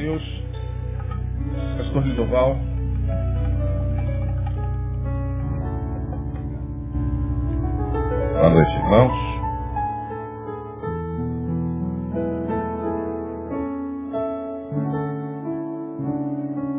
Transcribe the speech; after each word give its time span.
Deus. 0.00 0.22
Pastor 1.76 2.02
Lidoval. 2.06 2.56
Boa 8.32 8.50
noite, 8.50 8.72
irmãos. 8.76 9.30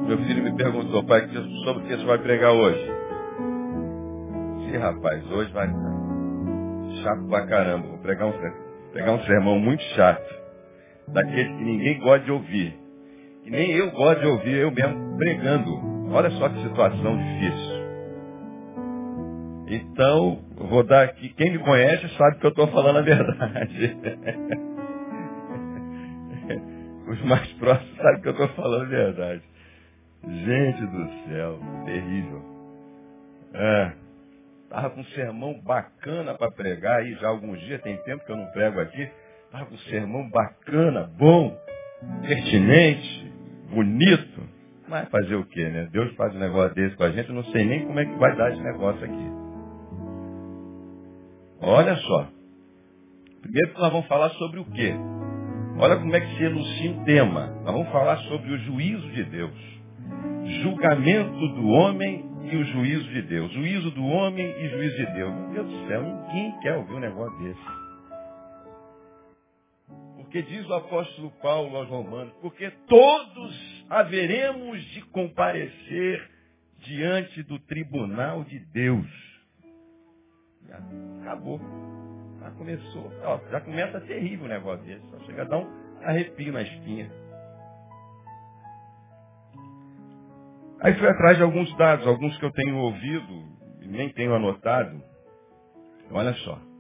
Meu 0.08 0.18
filho 0.18 0.44
me 0.44 0.56
perguntou, 0.56 1.04
pai, 1.04 1.22
sobre 1.64 1.84
o 1.84 1.88
que 1.88 1.96
você 1.96 2.06
vai 2.06 2.18
pregar 2.18 2.54
hoje? 2.54 2.92
Sim, 4.66 4.78
rapaz, 4.78 5.32
hoje 5.32 5.54
vai 5.54 5.68
chato 7.04 7.28
pra 7.30 7.46
caramba. 7.46 7.88
Vou 7.88 8.00
pregar 8.00 8.28
um, 8.28 8.34
pregar 8.92 9.14
um 9.14 9.24
sermão 9.26 9.60
muito 9.60 9.84
chato. 9.96 10.42
Daquele 11.10 11.50
que 11.50 11.64
ninguém 11.64 12.00
gosta 12.00 12.26
de 12.26 12.32
ouvir. 12.32 12.81
E 13.46 13.50
nem 13.50 13.72
eu 13.72 13.92
gosto 13.92 14.20
de 14.22 14.28
ouvir, 14.28 14.58
eu 14.58 14.72
mesmo 14.72 15.18
pregando. 15.18 15.92
Olha 16.12 16.30
só 16.32 16.50
que 16.50 16.62
situação 16.62 17.18
difícil. 17.18 17.82
Então, 19.68 20.44
vou 20.58 20.84
dar 20.84 21.06
aqui. 21.06 21.30
Quem 21.30 21.52
me 21.52 21.60
conhece 21.60 22.08
sabe 22.18 22.40
que 22.40 22.46
eu 22.46 22.50
estou 22.50 22.68
falando 22.68 23.00
a 23.00 23.02
verdade. 23.02 23.98
Os 27.08 27.22
mais 27.24 27.52
próximos 27.54 27.98
sabem 27.98 28.22
que 28.22 28.28
eu 28.28 28.32
estou 28.34 28.50
falando 28.50 28.84
a 28.84 28.90
verdade. 28.90 29.42
Gente 30.24 30.86
do 30.86 31.10
céu, 31.28 31.60
terrível. 31.86 32.42
É, 33.54 33.92
tava 34.70 34.90
com 34.92 35.02
um 35.02 35.06
sermão 35.06 35.60
bacana 35.62 36.36
para 36.36 36.52
pregar 36.52 37.00
aí 37.00 37.14
já 37.16 37.28
alguns 37.30 37.60
dias, 37.62 37.82
tem 37.82 37.98
tempo 38.04 38.26
que 38.26 38.32
eu 38.32 38.38
não 38.38 38.46
prego 38.52 38.80
aqui. 38.80 39.10
Tava 39.52 39.66
com 39.66 39.76
um 39.76 39.80
sermão 39.80 40.30
bacana, 40.30 41.10
bom, 41.18 41.58
pertinente, 42.22 43.31
bonito. 43.74 44.42
Mas 44.88 45.10
fazer 45.10 45.36
o 45.36 45.46
quê, 45.46 45.70
né? 45.70 45.88
Deus 45.92 46.14
faz 46.16 46.36
um 46.36 46.40
negócio 46.40 46.76
desse 46.76 46.96
com 46.96 47.04
a 47.04 47.12
gente, 47.12 47.30
eu 47.30 47.36
não 47.36 47.46
sei 47.46 47.66
nem 47.66 47.86
como 47.86 48.00
é 48.00 48.06
que 48.06 48.20
vai 48.20 48.36
dar 48.36 48.52
esse 48.52 48.62
negócio 48.62 49.04
aqui. 49.04 49.32
Olha 51.62 51.96
só. 51.96 52.28
Primeiro 53.42 53.74
nós 53.80 53.92
vamos 53.92 54.08
falar 54.08 54.30
sobre 54.32 54.60
o 54.60 54.66
quê? 54.66 54.94
Olha 55.78 55.98
como 55.98 56.16
é 56.16 56.20
que 56.20 56.36
se 56.36 56.44
elucia 56.44 56.92
o 56.92 57.04
tema. 57.06 57.48
Nós 57.64 57.74
vamos 57.74 57.90
falar 57.92 58.18
sobre 58.18 58.52
o 58.52 58.58
juízo 58.58 59.10
de 59.12 59.24
Deus 59.24 59.72
julgamento 60.62 61.48
do 61.50 61.68
homem 61.68 62.26
e 62.44 62.56
o 62.56 62.66
juízo 62.66 63.10
de 63.10 63.22
Deus. 63.24 63.52
Juízo 63.54 63.92
do 63.92 64.04
homem 64.04 64.46
e 64.46 64.70
juízo 64.70 64.98
de 64.98 65.06
Deus. 65.14 65.34
Meu 65.34 65.50
Deus 65.54 65.68
do 65.68 65.88
céu, 65.88 66.04
ninguém 66.04 66.60
quer 66.62 66.76
ouvir 66.76 66.94
um 66.94 67.00
negócio 67.00 67.38
desse. 67.40 67.81
Porque 70.32 70.44
diz 70.44 70.66
o 70.66 70.74
apóstolo 70.74 71.30
Paulo 71.42 71.76
aos 71.76 71.90
romanos, 71.90 72.34
porque 72.40 72.72
todos 72.88 73.86
haveremos 73.90 74.82
de 74.92 75.02
comparecer 75.08 76.26
diante 76.78 77.44
do 77.44 77.60
tribunal 77.60 78.46
de 78.46 78.58
Deus. 78.60 79.06
Já 80.70 80.80
acabou. 81.20 81.60
Já 82.40 82.50
começou. 82.52 83.12
Ó, 83.26 83.40
já 83.52 83.60
começa 83.60 84.00
terrível 84.00 84.46
o 84.46 84.48
negócio 84.48 84.86
desse. 84.86 85.06
Só 85.10 85.20
chega 85.26 85.42
a 85.42 85.46
dar 85.46 85.58
um 85.58 86.00
arrepio 86.02 86.54
na 86.54 86.62
espinha. 86.62 87.12
Aí 90.80 90.94
fui 90.94 91.10
atrás 91.10 91.36
de 91.36 91.44
alguns 91.44 91.76
dados, 91.76 92.08
alguns 92.08 92.38
que 92.38 92.46
eu 92.46 92.54
tenho 92.54 92.78
ouvido 92.78 93.50
e 93.82 93.88
nem 93.90 94.08
tenho 94.14 94.34
anotado. 94.34 95.04
Olha 96.10 96.34
só. 96.36 96.71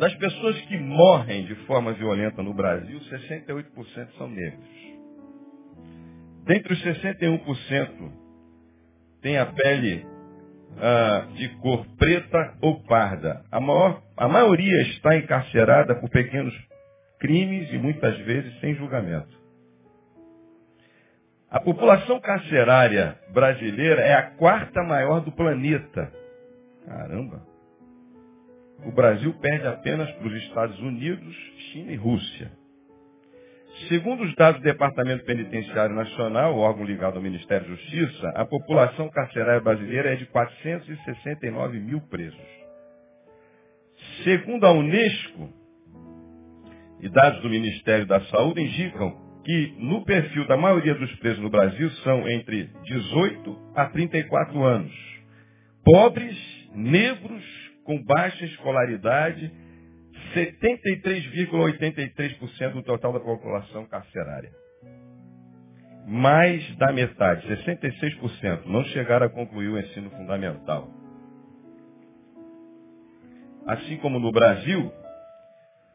Das 0.00 0.14
pessoas 0.14 0.58
que 0.62 0.78
morrem 0.78 1.44
de 1.44 1.54
forma 1.66 1.92
violenta 1.92 2.42
no 2.42 2.54
Brasil, 2.54 2.98
68% 3.00 4.08
são 4.16 4.30
negros. 4.30 4.66
Dentre 6.46 6.72
os 6.72 6.82
61%, 6.82 8.10
tem 9.20 9.36
a 9.36 9.44
pele 9.44 10.06
ah, 10.78 11.28
de 11.34 11.50
cor 11.56 11.84
preta 11.98 12.54
ou 12.62 12.82
parda. 12.84 13.44
A, 13.52 13.60
maior, 13.60 14.02
a 14.16 14.26
maioria 14.26 14.80
está 14.84 15.14
encarcerada 15.16 15.94
por 15.96 16.08
pequenos 16.08 16.54
crimes 17.18 17.70
e 17.70 17.76
muitas 17.76 18.16
vezes 18.20 18.58
sem 18.60 18.74
julgamento. 18.76 19.38
A 21.50 21.60
população 21.60 22.18
carcerária 22.20 23.18
brasileira 23.34 24.00
é 24.00 24.14
a 24.14 24.30
quarta 24.30 24.82
maior 24.82 25.20
do 25.20 25.30
planeta. 25.30 26.10
Caramba! 26.86 27.49
O 28.86 28.92
Brasil 28.92 29.32
perde 29.34 29.66
apenas 29.66 30.10
para 30.12 30.26
os 30.26 30.34
Estados 30.44 30.78
Unidos, 30.80 31.36
China 31.72 31.92
e 31.92 31.96
Rússia. 31.96 32.50
Segundo 33.88 34.24
os 34.24 34.34
dados 34.34 34.60
do 34.60 34.64
Departamento 34.64 35.24
Penitenciário 35.24 35.94
Nacional, 35.94 36.56
órgão 36.56 36.84
ligado 36.84 37.16
ao 37.16 37.22
Ministério 37.22 37.68
da 37.68 37.74
Justiça, 37.74 38.28
a 38.34 38.44
população 38.44 39.08
carcerária 39.10 39.60
brasileira 39.60 40.12
é 40.12 40.16
de 40.16 40.26
469 40.26 41.78
mil 41.78 42.00
presos. 42.02 42.40
Segundo 44.24 44.66
a 44.66 44.72
Unesco, 44.72 45.60
e 47.00 47.08
dados 47.08 47.40
do 47.40 47.48
Ministério 47.48 48.06
da 48.06 48.20
Saúde 48.26 48.60
indicam 48.60 49.16
que 49.44 49.74
no 49.78 50.04
perfil 50.04 50.46
da 50.46 50.56
maioria 50.56 50.94
dos 50.94 51.12
presos 51.16 51.40
no 51.40 51.48
Brasil 51.48 51.90
são 52.04 52.28
entre 52.28 52.70
18 52.84 53.72
a 53.74 53.86
34 53.86 54.62
anos. 54.62 54.92
Pobres, 55.82 56.36
negros, 56.74 57.42
com 57.90 58.00
baixa 58.04 58.44
escolaridade, 58.44 59.50
73,83% 60.32 62.74
do 62.74 62.84
total 62.84 63.14
da 63.14 63.18
população 63.18 63.84
carcerária. 63.86 64.52
Mais 66.06 66.64
da 66.76 66.92
metade, 66.92 67.44
66%, 67.48 68.66
não 68.66 68.84
chegaram 68.84 69.26
a 69.26 69.28
concluir 69.28 69.70
o 69.70 69.78
ensino 69.78 70.08
fundamental. 70.10 70.88
Assim 73.66 73.96
como 73.96 74.20
no 74.20 74.30
Brasil, 74.30 74.92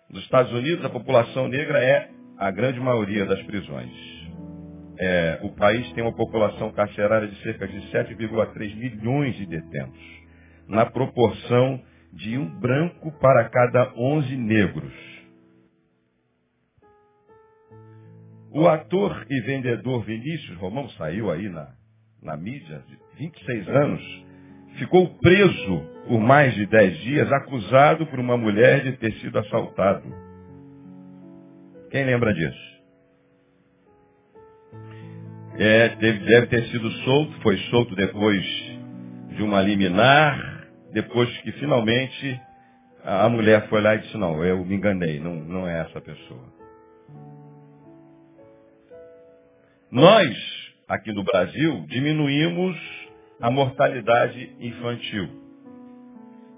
nos 0.10 0.22
Estados 0.24 0.52
Unidos, 0.52 0.84
a 0.84 0.90
população 0.90 1.48
negra 1.48 1.82
é 1.82 2.10
a 2.38 2.52
grande 2.52 2.82
maioria 2.82 3.26
das 3.26 3.42
prisões. 3.44 3.94
É, 5.00 5.40
o 5.44 5.56
país 5.56 5.90
tem 5.94 6.04
uma 6.04 6.14
população 6.14 6.74
carcerária 6.74 7.30
de 7.30 7.42
cerca 7.42 7.66
de 7.66 7.80
7,3 7.90 8.76
milhões 8.76 9.34
de 9.36 9.46
detentos, 9.46 10.25
na 10.68 10.86
proporção 10.86 11.82
de 12.14 12.38
um 12.38 12.48
branco 12.60 13.12
para 13.20 13.50
cada 13.50 13.94
11 13.96 14.36
negros. 14.38 14.94
O 18.52 18.68
ator 18.70 19.26
e 19.30 19.42
vendedor 19.42 20.06
Vinícius 20.06 20.58
Romão 20.58 20.88
saiu 20.92 21.30
aí 21.30 21.50
na, 21.50 21.76
na 22.24 22.38
mídia, 22.38 22.84
de 22.88 22.98
26 23.20 23.68
anos, 23.68 24.26
ficou 24.78 25.10
preso 25.20 25.96
por 26.08 26.20
mais 26.22 26.54
de 26.54 26.66
10 26.66 26.98
dias, 27.00 27.32
acusado 27.34 28.06
por 28.08 28.20
uma 28.20 28.38
mulher 28.38 28.84
de 28.84 28.94
ter 28.94 29.14
sido 29.16 29.38
assaltado. 29.40 30.04
Quem 31.92 32.06
lembra 32.06 32.34
disso? 32.34 32.76
É, 35.58 35.90
deve 35.96 36.48
ter 36.48 36.64
sido 36.68 36.90
solto, 36.92 37.42
foi 37.42 37.58
solto 37.70 37.96
depois 37.96 38.46
de 39.36 39.44
uma 39.44 39.62
liminar, 39.62 40.55
depois 40.96 41.30
que 41.40 41.52
finalmente 41.52 42.42
a 43.04 43.28
mulher 43.28 43.68
foi 43.68 43.82
lá 43.82 43.96
e 43.96 44.00
disse, 44.00 44.16
não, 44.16 44.42
eu 44.46 44.64
me 44.64 44.76
enganei, 44.76 45.20
não, 45.20 45.36
não 45.36 45.68
é 45.68 45.82
essa 45.82 46.00
pessoa. 46.00 46.42
Nós, 49.92 50.34
aqui 50.88 51.12
no 51.12 51.26
Brasil, 51.26 51.86
diminuímos 51.90 52.78
a 53.42 53.52
mortalidade 53.52 54.56
infantil, 54.58 55.28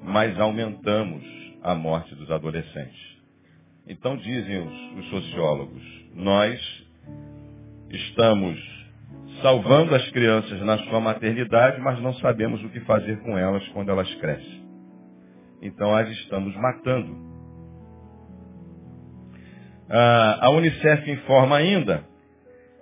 mas 0.03 0.40
aumentamos 0.40 1.24
a 1.64 1.74
morte 1.74 2.14
dos 2.14 2.30
adolescentes. 2.30 3.18
Então 3.88 4.16
dizem 4.18 4.59
os, 4.59 5.00
os 5.00 5.09
sociólogos, 5.09 5.84
nós 6.14 6.61
estamos 7.90 8.77
salvando 9.41 9.95
as 9.95 10.09
crianças 10.11 10.61
na 10.61 10.78
sua 10.79 10.99
maternidade, 10.99 11.79
mas 11.81 11.99
não 12.01 12.13
sabemos 12.16 12.63
o 12.63 12.69
que 12.69 12.79
fazer 12.81 13.17
com 13.22 13.37
elas 13.37 13.67
quando 13.69 13.89
elas 13.89 14.13
crescem. 14.16 14.67
Então 15.61 15.95
as 15.95 16.09
estamos 16.09 16.55
matando. 16.55 17.28
Ah, 19.89 20.39
a 20.41 20.49
Unicef 20.49 21.09
informa 21.09 21.57
ainda 21.57 22.03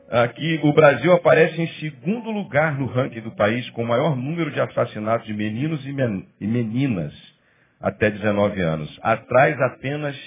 ah, 0.09 0.27
que 0.27 0.59
o 0.63 0.73
Brasil 0.73 1.13
aparece 1.13 1.61
em 1.61 1.67
segundo 1.79 2.31
lugar 2.31 2.77
no 2.77 2.85
ranking 2.85 3.21
do 3.21 3.31
país 3.31 3.69
com 3.71 3.83
o 3.83 3.87
maior 3.87 4.15
número 4.15 4.51
de 4.51 4.59
assassinatos 4.59 5.27
de 5.27 5.33
meninos 5.33 5.85
e 5.85 6.47
meninas 6.47 7.13
até 7.79 8.09
19 8.09 8.61
anos, 8.61 8.99
atrás 9.03 9.59
apenas 9.61 10.17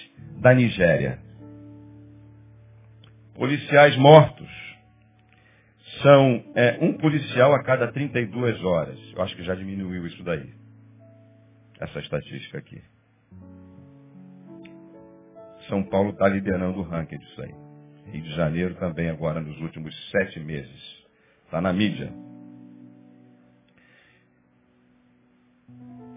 da 0.40 0.54
Nigéria. 0.54 1.18
Policiais 3.34 3.96
mortos 3.96 4.57
são 6.02 6.44
é, 6.54 6.78
um 6.80 6.94
policial 6.94 7.54
a 7.54 7.62
cada 7.62 7.90
32 7.92 8.62
horas. 8.64 8.98
Eu 9.14 9.22
acho 9.22 9.36
que 9.36 9.42
já 9.42 9.54
diminuiu 9.54 10.06
isso 10.06 10.22
daí. 10.22 10.52
Essa 11.80 12.00
estatística 12.00 12.58
aqui. 12.58 12.82
São 15.68 15.82
Paulo 15.84 16.10
está 16.10 16.28
liderando 16.28 16.80
o 16.80 16.82
ranking 16.82 17.18
disso 17.18 17.42
aí. 17.42 17.54
Rio 18.10 18.22
de 18.22 18.34
Janeiro 18.34 18.74
também 18.76 19.10
agora 19.10 19.40
nos 19.40 19.60
últimos 19.60 19.94
sete 20.10 20.40
meses. 20.40 21.06
Está 21.44 21.60
na 21.60 21.72
mídia. 21.72 22.12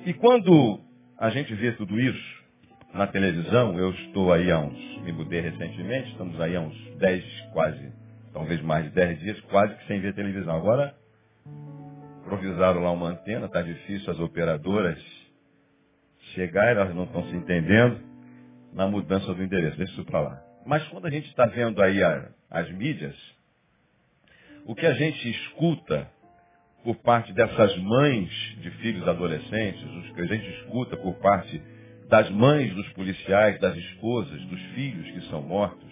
E 0.06 0.14
quando 0.14 0.80
a 1.18 1.30
gente 1.30 1.54
vê 1.54 1.74
tudo 1.74 2.00
isso 2.00 2.44
na 2.94 3.08
televisão, 3.08 3.78
eu 3.78 3.92
estou 3.92 4.34
aí 4.34 4.52
há 4.52 4.60
uns, 4.60 5.02
me 5.04 5.12
mudei 5.12 5.42
recentemente, 5.42 6.12
estamos 6.12 6.40
aí 6.42 6.56
há 6.56 6.62
uns 6.62 6.96
dez, 6.98 7.24
quase, 7.54 7.92
talvez 8.34 8.62
mais 8.62 8.86
de 8.86 8.92
dez 8.92 9.20
dias, 9.20 9.40
quase 9.42 9.76
que 9.76 9.88
sem 9.88 10.00
ver 10.00 10.14
televisão. 10.14 10.56
Agora, 10.56 10.96
improvisaram 12.22 12.82
lá 12.82 12.92
uma 12.92 13.10
antena, 13.10 13.46
está 13.46 13.62
difícil 13.62 14.12
as 14.12 14.20
operadoras 14.20 15.00
chegar, 16.34 16.76
elas 16.76 16.96
não 16.96 17.04
estão 17.04 17.24
se 17.30 17.36
entendendo 17.36 18.00
na 18.74 18.88
mudança 18.88 19.34
do 19.34 19.44
endereço. 19.44 19.78
Deixa 19.78 19.94
isso 19.94 20.06
para 20.06 20.22
lá. 20.22 20.42
Mas 20.66 20.88
quando 20.90 21.08
a 21.08 21.10
gente 21.10 21.28
está 21.28 21.46
vendo 21.46 21.82
aí 21.82 22.02
a, 22.04 22.30
as 22.50 22.72
mídias, 22.72 23.16
o 24.66 24.76
que 24.76 24.86
a 24.86 24.94
gente 24.94 25.30
escuta 25.30 26.08
por 26.84 26.96
parte 26.98 27.34
dessas 27.34 27.78
mães 27.78 28.30
de 28.60 28.72
filhos 28.82 29.08
adolescentes, 29.08 29.84
o 29.84 30.14
que 30.14 30.22
a 30.22 30.26
gente 30.26 30.50
escuta 30.60 30.98
por 30.98 31.16
parte 31.16 31.62
das 32.08 32.30
mães 32.30 32.74
dos 32.74 32.88
policiais, 32.94 33.60
das 33.60 33.76
esposas, 33.76 34.42
dos 34.46 34.62
filhos 34.74 35.10
que 35.12 35.30
são 35.30 35.42
mortos, 35.42 35.92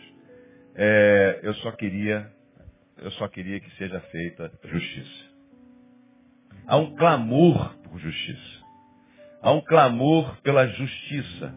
é, 0.76 1.40
eu 1.44 1.54
só 1.56 1.72
queria, 1.72 2.32
eu 2.98 3.12
só 3.12 3.28
queria 3.28 3.60
que 3.60 3.70
seja 3.78 4.00
feita 4.12 4.52
justiça. 4.66 5.30
Há 6.68 6.78
um 6.78 6.96
clamor 6.96 7.76
por 7.84 8.00
justiça. 8.00 8.60
Há 9.42 9.52
um 9.52 9.62
clamor 9.62 10.38
pela 10.42 10.68
justiça. 10.68 11.54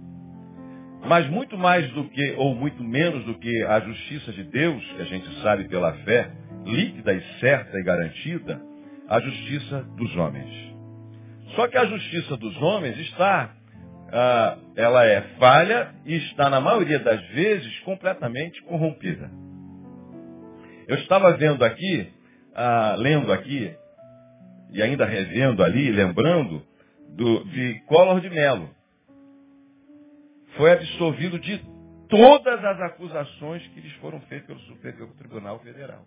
Mas 1.06 1.28
muito 1.28 1.58
mais 1.58 1.90
do 1.92 2.08
que, 2.08 2.32
ou 2.38 2.54
muito 2.54 2.82
menos 2.82 3.24
do 3.24 3.34
que 3.34 3.62
a 3.64 3.80
justiça 3.80 4.32
de 4.32 4.44
Deus, 4.44 4.82
que 4.92 5.02
a 5.02 5.04
gente 5.04 5.42
sabe 5.42 5.68
pela 5.68 5.92
fé, 6.04 6.30
líquida 6.64 7.12
e 7.12 7.20
certa 7.40 7.76
e 7.78 7.82
garantida, 7.82 8.60
a 9.08 9.20
justiça 9.20 9.82
dos 9.96 10.16
homens. 10.16 10.72
Só 11.56 11.68
que 11.68 11.76
a 11.76 11.84
justiça 11.84 12.36
dos 12.36 12.56
homens 12.62 12.96
está, 12.98 13.54
ah, 14.12 14.58
ela 14.76 15.06
é 15.06 15.22
falha 15.38 15.94
e 16.04 16.16
está, 16.16 16.50
na 16.50 16.60
maioria 16.60 16.98
das 16.98 17.20
vezes, 17.28 17.78
completamente 17.80 18.62
corrompida. 18.62 19.30
Eu 20.86 20.96
estava 20.96 21.36
vendo 21.36 21.64
aqui, 21.64 22.12
ah, 22.54 22.94
lendo 22.98 23.32
aqui, 23.32 23.74
e 24.72 24.82
ainda 24.82 25.04
revendo 25.04 25.62
ali, 25.62 25.90
lembrando, 25.90 26.62
do, 27.10 27.44
de 27.44 27.80
Collor 27.86 28.20
de 28.20 28.30
Mello 28.30 28.68
foi 30.56 30.72
absolvido 30.72 31.38
de 31.38 31.58
todas 32.08 32.64
as 32.64 32.80
acusações 32.80 33.66
que 33.68 33.80
lhes 33.80 33.92
foram 33.94 34.20
feitas 34.22 34.46
pelo 34.46 34.60
Superior 34.60 35.08
Tribunal 35.16 35.58
Federal. 35.60 36.04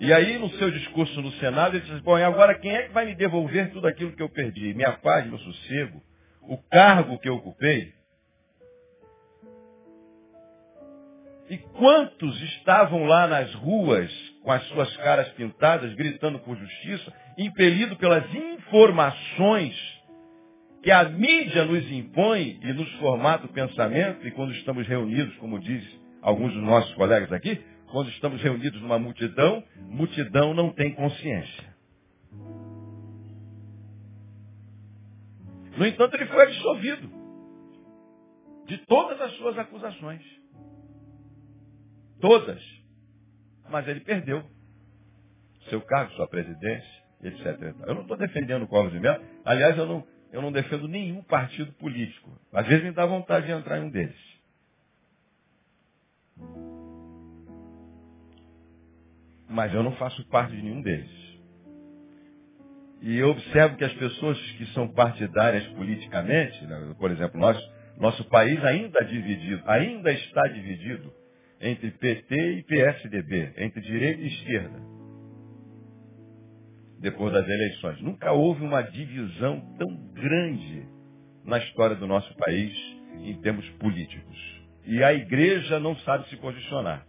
E 0.00 0.12
aí, 0.12 0.38
no 0.38 0.48
seu 0.50 0.70
discurso 0.70 1.20
no 1.20 1.32
Senado, 1.32 1.76
ele 1.76 1.84
disse, 1.84 2.00
bom, 2.02 2.16
e 2.16 2.22
agora 2.22 2.54
quem 2.54 2.70
é 2.70 2.82
que 2.84 2.92
vai 2.92 3.04
me 3.04 3.16
devolver 3.16 3.72
tudo 3.72 3.88
aquilo 3.88 4.12
que 4.12 4.22
eu 4.22 4.28
perdi? 4.28 4.72
Minha 4.72 4.92
paz, 4.92 5.26
meu 5.26 5.38
sossego, 5.38 6.00
o 6.42 6.56
cargo 6.70 7.18
que 7.18 7.28
eu 7.28 7.34
ocupei? 7.34 7.92
E 11.50 11.56
quantos 11.56 12.40
estavam 12.42 13.06
lá 13.06 13.26
nas 13.26 13.52
ruas 13.54 14.12
com 14.42 14.52
as 14.52 14.62
suas 14.68 14.94
caras 14.98 15.28
pintadas, 15.30 15.92
gritando 15.94 16.38
por 16.40 16.56
justiça, 16.56 17.12
impelido 17.36 17.96
pelas 17.96 18.24
informações 18.34 19.74
que 20.82 20.90
a 20.92 21.04
mídia 21.04 21.64
nos 21.64 21.90
impõe 21.90 22.60
e 22.62 22.72
nos 22.72 22.90
formata 22.94 23.46
o 23.46 23.52
pensamento, 23.52 24.26
e 24.26 24.30
quando 24.30 24.52
estamos 24.52 24.86
reunidos, 24.86 25.34
como 25.36 25.58
diz 25.58 25.84
alguns 26.22 26.52
dos 26.52 26.62
nossos 26.62 26.94
colegas 26.94 27.32
aqui, 27.32 27.60
quando 27.90 28.10
estamos 28.10 28.40
reunidos 28.42 28.80
numa 28.80 28.98
multidão, 28.98 29.62
multidão 29.76 30.54
não 30.54 30.70
tem 30.72 30.94
consciência. 30.94 31.76
No 35.76 35.86
entanto, 35.86 36.14
ele 36.14 36.26
foi 36.26 36.42
absolvido 36.42 37.10
de 38.66 38.78
todas 38.86 39.20
as 39.20 39.32
suas 39.36 39.56
acusações. 39.58 40.22
Todas. 42.20 42.60
Mas 43.70 43.86
ele 43.86 44.00
perdeu 44.00 44.44
seu 45.70 45.80
cargo, 45.82 46.12
sua 46.14 46.28
presidência, 46.28 47.02
etc. 47.22 47.74
Eu 47.86 47.94
não 47.94 48.02
estou 48.02 48.16
defendendo 48.16 48.62
o 48.62 48.68
Covas 48.68 48.92
de 48.92 48.98
Mello. 48.98 49.24
Aliás, 49.44 49.76
eu 49.78 49.86
não, 49.86 50.06
eu 50.32 50.42
não 50.42 50.50
defendo 50.50 50.88
nenhum 50.88 51.22
partido 51.22 51.72
político. 51.74 52.30
Às 52.52 52.66
vezes 52.66 52.84
me 52.84 52.92
dá 52.92 53.06
vontade 53.06 53.46
de 53.46 53.52
entrar 53.52 53.78
em 53.78 53.84
um 53.84 53.90
deles. 53.90 54.38
Mas 59.48 59.72
eu 59.72 59.82
não 59.82 59.92
faço 59.92 60.26
parte 60.28 60.54
de 60.54 60.62
nenhum 60.62 60.82
deles. 60.82 61.10
E 63.00 63.16
eu 63.16 63.30
observo 63.30 63.76
que 63.76 63.84
as 63.84 63.92
pessoas 63.94 64.38
que 64.52 64.66
são 64.72 64.88
partidárias 64.88 65.66
politicamente, 65.68 66.64
né, 66.66 66.94
por 66.98 67.10
exemplo, 67.10 67.40
nós, 67.40 67.56
nosso 67.96 68.24
país 68.28 68.62
ainda 68.64 69.04
dividido, 69.04 69.62
ainda 69.66 70.12
está 70.12 70.42
dividido 70.48 71.12
entre 71.60 71.90
PT 71.92 72.34
e 72.34 72.62
PSDB, 72.64 73.54
entre 73.56 73.80
direita 73.80 74.20
e 74.20 74.26
esquerda 74.26 74.98
depois 77.00 77.32
das 77.32 77.46
eleições. 77.48 78.00
Nunca 78.00 78.32
houve 78.32 78.64
uma 78.64 78.82
divisão 78.82 79.60
tão 79.78 79.96
grande 80.12 80.86
na 81.44 81.58
história 81.58 81.96
do 81.96 82.06
nosso 82.06 82.34
país 82.36 82.76
em 83.20 83.40
termos 83.40 83.68
políticos. 83.78 84.36
E 84.84 85.02
a 85.02 85.12
igreja 85.12 85.78
não 85.78 85.96
sabe 85.98 86.28
se 86.28 86.36
posicionar. 86.36 87.06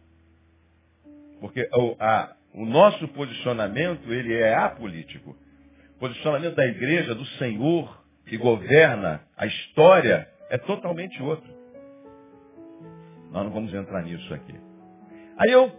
Porque 1.39 1.67
o, 1.73 1.95
a, 1.99 2.35
o 2.53 2.65
nosso 2.65 3.07
posicionamento, 3.09 4.11
ele 4.11 4.33
é 4.33 4.55
apolítico. 4.55 5.35
Posicionamento 5.99 6.55
da 6.55 6.65
igreja, 6.65 7.13
do 7.13 7.25
Senhor, 7.37 8.03
que 8.25 8.37
governa 8.37 9.21
a 9.37 9.45
história, 9.45 10.27
é 10.49 10.57
totalmente 10.57 11.21
outro. 11.21 11.49
Nós 13.31 13.43
não 13.43 13.51
vamos 13.51 13.73
entrar 13.73 14.03
nisso 14.03 14.33
aqui. 14.33 14.55
Aí 15.37 15.51
eu, 15.51 15.71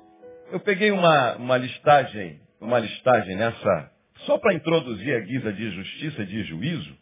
eu 0.53 0.61
peguei 0.61 0.91
uma, 0.91 1.37
uma 1.37 1.57
listagem, 1.57 2.41
uma 2.61 2.79
listagem 2.79 3.37
nessa, 3.37 3.91
só 4.27 4.39
para 4.39 4.55
introduzir 4.55 5.15
a 5.17 5.21
guisa 5.21 5.53
de 5.53 5.71
justiça, 5.71 6.25
de 6.25 6.45
juízo, 6.45 6.97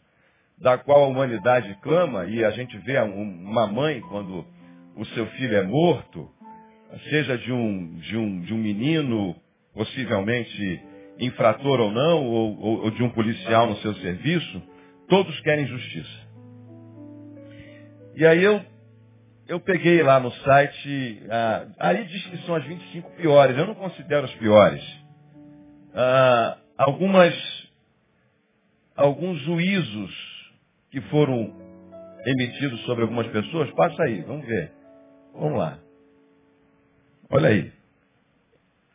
da 0.57 0.77
qual 0.77 1.03
a 1.03 1.07
humanidade 1.07 1.73
clama, 1.81 2.25
e 2.25 2.43
a 2.43 2.51
gente 2.51 2.77
vê 2.79 2.99
uma 2.99 3.67
mãe 3.67 4.01
quando 4.01 4.45
o 4.95 5.05
seu 5.07 5.25
filho 5.27 5.55
é 5.55 5.63
morto, 5.63 6.29
seja 7.09 7.37
de 7.37 7.51
um, 7.51 7.95
de 7.99 8.17
um, 8.17 8.41
de 8.41 8.53
um 8.53 8.57
menino, 8.57 9.35
possivelmente 9.73 10.81
infrator 11.19 11.79
ou 11.79 11.91
não, 11.91 12.25
ou, 12.25 12.59
ou, 12.59 12.83
ou 12.83 12.91
de 12.91 13.03
um 13.03 13.09
policial 13.09 13.67
no 13.67 13.77
seu 13.77 13.93
serviço, 13.95 14.61
todos 15.07 15.39
querem 15.41 15.67
justiça. 15.67 16.29
E 18.15 18.25
aí 18.25 18.43
eu, 18.43 18.61
eu 19.47 19.59
peguei 19.59 20.01
lá 20.03 20.19
no 20.19 20.31
site, 20.31 21.23
ah, 21.29 21.67
aí 21.79 22.05
diz 22.05 22.25
que 22.27 22.37
são 22.45 22.55
as 22.55 22.63
25 22.65 23.11
piores, 23.11 23.57
eu 23.57 23.67
não 23.67 23.75
considero 23.75 24.25
as 24.25 24.33
piores. 24.35 24.83
Ah, 25.93 26.57
algumas, 26.77 27.33
alguns 28.95 29.39
juízos 29.41 30.11
que 30.91 31.01
foram 31.01 31.53
emitidos 32.25 32.81
sobre 32.85 33.03
algumas 33.03 33.27
pessoas. 33.27 33.71
Passa 33.71 34.03
aí, 34.03 34.21
vamos 34.21 34.45
ver. 34.45 34.71
Vamos 35.33 35.57
lá. 35.57 35.79
Olha 37.31 37.49
aí. 37.49 37.71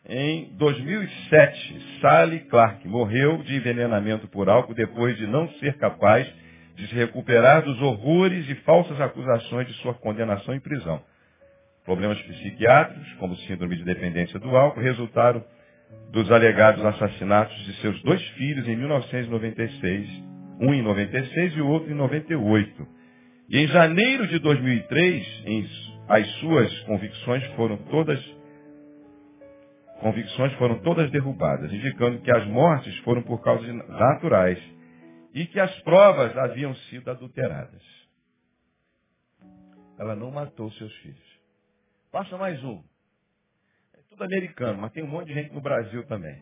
Em 0.07 0.50
2007, 0.57 2.00
Sally 2.00 2.41
Clark 2.41 2.87
morreu 2.87 3.38
de 3.43 3.55
envenenamento 3.57 4.29
por 4.29 4.49
álcool 4.49 4.75
depois 4.75 5.17
de 5.17 5.26
não 5.26 5.49
ser 5.55 5.79
capaz 5.79 6.26
de 6.75 6.87
se 6.88 6.95
recuperar 6.95 7.62
dos 7.62 7.81
horrores 7.81 8.49
e 8.49 8.55
falsas 8.57 9.00
acusações 9.00 9.69
de 9.69 9.75
sua 9.75 9.95
condenação 9.95 10.55
em 10.55 10.61
prisão. 10.61 11.00
Problemas 11.85 12.21
psiquiátricos, 12.23 13.12
como 13.14 13.37
síndrome 13.37 13.76
de 13.76 13.85
dependência 13.85 14.38
do 14.41 14.57
álcool, 14.57 14.81
resultaram 14.81 15.45
dos 16.11 16.31
alegados 16.31 16.85
assassinatos 16.85 17.57
de 17.64 17.75
seus 17.75 18.03
dois 18.03 18.23
filhos 18.31 18.67
em 18.67 18.76
1996, 18.76 20.09
um 20.61 20.75
em 20.75 20.83
96 20.83 21.57
e 21.57 21.61
o 21.61 21.69
outro 21.69 21.91
em 21.91 21.95
98. 21.95 22.87
E 23.49 23.59
em 23.59 23.69
janeiro 23.69 24.26
de 24.26 24.38
2003, 24.38 25.43
em, 25.47 25.67
as 26.08 26.26
suas 26.40 26.80
convicções 26.80 27.44
foram 27.54 27.76
todas 27.84 28.20
convicções 30.00 30.52
foram 30.54 30.80
todas 30.80 31.11
derrubadas, 31.11 31.73
indicando 31.73 32.20
que 32.20 32.30
as 32.30 32.46
mortes 32.49 32.94
foram 32.99 33.23
por 33.23 33.42
causas 33.42 33.75
naturais 33.88 34.58
e 35.32 35.46
que 35.46 35.58
as 35.58 35.75
provas 35.80 36.37
haviam 36.37 36.75
sido 36.75 37.11
adulteradas. 37.11 37.82
Ela 39.99 40.14
não 40.14 40.30
matou 40.30 40.70
seus 40.73 40.92
filhos. 40.96 41.40
Passa 42.11 42.37
mais 42.37 42.62
um 42.62 42.82
tudo 44.14 44.25
americano, 44.25 44.80
mas 44.80 44.92
tem 44.92 45.02
um 45.02 45.08
monte 45.08 45.26
de 45.26 45.34
gente 45.34 45.52
no 45.52 45.61
Brasil 45.61 46.04
também. 46.06 46.40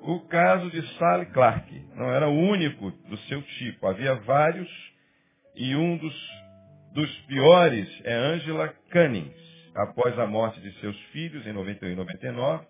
O 0.00 0.20
caso 0.20 0.70
de 0.70 0.82
Sally 0.96 1.26
Clark 1.26 1.70
não 1.94 2.10
era 2.10 2.28
o 2.28 2.32
único 2.32 2.90
do 2.90 3.16
seu 3.28 3.42
tipo. 3.42 3.86
Havia 3.86 4.14
vários 4.22 4.68
e 5.54 5.76
um 5.76 5.98
dos, 5.98 6.14
dos 6.94 7.10
piores 7.22 7.88
é 8.04 8.14
Angela 8.14 8.72
Cunnings, 8.90 9.34
após 9.74 10.18
a 10.18 10.26
morte 10.26 10.60
de 10.60 10.72
seus 10.80 10.98
filhos, 11.12 11.46
em 11.46 11.52
91 11.52 11.90
e 11.90 11.94
99, 11.94 12.64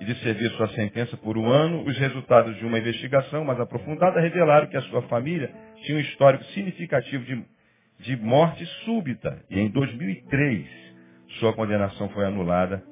e 0.00 0.04
de 0.04 0.14
servir 0.20 0.50
sua 0.52 0.68
sentença 0.68 1.16
por 1.16 1.38
um 1.38 1.48
ano, 1.48 1.82
os 1.86 1.96
resultados 1.96 2.56
de 2.56 2.66
uma 2.66 2.78
investigação 2.78 3.44
mais 3.44 3.58
aprofundada 3.58 4.20
revelaram 4.20 4.66
que 4.66 4.76
a 4.76 4.82
sua 4.82 5.02
família 5.02 5.50
tinha 5.84 5.96
um 5.96 6.00
histórico 6.00 6.44
significativo 6.46 7.24
de, 7.24 7.44
de 8.00 8.16
morte 8.16 8.64
súbita. 8.84 9.42
E 9.48 9.58
em 9.58 9.70
2003, 9.70 10.66
sua 11.40 11.54
condenação 11.54 12.10
foi 12.10 12.26
anulada, 12.26 12.82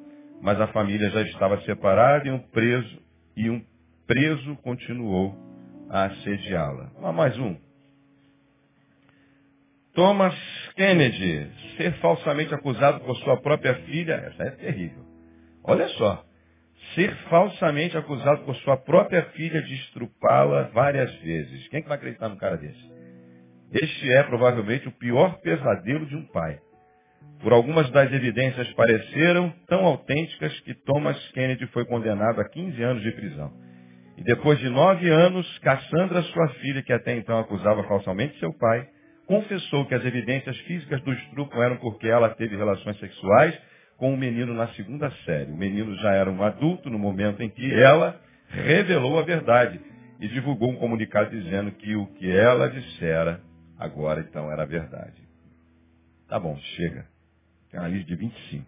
mas 0.41 0.59
a 0.61 0.69
família 0.69 1.11
já 1.11 1.23
estava 1.23 1.61
separada 1.63 2.27
e 2.27 2.31
um 2.31 2.39
preso, 2.39 3.03
e 3.37 3.51
um 3.51 3.63
preso 4.07 4.57
continuou 4.57 5.37
a 5.91 6.05
assediá-la. 6.05 6.91
Ah, 7.03 7.13
mais 7.13 7.37
um. 7.39 7.57
Thomas 9.93 10.35
Kennedy, 10.81 11.47
ser 11.77 11.93
falsamente 12.01 12.55
acusado 12.55 13.01
por 13.01 13.15
sua 13.19 13.37
própria 13.37 13.75
filha, 13.85 14.15
essa 14.15 14.45
é 14.45 14.51
terrível. 14.53 15.05
Olha 15.63 15.87
só, 15.89 16.25
ser 16.95 17.15
falsamente 17.29 17.99
acusado 17.99 18.47
por 18.47 18.57
sua 18.57 18.79
própria 18.79 19.25
filha 19.33 19.61
de 19.61 19.75
estrupá-la 19.75 20.71
várias 20.73 21.15
vezes. 21.17 21.69
Quem 21.69 21.81
é 21.81 21.83
que 21.83 21.89
vai 21.89 21.99
acreditar 21.99 22.31
num 22.31 22.39
cara 22.39 22.57
desse? 22.57 22.91
Este 23.71 24.11
é 24.11 24.23
provavelmente 24.23 24.89
o 24.89 24.93
pior 24.93 25.39
pesadelo 25.43 26.07
de 26.07 26.17
um 26.17 26.25
pai. 26.29 26.59
Por 27.43 27.53
algumas 27.53 27.91
das 27.91 28.11
evidências 28.11 28.73
pareceram 28.73 29.53
tão 29.69 29.85
autênticas 29.85 30.59
que 30.61 30.73
Thomas 30.73 31.19
Kennedy 31.33 31.67
foi 31.67 31.85
condenado 31.85 32.41
a 32.41 32.49
15 32.49 32.83
anos 32.83 33.03
de 33.03 33.13
prisão. 33.13 33.53
E 34.17 34.25
depois 34.25 34.59
de 34.59 34.71
nove 34.71 35.11
anos, 35.11 35.59
Cassandra, 35.59 36.23
sua 36.23 36.49
filha, 36.55 36.83
que 36.83 36.93
até 36.95 37.15
então 37.19 37.39
acusava 37.39 37.85
falsamente 37.85 38.39
seu 38.39 38.51
pai, 38.55 38.89
confessou 39.31 39.87
que 39.87 39.95
as 39.95 40.05
evidências 40.05 40.59
físicas 40.63 41.01
do 41.03 41.13
estupro 41.13 41.63
eram 41.63 41.77
porque 41.77 42.09
ela 42.09 42.31
teve 42.31 42.57
relações 42.57 42.99
sexuais 42.99 43.57
com 43.97 44.13
o 44.13 44.17
menino 44.17 44.53
na 44.53 44.67
segunda 44.75 45.09
série. 45.25 45.53
O 45.53 45.57
menino 45.57 45.95
já 45.99 46.13
era 46.13 46.29
um 46.29 46.43
adulto 46.43 46.91
no 46.91 46.99
momento 46.99 47.41
em 47.41 47.49
que 47.49 47.73
ela 47.73 48.21
revelou 48.49 49.21
a 49.21 49.23
verdade 49.23 49.81
e 50.19 50.27
divulgou 50.27 50.71
um 50.71 50.77
comunicado 50.77 51.31
dizendo 51.31 51.71
que 51.71 51.95
o 51.95 52.09
que 52.15 52.29
ela 52.29 52.69
dissera 52.69 53.41
agora 53.79 54.21
então 54.21 54.51
era 54.51 54.67
verdade. 54.67 55.23
Tá 56.27 56.41
bom, 56.41 56.59
chega. 56.77 57.07
Tem 57.71 57.79
uma 57.79 57.89
lista 57.89 58.09
de 58.09 58.17
25. 58.17 58.67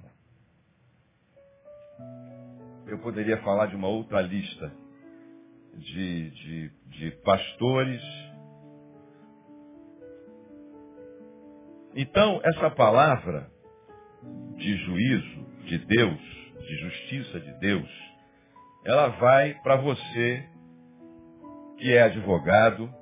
Eu 2.86 2.98
poderia 2.98 3.38
falar 3.38 3.66
de 3.66 3.74
uma 3.74 3.88
outra 3.88 4.20
lista 4.20 4.72
de, 5.74 6.30
de, 6.30 6.70
de 6.86 7.10
pastores, 7.24 8.00
Então, 11.94 12.40
essa 12.42 12.70
palavra 12.70 13.50
de 14.56 14.76
juízo 14.78 15.46
de 15.64 15.78
Deus, 15.78 16.20
de 16.58 16.76
justiça 16.78 17.40
de 17.40 17.52
Deus, 17.58 17.88
ela 18.84 19.08
vai 19.08 19.54
para 19.62 19.76
você 19.76 20.48
que 21.76 21.92
é 21.92 22.02
advogado, 22.02 22.92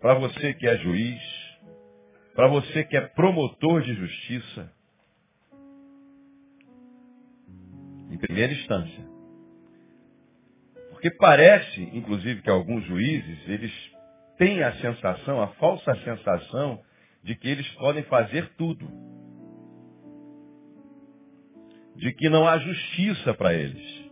para 0.00 0.14
você 0.14 0.52
que 0.54 0.66
é 0.66 0.76
juiz, 0.78 1.22
para 2.34 2.48
você 2.48 2.84
que 2.84 2.96
é 2.96 3.00
promotor 3.02 3.82
de 3.82 3.94
justiça, 3.94 4.72
em 8.10 8.18
primeira 8.18 8.52
instância. 8.52 9.04
Porque 10.90 11.10
parece, 11.10 11.82
inclusive, 11.92 12.42
que 12.42 12.50
alguns 12.50 12.84
juízes, 12.84 13.48
eles 13.48 13.72
têm 14.38 14.62
a 14.62 14.72
sensação, 14.80 15.40
a 15.40 15.48
falsa 15.54 15.94
sensação, 16.02 16.82
de 17.24 17.34
que 17.34 17.48
eles 17.48 17.66
podem 17.72 18.02
fazer 18.04 18.48
tudo. 18.56 18.86
De 21.96 22.12
que 22.12 22.28
não 22.28 22.46
há 22.46 22.58
justiça 22.58 23.32
para 23.34 23.54
eles. 23.54 24.04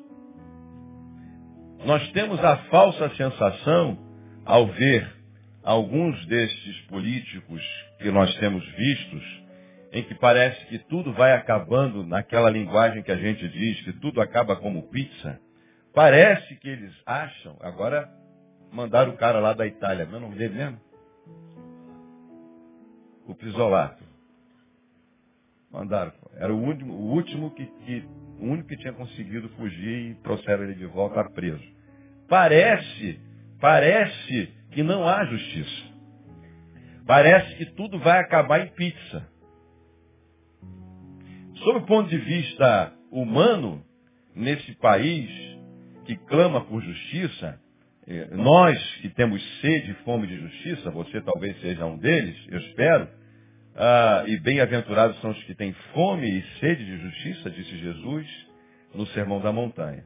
Nós 1.85 2.11
temos 2.13 2.43
a 2.43 2.57
falsa 2.69 3.11
sensação, 3.17 3.99
ao 4.45 4.67
ver 4.67 5.23
alguns 5.63 6.25
destes 6.27 6.81
políticos 6.87 7.63
que 7.99 8.11
nós 8.11 8.35
temos 8.39 8.65
vistos, 8.73 9.43
em 9.93 10.03
que 10.05 10.15
parece 10.15 10.65
que 10.67 10.79
tudo 10.79 11.13
vai 11.13 11.33
acabando 11.33 12.05
naquela 12.05 12.49
linguagem 12.49 13.03
que 13.03 13.13
a 13.13 13.17
gente 13.17 13.47
diz, 13.49 13.81
que 13.83 13.93
tudo 13.95 14.21
acaba 14.21 14.57
como 14.57 14.89
pizza. 14.89 15.39
Parece 15.95 16.57
que 16.57 16.69
eles 16.69 16.95
acham, 17.05 17.59
agora 17.61 18.09
mandaram 18.73 19.13
o 19.13 19.17
cara 19.17 19.39
lá 19.39 19.53
da 19.53 19.67
Itália, 19.67 20.07
meu 20.07 20.19
nome 20.19 20.37
dele 20.37 20.55
mesmo? 20.55 20.92
O 23.27 23.35
Pisolato. 23.35 24.03
Mandaram. 25.71 26.13
Era 26.37 26.53
o 26.53 26.59
último, 26.59 26.93
o 26.93 27.13
último 27.13 27.51
que, 27.53 27.67
que, 27.67 28.05
o 28.39 28.45
único 28.45 28.69
que 28.69 28.77
tinha 28.77 28.93
conseguido 28.93 29.49
fugir 29.51 30.11
e 30.11 30.15
trouxeram 30.17 30.65
ele 30.65 30.75
de 30.75 30.87
volta 30.87 31.25
preso. 31.31 31.65
Parece, 32.29 33.21
parece 33.61 34.53
que 34.71 34.83
não 34.83 35.07
há 35.09 35.25
justiça. 35.25 35.93
Parece 37.07 37.57
que 37.57 37.67
tudo 37.73 37.99
vai 37.99 38.21
acabar 38.21 38.61
em 38.61 38.69
pizza. 38.69 39.29
Sob 41.57 41.79
o 41.79 41.87
ponto 41.87 42.09
de 42.11 42.19
vista 42.19 42.93
humano, 43.11 43.85
nesse 44.35 44.75
país 44.77 45.31
que 46.05 46.17
clama 46.17 46.65
por 46.65 46.83
justiça, 46.83 47.61
nós 48.33 48.79
que 49.01 49.09
temos 49.11 49.43
sede 49.61 49.93
e 49.93 50.05
fome 50.05 50.27
de 50.27 50.37
justiça, 50.37 50.91
você 50.91 51.21
talvez 51.21 51.61
seja 51.61 51.85
um 51.85 51.97
deles, 51.97 52.37
eu 52.49 52.59
espero, 52.59 53.09
ah, 53.77 54.25
e 54.27 54.39
bem-aventurados 54.41 55.21
são 55.21 55.31
os 55.31 55.45
que 55.45 55.55
têm 55.55 55.73
fome 55.95 56.29
e 56.29 56.43
sede 56.59 56.85
de 56.85 56.99
justiça, 56.99 57.51
disse 57.51 57.79
Jesus 57.79 58.27
no 58.95 59.07
Sermão 59.09 59.41
da 59.41 59.53
Montanha. 59.53 60.05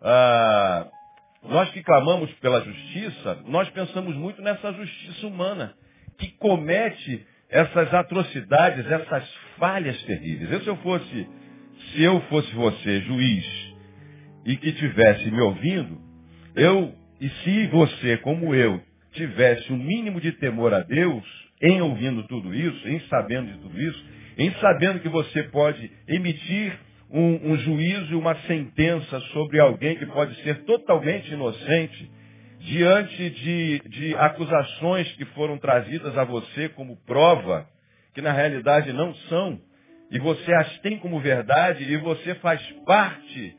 Ah, 0.00 0.88
nós 1.42 1.70
que 1.70 1.82
clamamos 1.82 2.30
pela 2.34 2.60
justiça, 2.60 3.42
nós 3.46 3.68
pensamos 3.70 4.14
muito 4.14 4.42
nessa 4.42 4.72
justiça 4.72 5.26
humana, 5.26 5.74
que 6.18 6.28
comete 6.32 7.26
essas 7.48 7.92
atrocidades, 7.94 8.86
essas 8.86 9.34
falhas 9.56 10.00
terríveis. 10.02 10.50
Eu, 10.50 10.60
se 10.60 10.66
eu 10.68 10.76
fosse, 10.76 11.28
se 11.92 12.02
eu 12.02 12.20
fosse 12.22 12.54
você, 12.54 13.00
juiz, 13.00 13.67
e 14.44 14.56
que 14.56 14.72
tivesse 14.72 15.30
me 15.30 15.40
ouvindo, 15.40 15.98
eu, 16.54 16.92
e 17.20 17.28
se 17.28 17.66
você, 17.68 18.16
como 18.18 18.54
eu, 18.54 18.80
tivesse 19.12 19.70
o 19.72 19.74
um 19.74 19.78
mínimo 19.78 20.20
de 20.20 20.32
temor 20.32 20.72
a 20.74 20.80
Deus, 20.80 21.24
em 21.60 21.80
ouvindo 21.80 22.22
tudo 22.24 22.54
isso, 22.54 22.88
em 22.88 23.00
sabendo 23.08 23.52
de 23.52 23.58
tudo 23.58 23.80
isso, 23.80 24.04
em 24.36 24.50
sabendo 24.54 25.00
que 25.00 25.08
você 25.08 25.42
pode 25.44 25.90
emitir 26.06 26.78
um, 27.10 27.52
um 27.52 27.58
juízo 27.58 28.12
e 28.12 28.16
uma 28.16 28.34
sentença 28.42 29.20
sobre 29.32 29.58
alguém 29.58 29.96
que 29.96 30.06
pode 30.06 30.34
ser 30.42 30.64
totalmente 30.64 31.32
inocente, 31.32 32.10
diante 32.60 33.30
de, 33.30 33.80
de 33.88 34.14
acusações 34.16 35.10
que 35.12 35.24
foram 35.26 35.58
trazidas 35.58 36.16
a 36.16 36.24
você 36.24 36.68
como 36.70 36.96
prova, 37.04 37.66
que 38.14 38.20
na 38.20 38.32
realidade 38.32 38.92
não 38.92 39.14
são, 39.28 39.60
e 40.10 40.18
você 40.18 40.52
as 40.54 40.78
tem 40.80 40.98
como 40.98 41.20
verdade, 41.20 41.84
e 41.84 41.96
você 41.96 42.34
faz 42.36 42.60
parte 42.84 43.56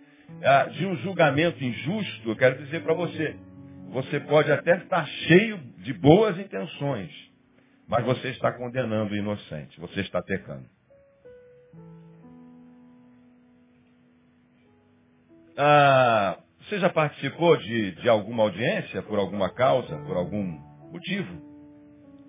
de 0.74 0.86
um 0.86 0.96
julgamento 0.98 1.64
injusto, 1.64 2.30
eu 2.30 2.36
quero 2.36 2.64
dizer 2.64 2.82
para 2.84 2.94
você, 2.94 3.36
você 3.90 4.20
pode 4.20 4.52
até 4.52 4.78
estar 4.78 5.06
cheio 5.06 5.58
de 5.80 5.94
boas 5.94 6.38
intenções, 6.38 7.12
mas 7.88 8.06
você 8.06 8.30
está 8.30 8.52
condenando 8.52 9.14
o 9.14 9.18
inocente, 9.18 9.80
você 9.80 10.02
está 10.02 10.22
pecando. 10.22 10.66
Ah, 15.58 16.40
você 16.62 16.80
já 16.80 16.90
participou 16.90 17.58
de, 17.58 17.92
de 17.96 18.08
alguma 18.08 18.44
audiência 18.44 19.02
por 19.02 19.20
alguma 19.20 19.50
causa, 19.50 19.98
por 20.06 20.16
algum 20.16 20.58
motivo? 20.92 21.50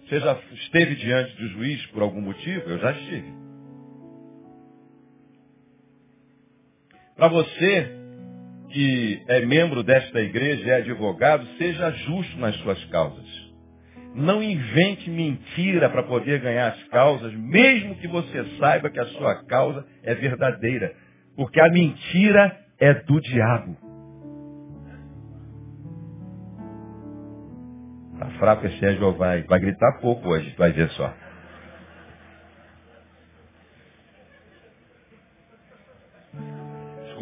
Você 0.00 0.18
já 0.18 0.36
esteve 0.52 0.96
diante 0.96 1.36
do 1.36 1.48
juiz 1.50 1.86
por 1.86 2.02
algum 2.02 2.20
motivo? 2.20 2.68
Eu 2.68 2.78
já 2.78 2.90
estive. 2.90 3.49
Para 7.20 7.28
você 7.28 7.86
que 8.70 9.22
é 9.28 9.44
membro 9.44 9.82
desta 9.82 10.22
igreja, 10.22 10.70
é 10.70 10.76
advogado, 10.76 11.46
seja 11.58 11.90
justo 11.90 12.38
nas 12.38 12.56
suas 12.56 12.82
causas. 12.86 13.26
Não 14.14 14.42
invente 14.42 15.10
mentira 15.10 15.90
para 15.90 16.04
poder 16.04 16.40
ganhar 16.40 16.68
as 16.68 16.82
causas, 16.84 17.30
mesmo 17.34 17.94
que 17.96 18.08
você 18.08 18.42
saiba 18.58 18.88
que 18.88 18.98
a 18.98 19.04
sua 19.04 19.44
causa 19.44 19.84
é 20.02 20.14
verdadeira. 20.14 20.94
Porque 21.36 21.60
a 21.60 21.68
mentira 21.68 22.58
é 22.78 22.94
do 22.94 23.20
diabo. 23.20 23.76
Tá 28.18 28.30
fraco 28.38 28.66
esse 28.66 28.78
Sérgio 28.78 29.12
vai, 29.12 29.42
vai 29.42 29.60
gritar 29.60 30.00
pouco 30.00 30.26
hoje, 30.26 30.54
vai 30.56 30.72
ver 30.72 30.88
só. 30.92 31.12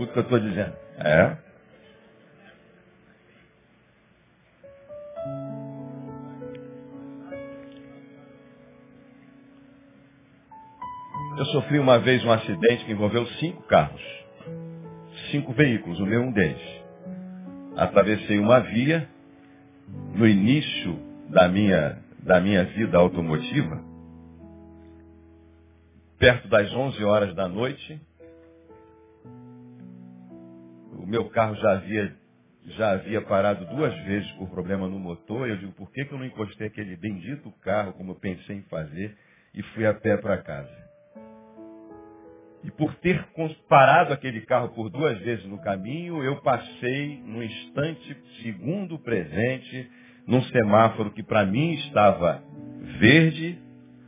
O 0.08 0.12
que 0.12 0.18
eu 0.18 0.22
estou 0.22 0.40
dizendo. 0.40 0.74
É? 0.98 1.36
Eu 11.36 11.44
sofri 11.46 11.78
uma 11.78 12.00
vez 12.00 12.24
um 12.24 12.32
acidente 12.32 12.84
que 12.84 12.92
envolveu 12.92 13.24
cinco 13.38 13.62
carros. 13.64 14.02
Cinco 15.30 15.52
veículos, 15.52 16.00
o 16.00 16.06
meu 16.06 16.22
um 16.22 16.32
deles. 16.32 16.60
Atravessei 17.76 18.38
uma 18.38 18.60
via 18.60 19.08
no 20.14 20.26
início 20.26 20.98
da 21.28 21.48
minha, 21.48 21.98
da 22.20 22.40
minha 22.40 22.64
vida 22.64 22.98
automotiva, 22.98 23.84
perto 26.18 26.48
das 26.48 26.72
11 26.72 27.04
horas 27.04 27.34
da 27.34 27.46
noite, 27.46 28.00
meu 31.08 31.30
carro 31.30 31.54
já 31.56 31.72
havia, 31.72 32.14
já 32.66 32.90
havia 32.92 33.22
parado 33.22 33.64
duas 33.74 33.94
vezes 34.04 34.30
por 34.32 34.50
problema 34.50 34.86
no 34.86 34.98
motor. 34.98 35.48
Eu 35.48 35.56
digo, 35.56 35.72
por 35.72 35.90
que, 35.90 36.04
que 36.04 36.12
eu 36.12 36.18
não 36.18 36.26
encostei 36.26 36.66
aquele 36.66 36.96
bendito 36.96 37.50
carro, 37.62 37.94
como 37.94 38.12
eu 38.12 38.16
pensei 38.16 38.56
em 38.56 38.62
fazer, 38.64 39.16
e 39.54 39.62
fui 39.62 39.86
a 39.86 39.94
pé 39.94 40.18
para 40.18 40.36
casa? 40.42 40.88
E 42.62 42.70
por 42.72 42.94
ter 42.96 43.26
parado 43.68 44.12
aquele 44.12 44.42
carro 44.42 44.68
por 44.70 44.90
duas 44.90 45.18
vezes 45.20 45.46
no 45.46 45.58
caminho, 45.62 46.22
eu 46.22 46.36
passei 46.42 47.22
no 47.24 47.42
instante 47.42 48.16
segundo 48.42 48.98
presente 48.98 49.90
num 50.26 50.42
semáforo 50.42 51.10
que 51.12 51.22
para 51.22 51.46
mim 51.46 51.72
estava 51.74 52.42
verde, 53.00 53.58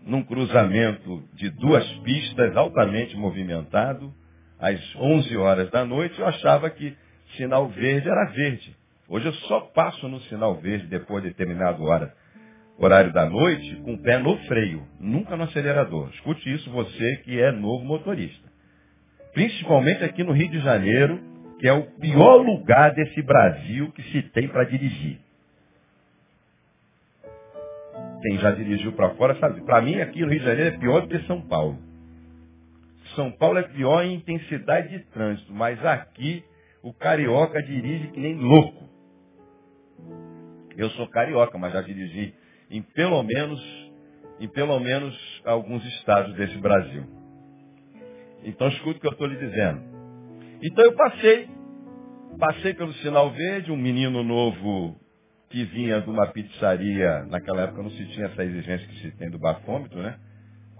num 0.04 0.22
cruzamento 0.22 1.22
de 1.32 1.48
duas 1.48 1.86
pistas 2.00 2.54
altamente 2.56 3.16
movimentado, 3.16 4.12
às 4.60 4.78
11 4.96 5.36
horas 5.36 5.70
da 5.70 5.84
noite, 5.84 6.18
eu 6.18 6.26
achava 6.26 6.68
que 6.70 6.94
sinal 7.36 7.68
verde 7.68 8.08
era 8.08 8.30
verde. 8.32 8.76
Hoje 9.08 9.26
eu 9.26 9.32
só 9.32 9.60
passo 9.60 10.06
no 10.08 10.20
sinal 10.22 10.54
verde 10.56 10.86
depois 10.86 11.22
de 11.22 11.30
determinada 11.30 11.82
hora, 11.82 12.14
horário 12.78 13.12
da 13.12 13.28
noite, 13.28 13.76
com 13.76 13.94
o 13.94 13.98
pé 13.98 14.18
no 14.18 14.36
freio, 14.46 14.86
nunca 15.00 15.36
no 15.36 15.44
acelerador. 15.44 16.10
Escute 16.10 16.52
isso 16.52 16.70
você 16.70 17.16
que 17.24 17.40
é 17.40 17.50
novo 17.50 17.84
motorista. 17.84 18.48
Principalmente 19.32 20.04
aqui 20.04 20.22
no 20.22 20.32
Rio 20.32 20.50
de 20.50 20.60
Janeiro, 20.60 21.20
que 21.58 21.66
é 21.66 21.72
o 21.72 21.82
pior 21.98 22.36
lugar 22.36 22.94
desse 22.94 23.22
Brasil 23.22 23.90
que 23.92 24.02
se 24.04 24.22
tem 24.30 24.48
para 24.48 24.64
dirigir. 24.64 25.18
Quem 28.22 28.38
já 28.38 28.50
dirigiu 28.50 28.92
para 28.92 29.10
fora 29.14 29.34
sabe. 29.36 29.62
Para 29.62 29.80
mim, 29.80 30.00
aqui 30.00 30.20
no 30.20 30.28
Rio 30.28 30.40
de 30.40 30.44
Janeiro 30.44 30.74
é 30.74 30.78
pior 30.78 31.00
do 31.00 31.08
que 31.08 31.26
São 31.26 31.40
Paulo. 31.40 31.89
São 33.14 33.30
Paulo 33.32 33.58
é 33.58 33.62
pior 33.62 34.02
em 34.02 34.14
intensidade 34.14 34.88
de 34.88 35.04
trânsito, 35.10 35.52
mas 35.52 35.84
aqui 35.84 36.44
o 36.82 36.92
carioca 36.92 37.62
dirige 37.62 38.08
que 38.08 38.20
nem 38.20 38.34
louco. 38.34 38.88
Eu 40.76 40.88
sou 40.90 41.08
carioca, 41.08 41.58
mas 41.58 41.72
já 41.72 41.82
dirigi 41.82 42.34
em 42.70 42.82
pelo 42.82 43.22
menos, 43.22 43.60
em 44.38 44.48
pelo 44.48 44.78
menos 44.78 45.42
alguns 45.44 45.84
estados 45.84 46.34
desse 46.36 46.56
Brasil. 46.58 47.04
Então 48.44 48.68
escuta 48.68 48.96
o 48.96 49.00
que 49.00 49.06
eu 49.06 49.12
estou 49.12 49.26
lhe 49.26 49.36
dizendo. 49.36 49.82
Então 50.62 50.84
eu 50.84 50.94
passei, 50.94 51.48
passei 52.38 52.74
pelo 52.74 52.92
sinal 52.94 53.30
verde, 53.30 53.72
um 53.72 53.76
menino 53.76 54.22
novo 54.22 54.96
que 55.50 55.64
vinha 55.64 56.00
de 56.00 56.08
uma 56.08 56.28
pizzaria, 56.28 57.24
naquela 57.24 57.62
época 57.62 57.82
não 57.82 57.90
se 57.90 58.06
tinha 58.06 58.26
essa 58.26 58.44
exigência 58.44 58.86
que 58.86 59.00
se 59.00 59.10
tem 59.16 59.28
do 59.30 59.38
bafômetro, 59.38 60.00
né? 60.00 60.16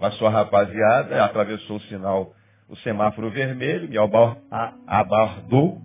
Passou 0.01 0.27
a 0.27 0.31
rapaziada, 0.31 1.23
atravessou 1.23 1.77
o 1.77 1.81
sinal, 1.81 2.33
o 2.67 2.75
semáforo 2.77 3.29
vermelho, 3.29 3.87
me 3.87 3.99
abardou. 4.87 5.79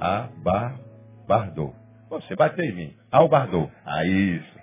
Abardou. 0.00 1.76
Você 2.08 2.34
bateu 2.34 2.64
em 2.64 2.72
mim. 2.72 2.96
Albardou. 3.12 3.70
Ah, 3.84 4.06
isso. 4.06 4.54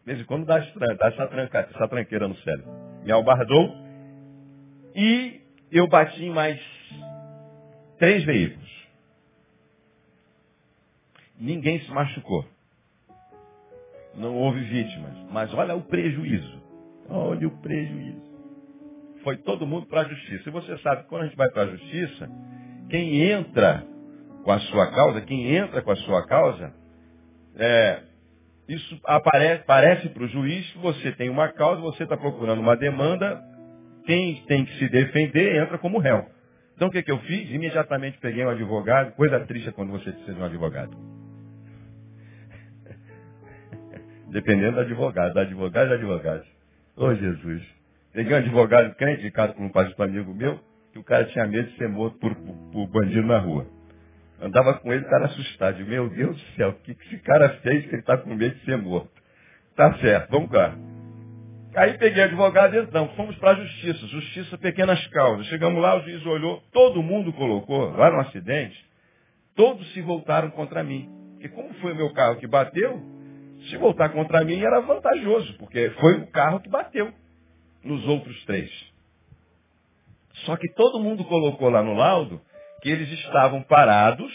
De 0.00 0.06
vez 0.06 0.20
em 0.20 0.24
quando 0.24 0.46
dá, 0.46 0.60
dá 0.60 1.08
essa, 1.08 1.26
tranca, 1.26 1.58
essa 1.58 1.88
tranqueira 1.88 2.26
no 2.26 2.36
cérebro. 2.36 2.72
Me 3.04 3.12
albardou. 3.12 3.70
E 4.94 5.42
eu 5.70 5.86
bati 5.88 6.24
em 6.24 6.30
mais 6.30 6.58
três 7.98 8.24
veículos. 8.24 8.88
Ninguém 11.38 11.80
se 11.80 11.90
machucou. 11.90 12.46
Não 14.14 14.34
houve 14.34 14.60
vítimas. 14.60 15.14
Mas 15.30 15.52
olha 15.52 15.76
o 15.76 15.82
prejuízo. 15.82 16.67
Olha 17.08 17.48
o 17.48 17.50
prejuízo. 17.62 18.28
Foi 19.22 19.36
todo 19.38 19.66
mundo 19.66 19.86
para 19.86 20.02
a 20.02 20.04
justiça. 20.04 20.48
E 20.48 20.52
você 20.52 20.76
sabe 20.78 21.02
que 21.02 21.08
quando 21.08 21.22
a 21.22 21.24
gente 21.26 21.36
vai 21.36 21.50
para 21.50 21.62
a 21.62 21.66
justiça, 21.66 22.30
quem 22.88 23.22
entra 23.22 23.84
com 24.44 24.52
a 24.52 24.58
sua 24.60 24.90
causa, 24.90 25.20
quem 25.22 25.54
entra 25.54 25.82
com 25.82 25.90
a 25.90 25.96
sua 25.96 26.26
causa, 26.26 26.72
é, 27.56 28.02
isso 28.68 29.00
aparece, 29.04 29.64
parece 29.64 30.08
para 30.10 30.22
o 30.22 30.28
juiz 30.28 30.70
que 30.72 30.78
você 30.78 31.12
tem 31.12 31.30
uma 31.30 31.48
causa, 31.48 31.80
você 31.80 32.04
está 32.04 32.16
procurando 32.16 32.60
uma 32.60 32.76
demanda, 32.76 33.42
quem 34.04 34.42
tem 34.46 34.64
que 34.64 34.78
se 34.78 34.88
defender 34.88 35.56
entra 35.62 35.78
como 35.78 35.98
réu. 35.98 36.26
Então 36.76 36.88
o 36.88 36.90
que, 36.90 37.02
que 37.02 37.10
eu 37.10 37.18
fiz? 37.20 37.50
Imediatamente 37.50 38.18
peguei 38.18 38.44
um 38.44 38.50
advogado, 38.50 39.12
coisa 39.16 39.40
triste 39.40 39.70
é 39.70 39.72
quando 39.72 39.90
você 39.90 40.12
precisa 40.12 40.34
de 40.34 40.40
um 40.40 40.44
advogado. 40.44 40.96
Dependendo 44.30 44.76
do 44.76 44.80
advogado, 44.80 45.34
da 45.34 45.40
advogado 45.40 45.90
e 45.90 45.94
advogado. 45.94 46.57
Ô 46.98 47.04
oh, 47.04 47.14
Jesus. 47.14 47.62
Peguei 48.12 48.34
um 48.34 48.38
advogado 48.38 48.92
crente, 48.96 49.20
indicado 49.20 49.54
por 49.54 49.62
um 49.62 49.68
pastor 49.68 50.06
amigo 50.06 50.34
meu, 50.34 50.58
que 50.92 50.98
o 50.98 51.04
cara 51.04 51.26
tinha 51.26 51.46
medo 51.46 51.70
de 51.70 51.76
ser 51.76 51.88
morto 51.88 52.18
por, 52.18 52.34
por, 52.34 52.54
por 52.72 52.86
bandido 52.88 53.24
na 53.24 53.38
rua. 53.38 53.68
Andava 54.40 54.74
com 54.74 54.92
ele, 54.92 55.04
o 55.04 55.08
cara 55.08 55.26
assustado. 55.26 55.78
Meu 55.86 56.08
Deus 56.08 56.36
do 56.36 56.56
céu, 56.56 56.70
o 56.70 56.72
que 56.82 56.90
esse 56.90 57.18
cara 57.18 57.50
fez 57.60 57.84
que 57.84 57.90
ele 57.90 58.00
está 58.00 58.18
com 58.18 58.34
medo 58.34 58.52
de 58.52 58.64
ser 58.64 58.76
morto? 58.78 59.12
Tá 59.76 59.96
certo, 59.98 60.28
vamos 60.32 60.50
cá. 60.50 60.74
Aí 61.76 61.96
peguei 61.98 62.24
advogado 62.24 62.74
e 62.74 62.80
então, 62.80 63.08
fomos 63.10 63.36
para 63.36 63.50
a 63.52 63.64
justiça. 63.64 64.04
Justiça, 64.08 64.58
pequenas 64.58 65.06
causas. 65.06 65.46
Chegamos 65.46 65.80
lá, 65.80 65.98
o 65.98 66.00
juiz 66.00 66.26
olhou, 66.26 66.60
todo 66.72 67.00
mundo 67.00 67.32
colocou, 67.32 67.92
lá 67.92 68.10
no 68.10 68.18
acidente, 68.18 68.76
todos 69.54 69.88
se 69.92 70.00
voltaram 70.00 70.50
contra 70.50 70.82
mim. 70.82 71.08
Porque 71.34 71.48
como 71.50 71.72
foi 71.74 71.92
o 71.92 71.96
meu 71.96 72.12
carro 72.12 72.38
que 72.38 72.46
bateu, 72.48 73.00
se 73.68 73.76
voltar 73.76 74.10
contra 74.10 74.44
mim 74.44 74.60
era 74.60 74.80
vantajoso, 74.80 75.56
porque 75.58 75.90
foi 76.00 76.18
o 76.18 76.26
carro 76.28 76.60
que 76.60 76.68
bateu 76.68 77.12
nos 77.82 78.06
outros 78.06 78.44
três. 78.44 78.70
Só 80.44 80.56
que 80.56 80.68
todo 80.74 81.00
mundo 81.00 81.24
colocou 81.24 81.68
lá 81.68 81.82
no 81.82 81.94
laudo 81.94 82.40
que 82.82 82.88
eles 82.88 83.10
estavam 83.10 83.62
parados 83.62 84.32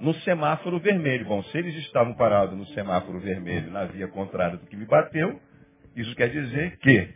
no 0.00 0.14
semáforo 0.20 0.78
vermelho. 0.78 1.26
Bom, 1.26 1.42
se 1.44 1.58
eles 1.58 1.74
estavam 1.76 2.14
parados 2.14 2.56
no 2.56 2.66
semáforo 2.68 3.20
vermelho 3.20 3.70
na 3.70 3.84
via 3.84 4.08
contrária 4.08 4.56
do 4.56 4.66
que 4.66 4.76
me 4.76 4.86
bateu, 4.86 5.40
isso 5.96 6.14
quer 6.14 6.30
dizer 6.30 6.78
que 6.78 7.14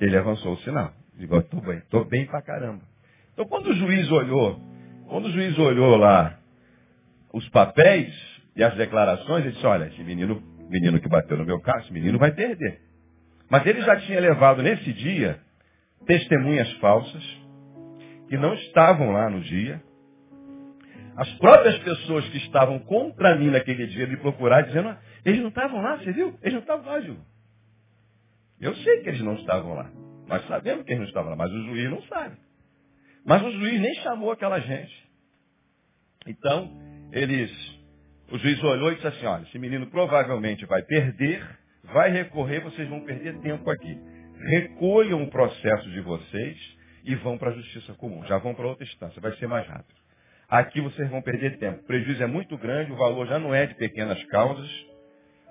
ele 0.00 0.16
avançou 0.16 0.52
o 0.52 0.58
sinal. 0.58 0.92
Digo, 1.14 1.36
estou 1.38 1.60
bem, 1.60 1.78
estou 1.78 2.04
bem 2.04 2.26
pra 2.26 2.42
caramba. 2.42 2.82
Então 3.32 3.46
quando 3.46 3.68
o 3.68 3.74
juiz 3.74 4.10
olhou, 4.10 4.60
quando 5.08 5.26
o 5.26 5.30
juiz 5.30 5.58
olhou 5.58 5.96
lá 5.96 6.38
os 7.32 7.48
papéis, 7.50 8.29
as 8.62 8.74
declarações, 8.76 9.44
ele 9.44 9.54
disse, 9.54 9.66
olha, 9.66 9.86
esse 9.86 10.02
menino, 10.02 10.42
menino 10.68 11.00
que 11.00 11.08
bateu 11.08 11.36
no 11.36 11.44
meu 11.44 11.60
carro, 11.60 11.80
esse 11.80 11.92
menino 11.92 12.18
vai 12.18 12.32
perder. 12.32 12.80
Mas 13.48 13.66
ele 13.66 13.80
já 13.82 13.96
tinha 14.00 14.20
levado 14.20 14.62
nesse 14.62 14.92
dia 14.92 15.40
testemunhas 16.06 16.70
falsas, 16.74 17.22
que 18.28 18.36
não 18.36 18.54
estavam 18.54 19.10
lá 19.10 19.28
no 19.28 19.40
dia. 19.40 19.82
As 21.16 21.30
próprias 21.34 21.78
pessoas 21.78 22.28
que 22.28 22.38
estavam 22.38 22.78
contra 22.80 23.34
mim 23.36 23.50
naquele 23.50 23.86
dia 23.88 24.06
me 24.06 24.16
procuraram 24.16 24.66
dizendo, 24.66 24.88
ah, 24.88 24.98
eles 25.24 25.40
não 25.40 25.48
estavam 25.48 25.82
lá, 25.82 25.98
você 25.98 26.12
viu? 26.12 26.38
Eles 26.40 26.54
não 26.54 26.60
estavam 26.60 26.86
lá, 26.86 27.00
Ju. 27.00 27.16
Eu 28.60 28.74
sei 28.76 29.00
que 29.02 29.08
eles 29.08 29.20
não 29.20 29.34
estavam 29.34 29.74
lá. 29.74 29.90
Nós 30.26 30.46
sabemos 30.46 30.84
que 30.84 30.92
eles 30.92 31.00
não 31.00 31.08
estavam 31.08 31.30
lá, 31.30 31.36
mas 31.36 31.50
o 31.50 31.62
juiz 31.64 31.90
não 31.90 32.02
sabe. 32.02 32.36
Mas 33.24 33.42
o 33.42 33.50
juiz 33.50 33.80
nem 33.80 33.94
chamou 33.96 34.30
aquela 34.30 34.60
gente. 34.60 35.10
Então, 36.26 36.70
eles 37.12 37.50
o 38.30 38.38
juiz 38.38 38.62
olhou 38.62 38.92
e 38.92 38.94
disse 38.94 39.06
assim, 39.06 39.26
olha, 39.26 39.42
esse 39.42 39.58
menino 39.58 39.86
provavelmente 39.88 40.64
vai 40.66 40.82
perder, 40.82 41.44
vai 41.84 42.10
recorrer, 42.10 42.60
vocês 42.60 42.88
vão 42.88 43.00
perder 43.00 43.38
tempo 43.40 43.68
aqui. 43.70 43.98
Recolham 44.50 45.22
o 45.22 45.30
processo 45.30 45.90
de 45.90 46.00
vocês 46.00 46.56
e 47.04 47.14
vão 47.16 47.36
para 47.36 47.50
a 47.50 47.54
justiça 47.54 47.92
comum. 47.94 48.24
Já 48.26 48.38
vão 48.38 48.54
para 48.54 48.66
outra 48.66 48.84
instância, 48.84 49.20
vai 49.20 49.32
ser 49.36 49.46
mais 49.46 49.66
rápido. 49.66 49.98
Aqui 50.48 50.80
vocês 50.80 51.08
vão 51.10 51.22
perder 51.22 51.58
tempo. 51.58 51.80
O 51.80 51.86
prejuízo 51.86 52.22
é 52.22 52.26
muito 52.26 52.56
grande, 52.56 52.92
o 52.92 52.96
valor 52.96 53.26
já 53.26 53.38
não 53.38 53.54
é 53.54 53.66
de 53.66 53.74
pequenas 53.74 54.22
causas, 54.26 54.68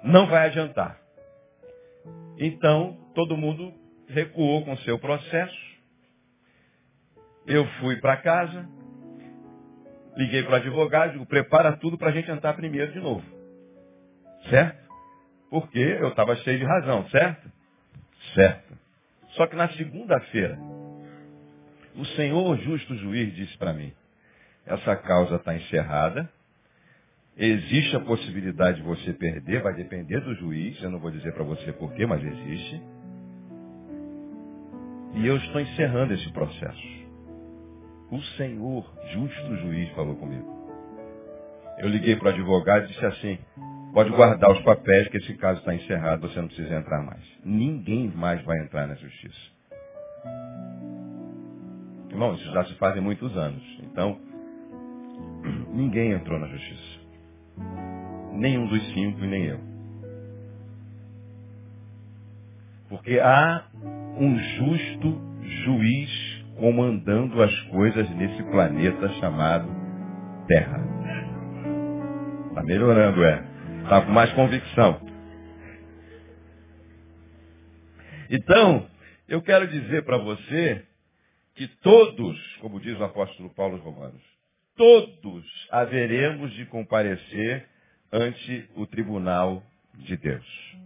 não 0.03 0.27
vai 0.27 0.47
adiantar. 0.47 0.99
Então, 2.37 2.97
todo 3.13 3.37
mundo 3.37 3.73
recuou 4.07 4.63
com 4.63 4.75
seu 4.77 4.97
processo. 4.97 5.69
Eu 7.45 7.65
fui 7.79 7.97
para 7.97 8.17
casa, 8.17 8.67
Liguei 10.19 10.43
para 10.43 10.51
o 10.51 10.55
advogado, 10.55 11.13
digo, 11.13 11.25
prepara 11.25 11.77
tudo 11.77 11.97
para 11.97 12.09
a 12.09 12.11
gente 12.11 12.29
entrar 12.29 12.53
primeiro 12.53 12.91
de 12.91 12.99
novo. 12.99 13.23
Certo? 14.49 14.77
Porque 15.49 15.79
eu 15.79 16.09
estava 16.09 16.35
cheio 16.35 16.59
de 16.59 16.65
razão, 16.65 17.07
certo? 17.07 17.49
Certo. 18.35 18.77
Só 19.29 19.47
que 19.47 19.55
na 19.55 19.69
segunda-feira, 19.69 20.59
o 21.95 22.03
Senhor 22.17 22.57
justo 22.57 22.97
juiz 22.97 23.33
disse 23.33 23.57
para 23.57 23.71
mim, 23.71 23.93
essa 24.65 24.93
causa 24.97 25.37
está 25.37 25.55
encerrada, 25.55 26.29
existe 27.37 27.95
a 27.95 28.01
possibilidade 28.01 28.81
de 28.81 28.83
você 28.83 29.13
perder, 29.13 29.61
vai 29.61 29.73
depender 29.73 30.19
do 30.19 30.35
juiz, 30.35 30.83
eu 30.83 30.89
não 30.89 30.99
vou 30.99 31.11
dizer 31.11 31.33
para 31.33 31.45
você 31.45 31.71
porquê, 31.71 32.05
mas 32.05 32.21
existe. 32.21 32.81
E 35.15 35.25
eu 35.25 35.37
estou 35.37 35.61
encerrando 35.61 36.13
esse 36.13 36.29
processo. 36.33 37.08
O 38.11 38.21
Senhor, 38.37 38.85
justo 39.11 39.55
juiz, 39.57 39.89
falou 39.91 40.15
comigo. 40.15 40.59
Eu 41.77 41.87
liguei 41.89 42.15
para 42.15 42.27
o 42.27 42.29
advogado 42.29 42.85
e 42.85 42.87
disse 42.87 43.05
assim, 43.05 43.37
pode 43.93 44.09
guardar 44.09 44.51
os 44.51 44.61
papéis 44.63 45.07
que 45.09 45.17
esse 45.17 45.35
caso 45.35 45.59
está 45.59 45.75
encerrado, 45.75 46.27
você 46.27 46.41
não 46.41 46.47
precisa 46.47 46.75
entrar 46.75 47.03
mais. 47.03 47.23
Ninguém 47.45 48.09
mais 48.09 48.43
vai 48.43 48.57
entrar 48.59 48.87
na 48.87 48.95
justiça. 48.95 49.51
Irmão, 52.09 52.33
isso 52.33 52.51
já 52.51 52.65
se 52.65 52.73
faz 52.75 52.99
muitos 53.01 53.37
anos. 53.37 53.63
Então, 53.83 54.19
ninguém 55.71 56.11
entrou 56.11 56.39
na 56.39 56.47
justiça. 56.47 56.99
Nenhum 58.33 58.67
dos 58.67 58.93
cinco 58.93 59.23
e 59.23 59.27
nem 59.27 59.45
eu. 59.45 59.59
Porque 62.89 63.19
há 63.19 63.65
um 64.17 64.37
justo 64.37 65.21
juiz 65.63 66.28
comandando 66.59 67.41
as 67.41 67.59
coisas 67.63 68.09
nesse 68.11 68.43
planeta 68.43 69.09
chamado 69.13 69.67
Terra. 70.47 70.79
Está 72.49 72.63
melhorando, 72.63 73.23
é. 73.23 73.43
Está 73.83 74.01
com 74.01 74.11
mais 74.11 74.31
convicção. 74.33 74.99
Então, 78.29 78.87
eu 79.27 79.41
quero 79.41 79.67
dizer 79.67 80.03
para 80.03 80.17
você 80.17 80.83
que 81.55 81.67
todos, 81.81 82.57
como 82.57 82.79
diz 82.79 82.99
o 82.99 83.03
apóstolo 83.03 83.49
Paulo 83.55 83.75
aos 83.75 83.83
Romanos, 83.83 84.21
todos 84.75 85.45
haveremos 85.71 86.53
de 86.53 86.65
comparecer 86.65 87.67
ante 88.11 88.69
o 88.75 88.85
tribunal 88.85 89.63
de 89.95 90.15
Deus. 90.17 90.77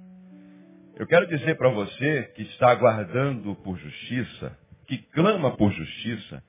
Eu 0.96 1.08
quero 1.08 1.28
dizer 1.28 1.58
para 1.58 1.70
você 1.70 2.24
que 2.36 2.44
está 2.44 2.70
aguardando 2.70 3.56
por 3.58 3.78
justiça, 3.78 4.58
que 4.88 4.98
clama 4.98 5.56
por 5.56 5.72
justiça, 5.72 6.44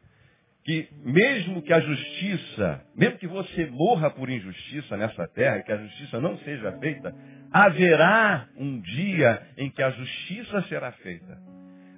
que 0.65 0.89
mesmo 1.05 1.61
que 1.63 1.73
a 1.73 1.81
justiça, 1.81 2.83
mesmo 2.97 3.19
que 3.19 3.27
você 3.27 3.67
morra 3.67 4.11
por 4.11 4.31
injustiça 4.31 4.97
nessa 4.97 5.29
terra, 5.29 5.63
que 5.63 5.73
a 5.73 5.77
justiça 5.77 6.21
não 6.21 6.39
seja 6.39 6.73
feita, 6.79 7.15
haverá 7.53 8.49
um 8.57 8.81
dia 8.81 9.47
em 9.59 9.71
que 9.71 9.83
a 9.83 9.91
justiça 9.91 10.63
será 10.63 10.93
feita. 10.93 11.39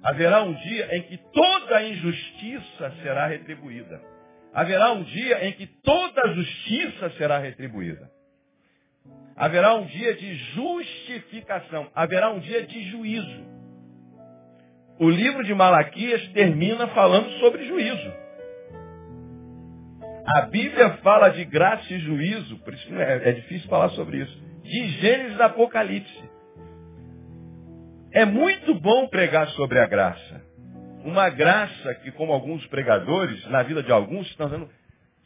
Haverá 0.03 0.43
um 0.43 0.53
dia 0.53 0.97
em 0.97 1.01
que 1.03 1.17
toda 1.33 1.83
injustiça 1.83 2.93
será 3.01 3.27
retribuída. 3.27 4.01
Haverá 4.53 4.91
um 4.91 5.03
dia 5.03 5.47
em 5.47 5.53
que 5.53 5.67
toda 5.67 6.33
justiça 6.33 7.09
será 7.11 7.37
retribuída. 7.39 8.09
Haverá 9.35 9.75
um 9.75 9.85
dia 9.85 10.15
de 10.15 10.35
justificação. 10.35 11.89
Haverá 11.93 12.31
um 12.31 12.39
dia 12.39 12.65
de 12.65 12.89
juízo. 12.89 13.56
O 14.99 15.09
livro 15.09 15.43
de 15.43 15.53
Malaquias 15.53 16.27
termina 16.29 16.87
falando 16.87 17.29
sobre 17.39 17.65
juízo. 17.65 18.13
A 20.25 20.41
Bíblia 20.41 20.97
fala 20.97 21.29
de 21.29 21.45
graça 21.45 21.93
e 21.93 21.99
juízo, 21.99 22.57
por 22.59 22.73
isso 22.73 22.93
é, 22.95 23.29
é 23.29 23.31
difícil 23.33 23.69
falar 23.69 23.89
sobre 23.89 24.17
isso. 24.17 24.43
De 24.63 24.87
Gênesis 24.99 25.39
Apocalipse. 25.39 26.29
É 28.11 28.25
muito 28.25 28.73
bom 28.75 29.07
pregar 29.07 29.47
sobre 29.49 29.79
a 29.79 29.85
graça. 29.85 30.41
Uma 31.05 31.29
graça 31.29 31.93
que, 31.95 32.11
como 32.11 32.33
alguns 32.33 32.65
pregadores, 32.67 33.45
na 33.47 33.63
vida 33.63 33.83
de 33.83 33.91
alguns, 33.91 34.27
está, 34.27 34.49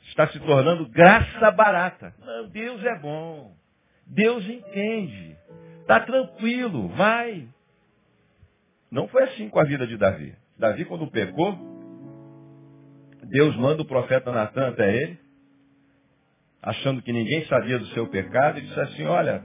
está 0.09 0.27
se 0.27 0.39
tornando 0.41 0.87
graça 0.89 1.49
barata. 1.51 2.13
Não, 2.19 2.49
Deus 2.49 2.83
é 2.83 2.99
bom. 2.99 3.53
Deus 4.05 4.47
entende. 4.47 5.35
Está 5.81 6.01
tranquilo, 6.01 6.89
vai. 6.89 7.47
Não 8.91 9.07
foi 9.07 9.23
assim 9.23 9.47
com 9.47 9.59
a 9.59 9.63
vida 9.63 9.87
de 9.87 9.97
Davi. 9.97 10.35
Davi, 10.59 10.83
quando 10.83 11.09
pecou, 11.09 11.57
Deus 13.23 13.55
manda 13.55 13.81
o 13.81 13.87
profeta 13.87 14.31
Natan 14.31 14.67
até 14.67 14.93
ele, 14.93 15.17
achando 16.61 17.01
que 17.01 17.13
ninguém 17.13 17.45
sabia 17.45 17.79
do 17.79 17.85
seu 17.87 18.07
pecado, 18.07 18.59
e 18.59 18.61
disse 18.61 18.79
assim, 18.81 19.05
olha, 19.05 19.43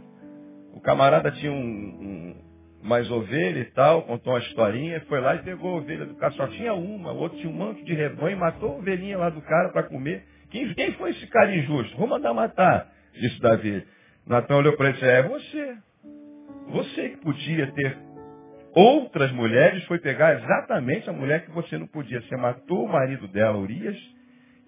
o 0.75 0.81
camarada 0.81 1.31
tinha 1.31 1.53
um, 1.53 1.57
um, 1.57 2.37
mais 2.83 3.09
ovelha 3.09 3.61
e 3.61 3.65
tal, 3.67 4.03
contou 4.03 4.33
uma 4.33 4.41
historinha, 4.41 5.01
foi 5.03 5.21
lá 5.21 5.37
e 5.37 5.43
pegou 5.45 5.75
a 5.75 5.79
ovelha 5.79 6.07
do 6.07 6.17
cara, 6.17 6.33
só 6.33 6.49
tinha 6.49 6.75
uma, 6.75 7.13
o 7.13 7.19
outro 7.19 7.39
tinha 7.39 7.51
um 7.51 7.57
monte 7.57 7.85
de 7.85 7.95
rebanho, 7.95 8.37
matou 8.37 8.73
a 8.73 8.77
ovelhinha 8.79 9.17
lá 9.17 9.31
do 9.31 9.41
cara 9.43 9.69
para 9.71 9.85
comer. 9.85 10.25
Quem, 10.51 10.75
quem 10.75 10.93
foi 10.95 11.11
esse 11.11 11.27
cara 11.29 11.55
injusto? 11.55 11.97
Vou 11.97 12.09
mandar 12.09 12.35
matar, 12.35 12.93
disse 13.15 13.41
Davi. 13.41 13.87
Natan 14.27 14.57
olhou 14.57 14.77
para 14.77 14.89
ele 14.89 14.99
e 14.99 15.01
disse, 15.01 15.11
é 15.11 15.23
você. 15.23 15.77
Você 16.69 17.09
que 17.11 17.17
podia 17.19 17.71
ter 17.73 18.06
outras 18.77 19.33
mulheres, 19.33 19.83
foi 19.85 19.99
pegar 19.99 20.35
exatamente 20.35 21.09
a 21.09 21.13
mulher 21.13 21.47
que 21.47 21.51
você 21.51 21.79
não 21.79 21.87
podia. 21.87 22.21
Você 22.21 22.37
matou 22.37 22.85
o 22.85 22.93
marido 22.93 23.27
dela, 23.27 23.57
Urias, 23.57 23.97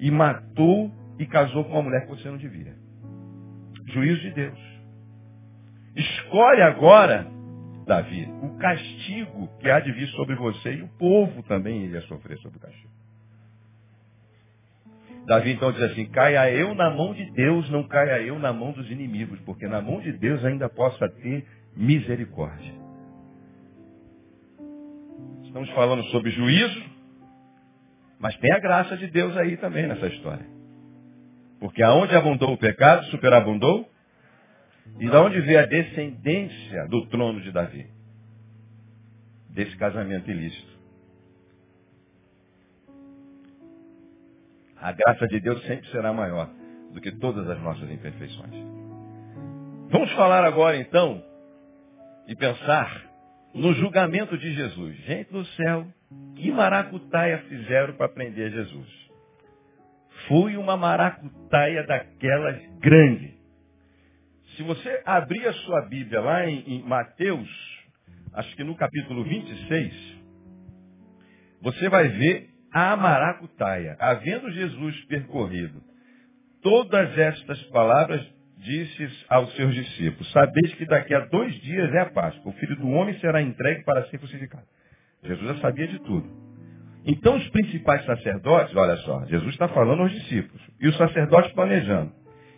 e 0.01 0.11
matou 0.11 0.91
e 1.19 1.27
casou 1.27 1.65
com 1.65 1.73
uma 1.73 1.83
mulher 1.83 2.03
que 2.03 2.09
você 2.09 2.29
não 2.29 2.39
devia. 2.39 2.75
Juízo 3.87 4.21
de 4.23 4.31
Deus. 4.31 4.59
Escolhe 5.95 6.63
agora, 6.63 7.27
Davi, 7.87 8.27
o 8.43 8.57
castigo 8.57 9.49
que 9.59 9.69
há 9.69 9.81
de 9.81 9.93
vir 9.93 10.09
sobre 10.09 10.37
você 10.37 10.75
e 10.75 10.83
o 10.83 10.89
povo 10.99 11.43
também 11.43 11.85
iria 11.85 12.01
sofrer 12.03 12.39
sobre 12.39 12.59
o 12.59 12.61
castigo. 12.61 12.89
Davi 15.27 15.53
então 15.53 15.71
diz 15.73 15.83
assim, 15.83 16.07
caia 16.07 16.51
eu 16.51 16.75
na 16.75 16.89
mão 16.89 17.13
de 17.13 17.31
Deus, 17.33 17.69
não 17.71 17.87
caia 17.87 18.23
eu 18.23 18.39
na 18.39 18.51
mão 18.51 18.73
dos 18.73 18.91
inimigos, 18.91 19.39
porque 19.41 19.67
na 19.69 19.83
mão 19.83 20.01
de 20.01 20.13
Deus 20.13 20.43
ainda 20.43 20.71
possa 20.71 21.07
ter 21.07 21.45
misericórdia. 21.77 22.78
Estamos 25.49 25.71
falando 25.71 26.05
sobre 26.11 26.31
juízo, 26.31 26.85
mas 28.21 28.37
tem 28.37 28.53
a 28.53 28.61
graça 28.61 28.99
de 28.99 29.07
Deus 29.07 29.35
aí 29.35 29.57
também 29.57 29.87
nessa 29.87 30.07
história. 30.07 30.47
Porque 31.59 31.83
aonde 31.83 32.15
abundou 32.15 32.53
o 32.53 32.59
pecado, 32.59 33.07
superabundou. 33.07 33.89
E 35.01 35.09
da 35.09 35.23
onde 35.23 35.41
veio 35.41 35.61
a 35.61 35.67
descendência 35.67 36.87
do 36.89 37.07
trono 37.07 37.41
de 37.41 37.51
Davi? 37.51 37.87
Desse 39.49 39.75
casamento 39.79 40.31
ilícito. 40.31 40.79
A 44.77 44.93
graça 44.93 45.27
de 45.29 45.41
Deus 45.41 45.63
sempre 45.67 45.91
será 45.91 46.13
maior 46.13 46.51
do 46.93 47.01
que 47.01 47.13
todas 47.13 47.49
as 47.49 47.61
nossas 47.63 47.91
imperfeições. 47.91 48.55
Vamos 49.89 50.13
falar 50.13 50.45
agora 50.45 50.77
então 50.77 51.25
e 52.27 52.37
pensar 52.37 53.08
no 53.55 53.73
julgamento 53.75 54.37
de 54.37 54.55
Jesus. 54.55 54.97
Gente 55.05 55.33
do 55.33 55.45
céu, 55.45 55.87
que 56.37 56.51
maracutaia 56.51 57.39
fizeram 57.49 57.95
para 57.95 58.09
prender 58.09 58.51
Jesus? 58.51 59.09
Foi 60.27 60.57
uma 60.57 60.77
maracutaia 60.77 61.85
daquelas 61.85 62.61
grande. 62.79 63.35
Se 64.57 64.63
você 64.63 65.03
abrir 65.05 65.47
a 65.47 65.53
sua 65.53 65.83
Bíblia 65.83 66.21
lá 66.21 66.47
em, 66.47 66.65
em 66.67 66.83
Mateus, 66.83 67.49
acho 68.33 68.55
que 68.57 68.65
no 68.65 68.75
capítulo 68.75 69.25
26, 69.25 70.19
você 71.63 71.89
vai 71.89 72.09
ver 72.09 72.51
a 72.73 72.97
maracutaia. 72.97 73.97
Havendo 73.99 74.51
Jesus 74.51 75.05
percorrido 75.05 75.83
todas 76.63 77.17
estas 77.17 77.63
palavras, 77.65 78.21
disse 78.59 79.09
aos 79.29 79.55
seus 79.55 79.75
discípulos, 79.75 80.31
sabeis 80.33 80.75
que 80.75 80.87
daqui 80.87 81.15
a 81.15 81.21
dois 81.21 81.55
dias 81.61 81.93
é 81.95 82.01
a 82.01 82.11
Páscoa, 82.11 82.53
o 82.53 82.55
Filho 82.57 82.77
do 82.77 82.89
Homem 82.89 83.19
será 83.21 83.41
entregue 83.41 83.85
para 83.85 84.05
ser 84.09 84.19
crucificado. 84.19 84.65
Jesus 85.23 85.57
já 85.57 85.61
sabia 85.61 85.87
de 85.87 85.99
tudo. 86.01 86.29
Então 87.07 87.37
os 87.37 87.49
principais 87.51 88.05
sacerdotes, 88.05 88.75
olha 88.77 88.97
só, 88.99 89.25
Jesus 89.27 89.53
está 89.53 89.69
falando 89.69 90.03
aos 90.03 90.13
discípulos, 90.13 90.63
e 90.81 90.89
os 90.89 90.97
sacerdotes 90.97 91.53
planejando. 91.53 92.13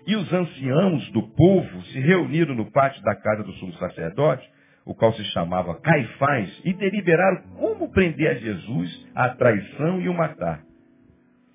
E 0.06 0.16
os 0.16 0.32
anciãos 0.32 1.10
do 1.12 1.22
povo 1.34 1.82
se 1.84 2.00
reuniram 2.00 2.54
no 2.54 2.70
pátio 2.72 3.02
da 3.02 3.14
casa 3.14 3.44
do 3.44 3.52
sumo 3.52 3.72
sacerdote 3.74 4.48
o 4.84 4.94
qual 4.94 5.12
se 5.12 5.24
chamava 5.26 5.78
Caifás, 5.80 6.60
e 6.64 6.72
deliberaram 6.72 7.42
como 7.56 7.90
prender 7.92 8.30
a 8.30 8.34
Jesus, 8.34 9.08
a 9.14 9.28
traição 9.30 10.00
e 10.00 10.08
o 10.08 10.14
matar. 10.14 10.62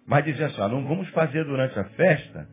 Mas 0.07 0.23
dizia 0.23 0.45
assim, 0.45 0.61
não 0.61 0.87
vamos 0.87 1.09
fazer 1.09 1.43
durante 1.43 1.77
a 1.77 1.83
festa 1.83 2.47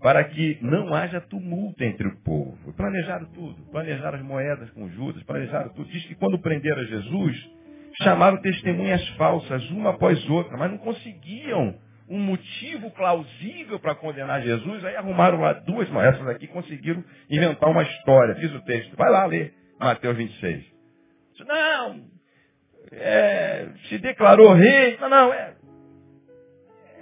para 0.00 0.22
que 0.24 0.58
não 0.60 0.94
haja 0.94 1.20
tumulto 1.20 1.82
entre 1.82 2.06
o 2.06 2.16
povo. 2.22 2.72
Planejaram 2.74 3.26
tudo, 3.26 3.62
planejaram 3.70 4.18
as 4.18 4.24
moedas 4.24 4.70
com 4.70 4.88
Judas, 4.90 5.22
planejaram 5.24 5.70
tudo. 5.70 5.88
Diz 5.90 6.04
que 6.06 6.14
quando 6.14 6.38
prenderam 6.38 6.84
Jesus, 6.84 7.50
chamaram 8.02 8.40
testemunhas 8.40 9.06
falsas, 9.10 9.68
uma 9.70 9.90
após 9.90 10.28
outra, 10.28 10.56
mas 10.56 10.70
não 10.70 10.78
conseguiam 10.78 11.74
um 12.08 12.20
motivo 12.20 12.90
plausível 12.92 13.80
para 13.80 13.94
condenar 13.94 14.42
Jesus, 14.42 14.84
aí 14.84 14.94
arrumaram 14.94 15.40
lá 15.40 15.54
duas, 15.54 15.88
essas 15.88 16.28
aqui 16.28 16.46
conseguiram 16.46 17.02
inventar 17.28 17.68
uma 17.68 17.82
história. 17.82 18.34
Diz 18.36 18.52
o 18.54 18.60
texto, 18.60 18.96
vai 18.96 19.10
lá 19.10 19.24
ler. 19.26 19.54
Mateus 19.78 20.16
26. 20.16 20.64
Não, 21.46 22.00
é, 22.92 23.68
se 23.88 23.98
declarou 23.98 24.52
rei. 24.54 24.96
Não, 25.00 25.08
não, 25.08 25.34
é, 25.34 25.54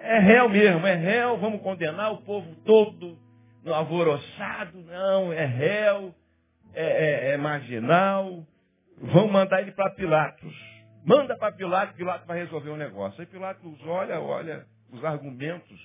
é 0.04 0.18
réu 0.18 0.48
mesmo, 0.48 0.86
é 0.86 0.94
réu, 0.94 1.38
vamos 1.38 1.62
condenar 1.62 2.12
o 2.12 2.18
povo 2.18 2.54
todo 2.64 3.18
no 3.64 3.72
alvoroçado. 3.72 4.78
Não, 4.82 5.32
é 5.32 5.46
réu, 5.46 6.14
é, 6.74 6.84
é, 6.84 7.30
é 7.32 7.36
marginal. 7.36 8.46
Vamos 8.98 9.32
mandar 9.32 9.62
ele 9.62 9.72
para 9.72 9.90
Pilatos. 9.90 10.54
Manda 11.04 11.36
para 11.36 11.52
Pilatos, 11.52 11.96
Pilatos 11.96 12.26
vai 12.26 12.38
resolver 12.38 12.70
o 12.70 12.74
um 12.74 12.76
negócio. 12.76 13.20
Aí 13.20 13.26
Pilatos 13.26 13.80
olha, 13.86 14.20
olha 14.20 14.66
os 14.92 15.04
argumentos, 15.04 15.80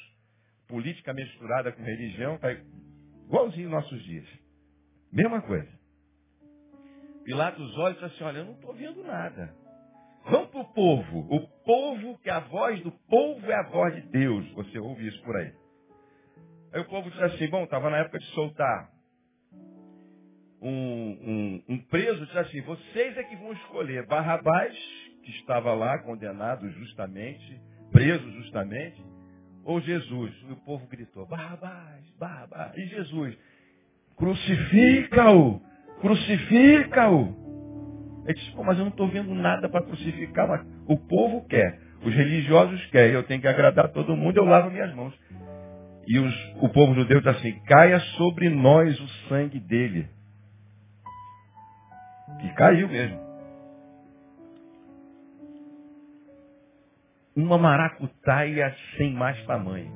política 0.68 1.14
misturada 1.14 1.72
com 1.72 1.82
religião, 1.82 2.38
tá 2.38 2.52
igualzinho 3.26 3.70
nossos 3.70 4.04
dias. 4.04 4.28
Mesma 5.12 5.42
coisa. 5.42 5.80
Pilatos 7.24 7.78
olha 7.78 7.92
e 7.92 7.96
diz 7.96 8.04
assim, 8.04 8.24
olha, 8.24 8.38
eu 8.40 8.46
não 8.46 8.54
estou 8.54 8.74
vendo 8.74 9.04
nada. 9.04 9.54
Vamos 10.30 10.50
para 10.50 10.62
o 10.62 10.74
povo. 10.74 11.20
O 11.30 11.48
povo, 11.66 12.18
que 12.20 12.30
a 12.30 12.40
voz 12.40 12.82
do 12.82 12.92
povo 12.92 13.52
é 13.52 13.56
a 13.56 13.70
voz 13.70 13.96
de 13.96 14.02
Deus. 14.10 14.50
Você 14.52 14.78
ouve 14.80 15.08
isso 15.08 15.22
por 15.24 15.36
aí. 15.36 15.52
Aí 16.72 16.82
o 16.82 16.86
povo 16.86 17.10
diz 17.10 17.22
assim, 17.22 17.48
bom, 17.50 17.64
estava 17.64 17.90
na 17.90 17.98
época 17.98 18.20
de 18.20 18.26
soltar 18.28 18.92
um, 20.62 20.70
um, 20.70 21.64
um 21.70 21.78
preso, 21.86 22.26
diz 22.26 22.38
assim, 22.38 22.62
vocês 22.62 23.18
é 23.18 23.24
que 23.24 23.36
vão 23.38 23.54
escolher 23.54 24.06
Barrabás, 24.06 24.78
que 25.24 25.32
estava 25.32 25.74
lá 25.74 25.98
condenado 26.00 26.70
justamente, 26.72 27.60
preso 27.92 28.30
justamente, 28.34 29.04
ou 29.64 29.82
Jesus? 29.82 30.34
E 30.48 30.52
o 30.52 30.58
povo 30.58 30.86
gritou, 30.88 31.26
Barrabás, 31.26 32.08
Barrabás. 32.20 32.78
E 32.78 32.86
Jesus, 32.86 33.36
crucifica-o, 34.16 35.60
crucifica-o. 36.02 37.49
Ele 38.30 38.38
disse, 38.38 38.56
mas 38.58 38.78
eu 38.78 38.86
não 38.86 38.92
estou 38.92 39.08
vendo 39.08 39.34
nada 39.34 39.68
para 39.68 39.82
crucificar, 39.82 40.48
mas 40.48 40.64
o 40.86 40.96
povo 40.96 41.48
quer, 41.48 41.80
os 42.04 42.14
religiosos 42.14 42.86
querem, 42.92 43.16
eu 43.16 43.24
tenho 43.24 43.42
que 43.42 43.48
agradar 43.48 43.92
todo 43.92 44.16
mundo, 44.16 44.38
eu 44.38 44.46
lavo 44.46 44.70
minhas 44.70 44.94
mãos. 44.94 45.20
E 46.08 46.20
os, 46.20 46.56
o 46.62 46.70
povo 46.70 46.94
judeu 46.94 47.22
diz 47.22 47.28
assim, 47.36 47.60
caia 47.64 48.00
sobre 48.18 48.48
nós 48.50 49.00
o 49.00 49.08
sangue 49.28 49.60
dele. 49.60 50.08
E 52.44 52.50
caiu 52.50 52.88
mesmo. 52.88 53.20
Uma 57.36 57.58
maracutaia 57.58 58.76
sem 58.96 59.12
mais 59.12 59.44
tamanho. 59.48 59.92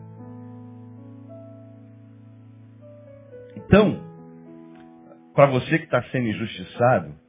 Então, 3.56 4.02
para 5.36 5.46
você 5.52 5.78
que 5.78 5.86
está 5.86 6.02
sendo 6.06 6.30
injustiçado, 6.30 7.23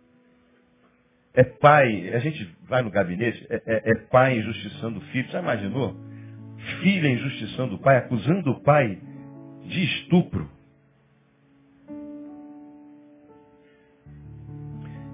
é 1.35 1.43
pai, 1.43 2.15
a 2.15 2.21
gente 2.21 2.49
vai 2.69 2.81
no 2.83 2.91
gabinete, 2.91 3.45
é, 3.51 3.57
é, 3.67 3.91
é 3.91 3.95
pai 4.09 4.39
injustiçando 4.39 4.99
o 5.01 5.03
filho. 5.07 5.29
Já 5.31 5.41
imaginou? 5.41 5.97
Filha 6.81 7.09
injustiçando 7.09 7.75
o 7.75 7.79
pai, 7.79 7.97
acusando 7.97 8.53
o 8.53 8.63
pai 8.63 8.99
de 9.65 9.85
estupro. 9.85 10.49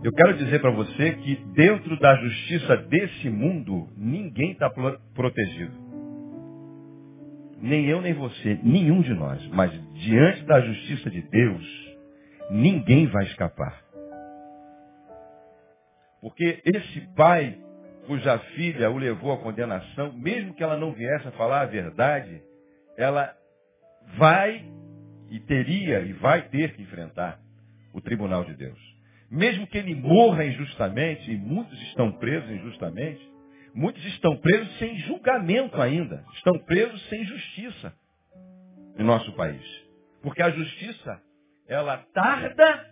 Eu 0.03 0.13
quero 0.13 0.37
dizer 0.37 0.61
para 0.61 0.71
você 0.71 1.13
que 1.15 1.37
dentro 1.55 1.99
da 1.99 2.15
justiça 2.17 2.77
desse 2.77 3.29
mundo, 3.31 3.89
ninguém 3.97 4.53
está 4.53 4.71
protegido. 5.15 5.73
Nem 7.61 7.87
eu, 7.87 8.01
nem 8.01 8.15
você, 8.15 8.59
nenhum 8.63 9.03
de 9.03 9.13
nós. 9.13 9.47
Mas 9.49 9.71
diante 9.95 10.45
da 10.45 10.61
justiça 10.61 11.11
de 11.11 11.21
Deus, 11.23 11.97
ninguém 12.51 13.07
vai 13.07 13.25
escapar. 13.25 13.90
Porque 16.21 16.61
esse 16.65 17.01
pai, 17.15 17.59
cuja 18.07 18.39
filha 18.55 18.91
o 18.91 18.99
levou 18.99 19.33
à 19.33 19.39
condenação, 19.39 20.13
mesmo 20.13 20.55
que 20.55 20.63
ela 20.63 20.77
não 20.77 20.93
viesse 20.93 21.27
a 21.29 21.33
falar 21.33 21.63
a 21.63 21.67
verdade, 21.67 22.43
ela 22.97 23.35
vai 24.19 24.65
e 25.31 25.41
teria 25.41 26.01
e 26.01 26.13
vai 26.15 26.43
ter 26.49 26.75
que 26.75 26.83
enfrentar 26.83 27.39
o 27.95 28.01
tribunal 28.01 28.45
de 28.45 28.55
Deus. 28.55 28.79
Mesmo 29.31 29.67
que 29.67 29.79
ele 29.79 29.95
morra 29.95 30.45
injustamente, 30.45 31.31
e 31.31 31.37
muitos 31.37 31.81
estão 31.83 32.13
presos 32.13 32.51
injustamente, 32.51 33.31
muitos 33.73 34.05
estão 34.07 34.37
presos 34.37 34.77
sem 34.79 34.99
julgamento 34.99 35.81
ainda, 35.81 36.25
estão 36.35 36.59
presos 36.59 37.01
sem 37.09 37.25
justiça 37.25 37.95
no 38.99 39.05
nosso 39.05 39.33
país. 39.35 39.63
Porque 40.21 40.43
a 40.43 40.51
justiça, 40.51 41.23
ela 41.69 41.99
tarda 42.13 42.91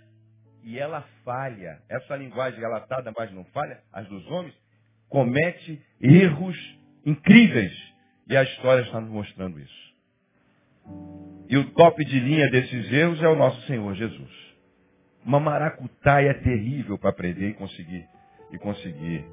e 0.62 0.78
ela 0.78 1.02
falha. 1.24 1.80
Essa 1.88 2.16
linguagem 2.16 2.60
relatada, 2.60 3.12
mas 3.16 3.32
não 3.32 3.44
falha, 3.46 3.80
as 3.92 4.06
dos 4.08 4.26
homens, 4.28 4.54
comete 5.08 5.82
erros 6.00 6.56
incríveis. 7.04 7.72
E 8.28 8.36
a 8.36 8.42
história 8.42 8.82
está 8.82 9.00
nos 9.00 9.10
mostrando 9.10 9.58
isso. 9.58 9.88
E 11.48 11.56
o 11.56 11.70
top 11.72 12.04
de 12.04 12.20
linha 12.20 12.50
desses 12.50 12.92
erros 12.92 13.22
é 13.22 13.28
o 13.28 13.36
nosso 13.36 13.60
Senhor 13.62 13.94
Jesus 13.94 14.48
uma 15.28 15.38
maracutaia 15.38 16.32
terrível 16.42 16.96
para 16.98 17.10
aprender 17.10 17.50
e 17.50 17.54
conseguir, 17.54 18.08
e 18.50 18.58
conseguir 18.58 19.26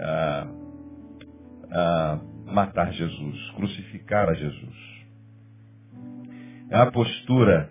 ah, 0.00 0.46
ah, 1.70 2.20
matar 2.46 2.92
Jesus, 2.94 3.50
crucificar 3.50 4.26
a 4.30 4.32
Jesus. 4.32 4.88
É 6.70 6.78
a 6.78 6.90
postura, 6.90 7.70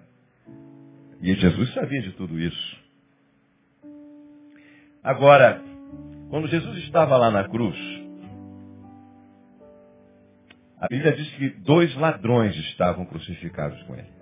e 1.22 1.34
Jesus 1.36 1.74
sabia 1.74 2.02
de 2.02 2.12
tudo 2.14 2.40
isso. 2.40 2.78
Agora, 5.04 5.62
quando 6.30 6.48
Jesus 6.48 6.78
estava 6.80 7.18
lá 7.18 7.32
na 7.32 7.48
cruz, 7.48 7.78
a 10.80 10.88
Bíblia 10.88 11.14
diz 11.14 11.30
que 11.36 11.50
dois 11.62 11.96
ladrões 11.96 12.56
estavam 12.56 13.06
crucificados 13.06 13.82
com 13.84 13.96
ele. 13.96 14.18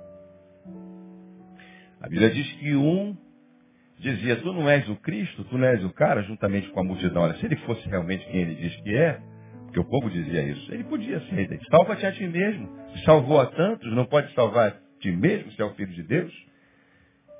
A 1.99 2.07
Bíblia 2.07 2.29
diz 2.29 2.51
que 2.53 2.75
um 2.75 3.17
dizia, 3.99 4.35
tu 4.37 4.53
não 4.53 4.69
és 4.69 4.87
o 4.89 4.95
Cristo, 4.97 5.43
tu 5.45 5.57
não 5.57 5.67
és 5.67 5.83
o 5.83 5.89
cara, 5.89 6.21
juntamente 6.23 6.69
com 6.69 6.79
a 6.79 6.83
multidão. 6.83 7.23
Olha, 7.23 7.35
se 7.35 7.45
ele 7.45 7.55
fosse 7.57 7.87
realmente 7.87 8.25
quem 8.27 8.41
ele 8.41 8.55
diz 8.55 8.75
que 8.81 8.95
é, 8.95 9.19
porque 9.65 9.79
o 9.79 9.85
povo 9.85 10.09
dizia 10.09 10.43
isso, 10.43 10.73
ele 10.73 10.83
podia 10.83 11.19
ser. 11.21 11.59
Salva-te 11.69 12.05
a 12.05 12.11
ti 12.11 12.27
mesmo. 12.27 12.69
Salvou 13.03 13.39
a 13.39 13.47
tantos, 13.47 13.91
não 13.93 14.05
pode 14.05 14.33
salvar 14.33 14.69
a 14.69 14.99
ti 14.99 15.11
mesmo, 15.11 15.51
se 15.51 15.61
é 15.61 15.65
o 15.65 15.73
Filho 15.73 15.93
de 15.93 16.03
Deus. 16.03 16.33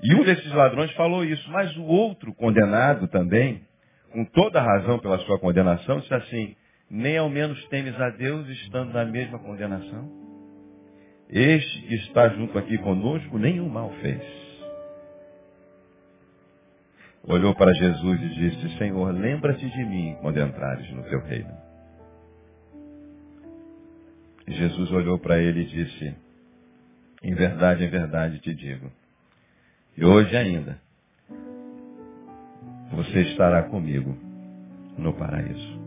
E 0.07 0.15
um 0.15 0.23
desses 0.23 0.51
ladrões 0.53 0.91
falou 0.93 1.23
isso, 1.23 1.49
mas 1.51 1.75
o 1.77 1.83
outro 1.83 2.33
condenado 2.33 3.07
também, 3.07 3.61
com 4.11 4.23
toda 4.25 4.61
razão 4.61 4.99
pela 4.99 5.17
sua 5.19 5.39
condenação, 5.39 5.99
disse 5.99 6.13
assim, 6.13 6.55
nem 6.89 7.17
ao 7.17 7.29
menos 7.29 7.63
temes 7.69 7.99
a 7.99 8.09
Deus 8.11 8.47
estando 8.47 8.93
na 8.93 9.05
mesma 9.05 9.39
condenação. 9.39 10.09
Este 11.29 11.81
que 11.87 11.95
está 11.95 12.29
junto 12.29 12.57
aqui 12.57 12.77
conosco 12.77 13.37
nenhum 13.39 13.67
mal 13.67 13.91
fez 14.01 14.45
olhou 17.27 17.55
para 17.55 17.73
Jesus 17.73 18.21
e 18.21 18.29
disse, 18.35 18.77
Senhor, 18.77 19.11
lembra-te 19.11 19.67
de 19.67 19.85
mim 19.85 20.15
quando 20.21 20.39
entrares 20.39 20.89
no 20.91 21.03
teu 21.03 21.19
reino. 21.21 21.53
Jesus 24.47 24.91
olhou 24.91 25.17
para 25.17 25.39
ele 25.39 25.61
e 25.61 25.65
disse, 25.65 26.15
em 27.23 27.33
verdade, 27.33 27.83
em 27.83 27.89
verdade 27.89 28.39
te 28.39 28.53
digo, 28.53 28.91
e 29.97 30.05
hoje 30.05 30.35
ainda, 30.35 30.79
você 32.91 33.21
estará 33.21 33.63
comigo 33.63 34.17
no 34.97 35.13
paraíso. 35.13 35.79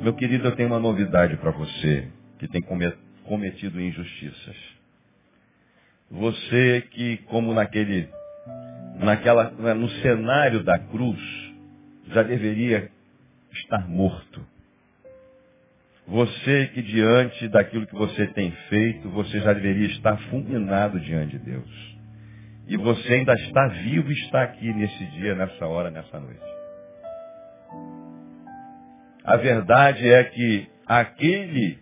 Meu 0.00 0.14
querido, 0.14 0.48
eu 0.48 0.56
tenho 0.56 0.68
uma 0.68 0.78
novidade 0.78 1.36
para 1.36 1.50
você 1.50 2.08
que 2.38 2.46
tem 2.48 2.62
cometido 3.24 3.80
injustiças. 3.80 4.56
Você 6.10 6.82
que, 6.90 7.16
como 7.28 7.54
naquele 7.54 8.08
naquela, 8.96 9.50
no 9.50 9.88
cenário 10.02 10.62
da 10.62 10.78
cruz, 10.78 11.20
já 12.08 12.22
deveria 12.22 12.90
estar 13.52 13.88
morto. 13.88 14.44
Você 16.06 16.68
que 16.68 16.82
diante 16.82 17.48
daquilo 17.48 17.86
que 17.86 17.94
você 17.94 18.26
tem 18.28 18.50
feito, 18.68 19.08
você 19.10 19.40
já 19.40 19.52
deveria 19.52 19.88
estar 19.88 20.16
fulminado 20.30 21.00
diante 21.00 21.38
de 21.38 21.44
Deus. 21.44 21.96
E 22.68 22.76
você 22.76 23.14
ainda 23.14 23.34
está 23.34 23.68
vivo 23.68 24.10
e 24.10 24.14
está 24.14 24.42
aqui 24.42 24.72
nesse 24.72 25.06
dia, 25.12 25.34
nessa 25.34 25.66
hora, 25.66 25.90
nessa 25.90 26.20
noite. 26.20 26.40
A 29.24 29.36
verdade 29.36 30.08
é 30.08 30.24
que 30.24 30.68
aquele 30.86 31.78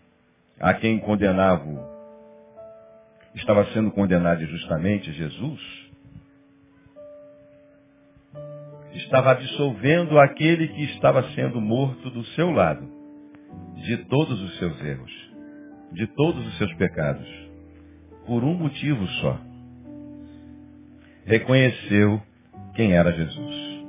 a 0.59 0.73
quem 0.73 0.99
condenava 0.99 1.93
estava 3.35 3.67
sendo 3.73 3.91
condenado 3.91 4.43
injustamente, 4.43 5.13
Jesus, 5.13 5.61
estava 8.95 9.33
absolvendo 9.33 10.19
aquele 10.19 10.69
que 10.69 10.85
estava 10.85 11.23
sendo 11.35 11.61
morto 11.61 12.11
do 12.11 12.25
seu 12.27 12.51
lado, 12.51 12.89
de 13.77 13.97
todos 14.09 14.41
os 14.41 14.59
seus 14.59 14.81
erros, 14.83 15.13
de 15.93 16.07
todos 16.09 16.47
os 16.47 16.59
seus 16.59 16.73
pecados, 16.75 17.27
por 18.27 18.43
um 18.43 18.55
motivo 18.55 19.07
só. 19.21 19.39
Reconheceu 21.25 22.21
quem 22.75 22.93
era 22.93 23.13
Jesus. 23.13 23.85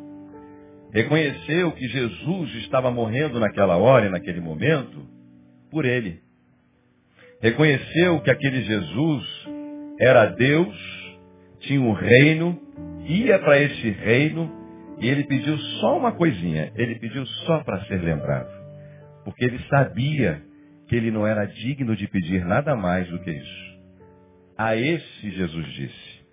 Reconheceu 0.93 1.71
que 1.73 1.88
Jesus 1.88 2.56
estava 2.56 2.89
morrendo 2.89 3.39
naquela 3.39 3.75
hora 3.75 4.08
e 4.08 4.10
naquele 4.10 4.39
momento 4.39 5.06
por 5.69 5.86
ele. 5.86 6.21
Reconheceu 7.41 8.21
que 8.21 8.32
aquele 8.32 8.62
Jesus 8.62 9.47
era 9.99 10.28
Deus, 10.28 10.75
tinha 11.60 11.82
um 11.82 11.91
reino, 11.91 12.60
ia 13.08 13.39
para 13.39 13.60
esse 13.60 13.89
reino 13.89 14.51
E 14.99 15.10
ele 15.10 15.25
pediu 15.25 15.58
só 15.58 15.97
uma 15.97 16.13
coisinha. 16.13 16.71
Ele 16.75 16.95
pediu 16.95 17.25
só 17.25 17.63
para 17.63 17.84
ser 17.86 18.01
lembrado. 18.01 18.54
Porque 19.25 19.43
ele 19.43 19.59
sabia 19.67 20.41
que 20.88 20.95
ele 20.95 21.11
não 21.11 21.25
era 21.25 21.45
digno 21.45 21.95
de 21.95 22.07
pedir 22.07 22.45
nada 22.45 22.75
mais 22.75 23.09
do 23.09 23.19
que 23.19 23.31
isso. 23.31 23.79
A 24.57 24.75
esse 24.77 25.31
Jesus 25.31 25.67
disse, 25.73 26.25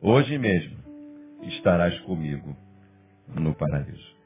hoje 0.00 0.36
mesmo 0.36 0.76
estarás 1.44 1.98
comigo 2.00 2.54
no 3.34 3.54
paraíso. 3.54 4.16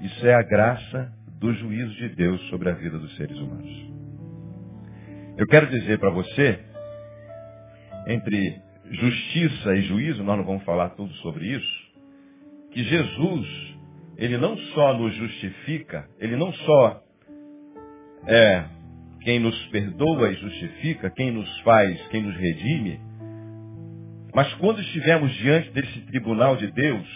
Isso 0.00 0.26
é 0.26 0.32
a 0.32 0.42
graça 0.42 1.12
do 1.40 1.52
juízo 1.52 1.92
de 1.96 2.08
Deus 2.10 2.40
sobre 2.48 2.70
a 2.70 2.74
vida 2.74 2.98
dos 2.98 3.14
seres 3.16 3.36
humanos. 3.36 3.90
Eu 5.36 5.46
quero 5.46 5.66
dizer 5.68 5.98
para 5.98 6.10
você, 6.10 6.58
entre 8.06 8.60
justiça 8.90 9.74
e 9.74 9.82
juízo, 9.82 10.22
nós 10.22 10.38
não 10.38 10.44
vamos 10.44 10.64
falar 10.64 10.90
tudo 10.90 11.12
sobre 11.14 11.46
isso, 11.46 11.90
que 12.70 12.84
Jesus, 12.84 13.76
ele 14.16 14.36
não 14.36 14.56
só 14.56 14.96
nos 14.96 15.14
justifica, 15.16 16.08
ele 16.18 16.36
não 16.36 16.52
só 16.52 17.02
é 18.26 18.64
quem 19.22 19.38
nos 19.38 19.56
perdoa 19.66 20.30
e 20.30 20.36
justifica, 20.36 21.10
quem 21.10 21.30
nos 21.30 21.60
faz, 21.60 22.00
quem 22.08 22.22
nos 22.22 22.36
redime, 22.36 23.00
mas 24.34 24.52
quando 24.54 24.80
estivermos 24.80 25.32
diante 25.34 25.70
desse 25.70 26.00
tribunal 26.02 26.56
de 26.56 26.70
Deus, 26.70 27.06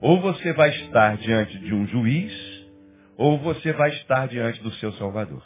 ou 0.00 0.20
você 0.20 0.52
vai 0.52 0.70
estar 0.70 1.16
diante 1.18 1.58
de 1.58 1.74
um 1.74 1.86
juiz, 1.86 2.32
ou 3.16 3.38
você 3.38 3.72
vai 3.72 3.90
estar 3.90 4.28
diante 4.28 4.62
do 4.62 4.72
seu 4.74 4.92
Salvador. 4.92 5.42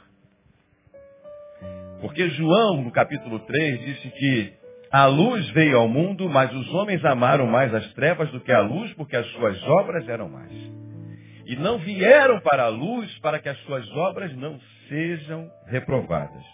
Porque 2.00 2.28
João, 2.30 2.82
no 2.82 2.92
capítulo 2.92 3.40
3, 3.40 3.80
disse 3.80 4.10
que 4.10 4.52
a 4.92 5.06
luz 5.06 5.48
veio 5.50 5.78
ao 5.78 5.88
mundo, 5.88 6.28
mas 6.28 6.52
os 6.52 6.72
homens 6.74 7.04
amaram 7.04 7.46
mais 7.46 7.74
as 7.74 7.92
trevas 7.94 8.30
do 8.30 8.40
que 8.40 8.52
a 8.52 8.60
luz, 8.60 8.92
porque 8.92 9.16
as 9.16 9.26
suas 9.32 9.60
obras 9.64 10.08
eram 10.08 10.28
mais. 10.28 10.52
E 11.46 11.56
não 11.56 11.78
vieram 11.78 12.40
para 12.40 12.64
a 12.64 12.68
luz 12.68 13.18
para 13.18 13.38
que 13.38 13.48
as 13.48 13.58
suas 13.60 13.88
obras 13.92 14.34
não 14.36 14.58
sejam 14.88 15.50
reprovadas. 15.66 16.44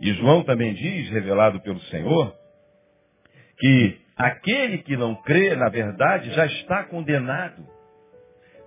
E 0.00 0.12
João 0.14 0.42
também 0.42 0.72
diz, 0.72 1.10
revelado 1.10 1.60
pelo 1.60 1.80
Senhor, 1.82 2.34
que 3.58 4.00
aquele 4.16 4.78
que 4.78 4.96
não 4.96 5.14
crê, 5.22 5.54
na 5.54 5.68
verdade, 5.68 6.30
já 6.32 6.46
está 6.46 6.84
condenado, 6.84 7.66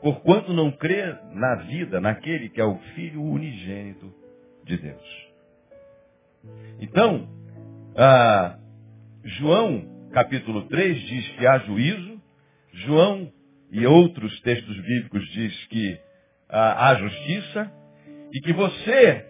porquanto 0.02 0.54
não 0.54 0.72
crê 0.72 1.16
na 1.32 1.56
vida, 1.64 2.00
naquele 2.00 2.50
que 2.50 2.62
é 2.62 2.66
o 2.66 2.78
Filho 2.94 3.24
unigênito 3.24 4.14
de 4.64 4.78
Deus. 4.78 5.34
Então, 6.80 7.28
ah, 7.96 8.58
João, 9.24 10.10
capítulo 10.12 10.68
3, 10.68 11.02
diz 11.02 11.30
que 11.30 11.48
há 11.48 11.60
juízo. 11.60 12.22
João 12.74 13.32
e 13.74 13.88
outros 13.88 14.40
textos 14.42 14.80
bíblicos 14.82 15.28
diz 15.30 15.66
que 15.66 16.00
ah, 16.48 16.90
há 16.90 16.96
justiça 16.96 17.72
e 18.32 18.40
que 18.40 18.54
você 18.54 19.26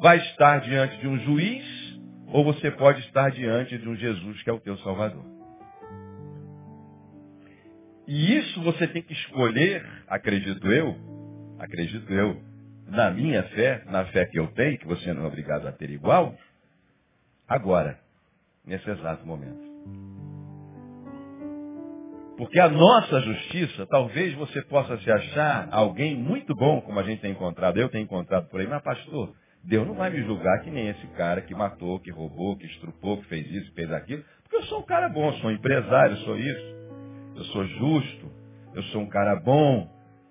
vai 0.00 0.18
estar 0.18 0.60
diante 0.60 0.96
de 0.98 1.08
um 1.08 1.18
juiz 1.18 1.98
ou 2.28 2.44
você 2.44 2.70
pode 2.70 3.00
estar 3.00 3.30
diante 3.32 3.76
de 3.76 3.88
um 3.88 3.96
Jesus 3.96 4.40
que 4.44 4.48
é 4.48 4.52
o 4.52 4.60
teu 4.60 4.78
Salvador. 4.78 5.24
E 8.06 8.36
isso 8.38 8.62
você 8.62 8.86
tem 8.86 9.02
que 9.02 9.12
escolher, 9.12 9.84
acredito 10.06 10.70
eu, 10.70 10.96
acredito 11.58 12.12
eu, 12.12 12.40
na 12.86 13.10
minha 13.10 13.42
fé, 13.42 13.82
na 13.86 14.04
fé 14.06 14.24
que 14.26 14.38
eu 14.38 14.46
tenho, 14.52 14.78
que 14.78 14.86
você 14.86 15.12
não 15.12 15.24
é 15.24 15.26
obrigado 15.26 15.66
a 15.66 15.72
ter 15.72 15.90
igual, 15.90 16.36
agora 17.48 17.98
nesse 18.64 18.88
exato 18.88 19.26
momento. 19.26 20.19
Porque 22.40 22.58
a 22.58 22.70
nossa 22.70 23.20
justiça, 23.20 23.86
talvez 23.86 24.32
você 24.32 24.62
possa 24.62 24.96
se 24.96 25.12
achar 25.12 25.68
alguém 25.70 26.16
muito 26.16 26.54
bom, 26.56 26.80
como 26.80 26.98
a 26.98 27.02
gente 27.02 27.20
tem 27.20 27.32
encontrado, 27.32 27.76
eu 27.76 27.90
tenho 27.90 28.04
encontrado 28.04 28.48
por 28.48 28.58
aí, 28.58 28.66
mas 28.66 28.80
pastor, 28.80 29.34
Deus 29.62 29.86
não 29.86 29.92
vai 29.92 30.08
me 30.08 30.22
julgar 30.22 30.62
que 30.62 30.70
nem 30.70 30.88
esse 30.88 31.06
cara 31.08 31.42
que 31.42 31.54
matou, 31.54 32.00
que 32.00 32.10
roubou, 32.10 32.56
que 32.56 32.64
estrupou, 32.64 33.18
que 33.18 33.28
fez 33.28 33.46
isso, 33.46 33.68
que 33.68 33.74
fez 33.74 33.92
aquilo, 33.92 34.24
porque 34.42 34.56
eu 34.56 34.62
sou 34.62 34.78
um 34.80 34.86
cara 34.86 35.10
bom, 35.10 35.30
sou 35.34 35.50
um 35.50 35.52
empresário, 35.52 36.16
sou 36.16 36.38
isso, 36.38 36.76
eu 37.36 37.44
sou 37.44 37.66
justo, 37.66 38.32
eu 38.74 38.82
sou 38.84 39.02
um 39.02 39.08
cara 39.10 39.36
bom, 39.36 39.86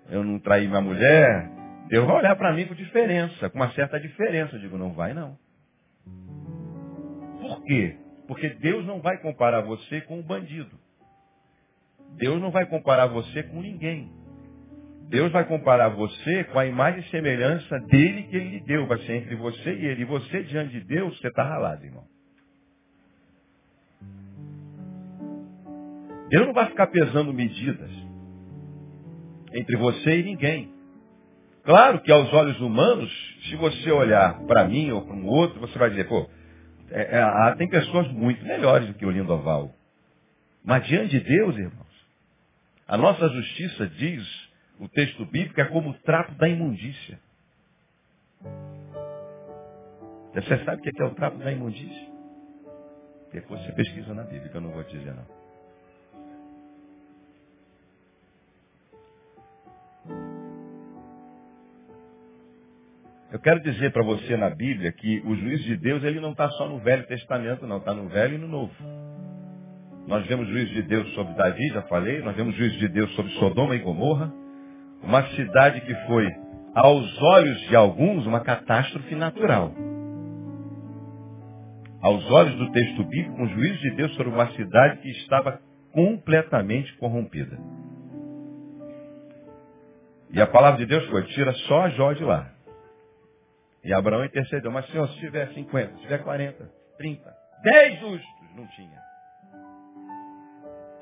eu 0.08 0.24
não 0.24 0.40
traí 0.40 0.66
minha 0.66 0.80
mulher. 0.80 1.48
Deus 1.90 2.08
vai 2.08 2.16
olhar 2.16 2.34
para 2.34 2.52
mim 2.52 2.66
com 2.66 2.74
diferença, 2.74 3.48
com 3.48 3.56
uma 3.56 3.70
certa 3.70 4.00
diferença. 4.00 4.56
Eu 4.56 4.60
digo, 4.60 4.76
não 4.76 4.94
vai 4.94 5.14
não. 5.14 5.38
Por 7.40 7.62
quê? 7.66 7.96
Porque 8.26 8.48
Deus 8.48 8.84
não 8.84 9.00
vai 9.00 9.16
comparar 9.18 9.60
você 9.60 10.00
com 10.00 10.18
um 10.18 10.22
bandido. 10.22 10.79
Deus 12.16 12.40
não 12.40 12.50
vai 12.50 12.66
comparar 12.66 13.06
você 13.06 13.42
com 13.42 13.60
ninguém. 13.60 14.10
Deus 15.08 15.32
vai 15.32 15.44
comparar 15.44 15.88
você 15.88 16.44
com 16.44 16.58
a 16.58 16.66
imagem 16.66 17.00
e 17.00 17.10
semelhança 17.10 17.78
dele 17.80 18.24
que 18.24 18.36
ele 18.36 18.50
lhe 18.50 18.60
deu. 18.60 18.86
Vai 18.86 18.98
ser 18.98 19.14
entre 19.16 19.34
você 19.34 19.74
e 19.74 19.86
ele. 19.86 20.02
E 20.02 20.04
você, 20.04 20.42
diante 20.44 20.72
de 20.72 20.84
Deus, 20.84 21.18
você 21.18 21.28
está 21.28 21.42
ralado, 21.42 21.84
irmão. 21.84 22.04
Deus 26.28 26.46
não 26.46 26.54
vai 26.54 26.66
ficar 26.66 26.86
pesando 26.86 27.32
medidas 27.32 27.90
entre 29.52 29.76
você 29.76 30.20
e 30.20 30.22
ninguém. 30.22 30.72
Claro 31.64 32.00
que 32.00 32.12
aos 32.12 32.32
olhos 32.32 32.60
humanos, 32.60 33.10
se 33.48 33.56
você 33.56 33.90
olhar 33.90 34.40
para 34.46 34.64
mim 34.66 34.92
ou 34.92 35.02
para 35.02 35.14
um 35.14 35.26
outro, 35.26 35.60
você 35.60 35.76
vai 35.76 35.90
dizer, 35.90 36.06
pô, 36.08 36.28
é, 36.90 37.18
é, 37.18 37.54
tem 37.56 37.68
pessoas 37.68 38.08
muito 38.12 38.44
melhores 38.44 38.86
do 38.86 38.94
que 38.94 39.04
o 39.04 39.10
lindo 39.10 39.32
oval. 39.32 39.74
Mas 40.64 40.86
diante 40.86 41.18
de 41.18 41.20
Deus, 41.20 41.56
irmãos, 41.56 41.89
a 42.90 42.96
nossa 42.96 43.28
justiça 43.28 43.86
diz, 43.86 44.50
o 44.80 44.88
texto 44.88 45.24
bíblico, 45.24 45.60
é 45.60 45.64
como 45.66 45.90
o 45.90 45.94
trapo 46.00 46.34
da 46.34 46.48
imundícia. 46.48 47.20
Você 50.34 50.64
sabe 50.64 50.80
o 50.80 50.82
que 50.82 51.00
é 51.00 51.04
o 51.04 51.14
trapo 51.14 51.38
da 51.38 51.52
imundícia? 51.52 52.08
Depois 53.32 53.62
você 53.62 53.70
pesquisa 53.74 54.12
na 54.12 54.24
Bíblia, 54.24 54.48
que 54.48 54.56
eu 54.56 54.60
não 54.60 54.72
vou 54.72 54.82
te 54.82 54.98
dizer 54.98 55.14
não. 55.14 55.24
Eu 63.30 63.38
quero 63.38 63.62
dizer 63.62 63.92
para 63.92 64.02
você 64.02 64.36
na 64.36 64.50
Bíblia 64.50 64.90
que 64.90 65.20
o 65.20 65.36
juízo 65.36 65.62
de 65.62 65.76
Deus 65.76 66.02
ele 66.02 66.18
não 66.18 66.32
está 66.32 66.50
só 66.50 66.68
no 66.68 66.80
Velho 66.80 67.06
Testamento, 67.06 67.68
não, 67.68 67.78
está 67.78 67.94
no 67.94 68.08
Velho 68.08 68.34
e 68.34 68.38
no 68.38 68.48
Novo. 68.48 68.74
Nós 70.10 70.26
vemos 70.26 70.48
juízo 70.48 70.74
de 70.74 70.82
Deus 70.82 71.08
sobre 71.14 71.34
Davi, 71.34 71.68
já 71.68 71.82
falei, 71.82 72.20
nós 72.20 72.34
vemos 72.34 72.56
juízo 72.56 72.76
de 72.78 72.88
Deus 72.88 73.14
sobre 73.14 73.30
Sodoma 73.34 73.76
e 73.76 73.78
Gomorra, 73.78 74.32
uma 75.04 75.22
cidade 75.36 75.82
que 75.82 75.94
foi, 76.08 76.26
aos 76.74 77.22
olhos 77.22 77.60
de 77.68 77.76
alguns, 77.76 78.26
uma 78.26 78.40
catástrofe 78.40 79.14
natural. 79.14 79.72
Aos 82.02 82.28
olhos 82.28 82.56
do 82.56 82.72
texto 82.72 83.04
bíblico, 83.04 83.40
um 83.40 83.48
juízo 83.50 83.78
de 83.82 83.90
Deus 83.92 84.12
sobre 84.16 84.32
uma 84.32 84.50
cidade 84.54 85.00
que 85.00 85.10
estava 85.10 85.60
completamente 85.92 86.92
corrompida. 86.96 87.56
E 90.32 90.40
a 90.40 90.46
palavra 90.48 90.78
de 90.80 90.86
Deus 90.86 91.06
foi, 91.08 91.22
tira 91.28 91.52
só 91.68 91.82
a 91.82 91.88
Jó 91.90 92.12
de 92.14 92.24
lá. 92.24 92.50
E 93.84 93.92
Abraão 93.92 94.24
intercedeu. 94.24 94.72
Mas, 94.72 94.86
Senhor, 94.90 95.08
se 95.08 95.20
tiver 95.20 95.52
50, 95.52 95.94
se 95.94 96.02
tiver 96.02 96.18
40, 96.18 96.68
30, 96.98 97.34
10 97.62 98.00
justos, 98.00 98.56
não 98.56 98.66
tinha. 98.66 99.09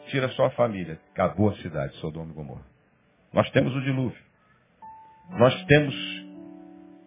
Tira 0.09 0.29
só 0.31 0.47
a 0.47 0.51
família. 0.51 0.99
Acabou 1.13 1.51
a 1.51 1.57
cidade, 1.57 1.95
Sodoma 1.97 2.31
e 2.31 2.35
Gomorra. 2.35 2.65
Nós 3.33 3.49
temos 3.51 3.75
o 3.75 3.81
dilúvio. 3.81 4.19
Nós 5.31 5.65
temos, 5.65 5.95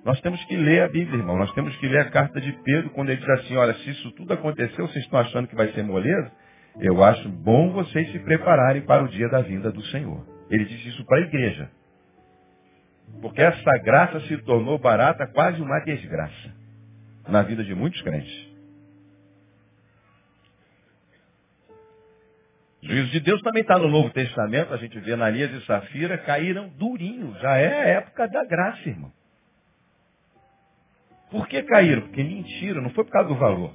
nós 0.05 0.21
temos 0.21 0.43
que 0.45 0.55
ler 0.55 0.83
a 0.83 0.87
Bíblia, 0.87 1.19
irmão. 1.19 1.37
Nós 1.37 1.51
temos 1.53 1.75
que 1.77 1.87
ler 1.87 2.01
a 2.01 2.09
carta 2.09 2.39
de 2.39 2.51
Pedro, 2.63 2.91
quando 2.91 3.09
ele 3.09 3.19
diz 3.19 3.29
assim, 3.29 3.55
olha, 3.57 3.73
se 3.75 3.89
isso 3.89 4.11
tudo 4.11 4.33
aconteceu, 4.33 4.87
vocês 4.87 5.03
estão 5.03 5.19
achando 5.19 5.47
que 5.47 5.55
vai 5.55 5.71
ser 5.73 5.83
moleza? 5.83 6.31
Eu 6.79 7.03
acho 7.03 7.27
bom 7.27 7.71
vocês 7.71 8.11
se 8.11 8.19
prepararem 8.19 8.83
para 8.83 9.03
o 9.03 9.07
dia 9.07 9.27
da 9.27 9.41
vinda 9.41 9.71
do 9.71 9.83
Senhor. 9.85 10.25
Ele 10.49 10.65
diz 10.65 10.85
isso 10.85 11.03
para 11.05 11.17
a 11.17 11.21
igreja. 11.21 11.69
Porque 13.21 13.41
essa 13.41 13.77
graça 13.83 14.19
se 14.21 14.37
tornou 14.43 14.77
barata, 14.77 15.27
quase 15.27 15.61
uma 15.61 15.79
desgraça, 15.79 16.53
na 17.27 17.41
vida 17.41 17.63
de 17.63 17.75
muitos 17.75 18.01
crentes. 18.01 18.50
Juízo 22.81 23.11
de 23.11 23.19
Deus 23.19 23.41
também 23.41 23.61
está 23.61 23.77
no 23.77 23.87
Novo 23.87 24.09
Testamento, 24.09 24.73
a 24.73 24.77
gente 24.77 24.99
vê 24.99 25.13
Ananias 25.13 25.51
e 25.51 25.65
Safira 25.65 26.17
caíram 26.17 26.69
durinho. 26.69 27.35
Já 27.39 27.57
é 27.57 27.67
a 27.67 27.87
época 27.97 28.27
da 28.27 28.43
graça, 28.43 28.89
irmão. 28.89 29.11
Por 31.29 31.47
que 31.47 31.61
caíram? 31.63 32.01
Porque 32.01 32.23
mentiram, 32.23 32.81
não 32.81 32.89
foi 32.89 33.05
por 33.05 33.11
causa 33.11 33.29
do 33.29 33.35
valor. 33.35 33.73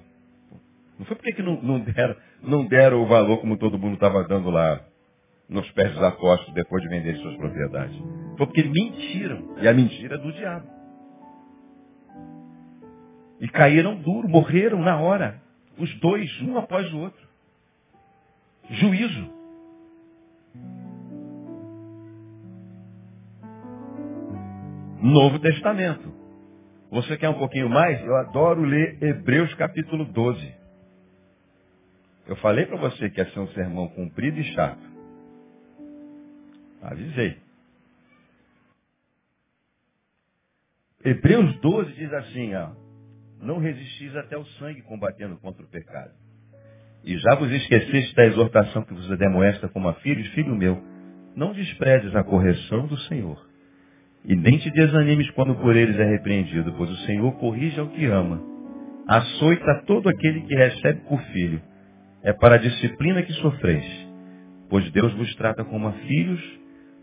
Não 0.99 1.07
foi 1.07 1.17
porque 1.17 1.33
que 1.33 1.43
não, 1.43 1.61
não, 1.63 1.81
deram, 1.81 2.17
não 2.43 2.67
deram 2.67 3.03
o 3.03 3.07
valor 3.07 3.39
como 3.39 3.57
todo 3.57 3.79
mundo 3.79 3.95
estava 3.95 4.25
dando 4.25 4.51
lá 4.51 4.81
nos 5.49 5.71
pés 5.73 5.93
dos 5.93 6.03
apóstolos 6.03 6.55
depois 6.55 6.83
de 6.83 6.89
vender 6.89 7.17
suas 7.17 7.37
propriedades. 7.37 7.97
Foi 8.37 8.47
porque 8.47 8.65
mentiram. 8.65 9.57
E 9.61 9.69
a 9.69 9.73
mentira 9.73 10.17
é 10.17 10.19
do 10.19 10.33
diabo. 10.33 10.67
E 13.41 13.49
caíram 13.49 13.95
duro, 13.97 14.29
morreram 14.29 14.81
na 14.81 14.99
hora. 14.99 15.41
Os 15.79 15.95
dois, 16.01 16.29
um 16.43 16.59
após 16.59 16.93
o 16.93 16.99
outro. 16.99 17.26
Juízo. 18.71 19.37
Novo 25.01 25.39
Testamento. 25.39 26.13
Você 26.91 27.17
quer 27.17 27.29
um 27.29 27.39
pouquinho 27.39 27.69
mais? 27.69 28.01
Eu 28.05 28.17
adoro 28.17 28.63
ler 28.63 29.03
Hebreus 29.03 29.53
capítulo 29.55 30.05
12. 30.05 30.55
Eu 32.27 32.37
falei 32.37 32.67
para 32.67 32.77
você 32.77 33.09
que 33.09 33.21
ia 33.21 33.31
ser 33.31 33.39
um 33.39 33.49
sermão 33.49 33.89
comprido 33.89 34.39
e 34.39 34.55
chato. 34.55 34.83
Avisei. 36.83 37.39
Hebreus 41.05 41.61
12 41.61 41.93
diz 41.93 42.13
assim, 42.13 42.55
ó, 42.55 42.73
não 43.41 43.59
resistis 43.59 44.15
até 44.17 44.37
o 44.37 44.45
sangue 44.59 44.83
combatendo 44.83 45.37
contra 45.37 45.63
o 45.63 45.69
pecado. 45.69 46.26
E 47.07 47.17
já 47.19 47.37
vos 47.37 47.53
esqueceste 47.53 48.17
da 48.17 48.27
exortação 48.27 48.83
que 48.83 48.93
vos 48.93 49.07
demoestra 49.17 49.69
como 49.69 49.89
a 49.89 49.95
filhos, 49.95 50.27
filho 50.31 50.57
meu, 50.57 50.83
não 51.37 51.53
desprezes 51.53 52.13
a 52.17 52.25
correção 52.25 52.89
do 52.89 52.99
Senhor. 53.03 53.41
E 54.25 54.35
nem 54.35 54.59
te 54.59 54.69
desanimes 54.73 55.31
quando 55.31 55.55
por 55.55 55.77
eles 55.77 55.97
é 55.97 56.05
repreendido, 56.05 56.75
pois 56.77 56.91
o 56.91 56.97
Senhor 57.07 57.31
corrige 57.39 57.79
ao 57.79 57.87
que 57.87 58.05
ama. 58.07 58.43
Açoita 59.07 59.85
todo 59.87 60.09
aquele 60.09 60.41
que 60.41 60.55
recebe 60.57 61.01
por 61.09 61.23
filho. 61.27 61.63
É 62.25 62.33
para 62.33 62.57
a 62.57 62.59
disciplina 62.59 63.23
que 63.23 63.33
sofreis. 63.35 63.87
Pois 64.69 64.91
Deus 64.91 65.15
vos 65.15 65.33
trata 65.37 65.65
como 65.65 65.87
a 65.87 65.93
filhos. 65.93 66.43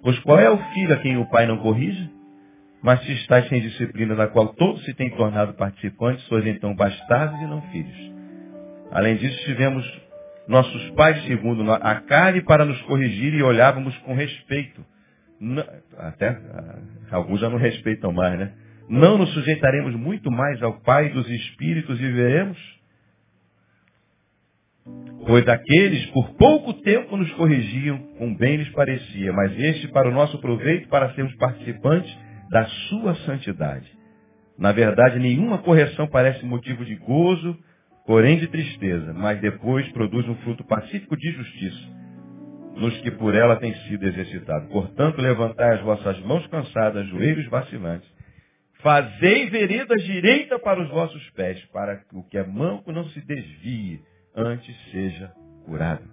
Pois 0.01 0.20
qual 0.20 0.38
é 0.38 0.49
o 0.49 0.58
filho 0.74 0.93
a 0.93 0.97
quem 0.97 1.16
o 1.16 1.30
pai 1.30 1.45
não 1.45 1.60
corrige? 1.60 2.10
Mas 2.82 3.01
se 3.06 3.14
estáis 3.14 3.47
sem 3.47 3.62
disciplina, 3.62 4.16
da 4.16 4.28
qual 4.28 4.49
todos 4.49 4.84
se 4.84 4.93
têm 4.95 5.10
tornado 5.12 5.54
participantes, 5.54 6.26
sois 6.26 6.45
então 6.45 6.76
bastardos 6.76 7.39
e 7.39 7.45
não 7.45 7.62
filhos. 7.72 8.12
Além 8.92 9.16
disso, 9.18 9.46
tivemos 9.46 9.86
nossos 10.48 10.90
pais 10.92 11.24
segundo 11.26 11.72
a 11.72 11.96
carne 12.02 12.42
para 12.42 12.66
nos 12.66 12.82
corrigir 12.84 13.34
e 13.34 13.44
olhávamos 13.44 13.98
com 14.00 14.14
respeito. 14.14 14.86
Até 15.98 16.30
ah, 16.30 16.80
alguns 17.12 17.40
já 17.40 17.50
não 17.50 17.58
respeitam 17.58 18.12
mais, 18.12 18.38
né? 18.40 18.54
Não 18.90 19.18
nos 19.18 19.34
sujeitaremos 19.34 19.96
muito 19.96 20.30
mais 20.30 20.62
ao 20.62 20.80
Pai 20.82 21.10
dos 21.10 21.30
Espíritos 21.30 22.00
e 22.00 22.12
veremos? 22.12 22.58
Pois 25.26 25.48
aqueles 25.48 26.06
por 26.08 26.34
pouco 26.36 26.74
tempo 26.74 27.16
nos 27.16 27.32
corrigiam, 27.32 27.98
com 28.18 28.36
bem 28.36 28.58
lhes 28.58 28.70
parecia, 28.72 29.32
mas 29.32 29.58
este 29.58 29.88
para 29.88 30.10
o 30.10 30.14
nosso 30.14 30.38
proveito, 30.40 30.90
para 30.90 31.14
sermos 31.14 31.34
participantes 31.36 32.14
da 32.50 32.66
sua 32.66 33.16
santidade. 33.26 33.90
Na 34.58 34.72
verdade, 34.72 35.20
nenhuma 35.20 35.60
correção 35.60 36.08
parece 36.08 36.46
motivo 36.46 36.84
de 36.84 36.96
gozo, 36.96 37.58
porém 38.06 38.38
de 38.39 38.47
tristeza, 38.47 39.14
mas 39.14 39.39
depois 39.39 39.88
produz 39.91 40.28
um 40.28 40.36
fruto 40.38 40.64
pacífico 40.64 41.16
de 41.16 41.32
justiça, 41.32 41.88
nos 42.76 42.97
que 43.01 43.12
por 43.12 43.34
ela 43.36 43.56
têm 43.58 43.74
sido 43.88 44.06
exercitados. 44.06 44.70
Portanto, 44.70 45.22
levantai 45.22 45.76
as 45.76 45.82
vossas 45.82 46.20
mãos 46.22 46.45
cansadas, 46.47 47.08
joelhos 47.08 47.47
vacilantes. 47.47 48.12
Fazei 48.82 49.49
veredas 49.49 50.04
direita 50.04 50.60
para 50.60 50.82
os 50.82 50.89
vossos 50.89 51.30
pés, 51.32 51.64
para 51.68 51.97
que 51.97 52.18
o 52.18 52.24
que 52.24 52.38
é 52.38 52.45
manco 52.45 52.91
não 52.91 53.06
se 53.10 53.22
desvie, 53.22 54.01
antes 54.36 54.76
seja 54.91 55.32
curado. 55.66 56.04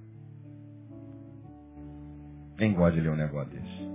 Quem 2.56 2.72
gosta 2.74 2.92
de 2.92 3.00
ler 3.00 3.10
um 3.10 3.16
negócio 3.16 3.50
desse? 3.50 3.90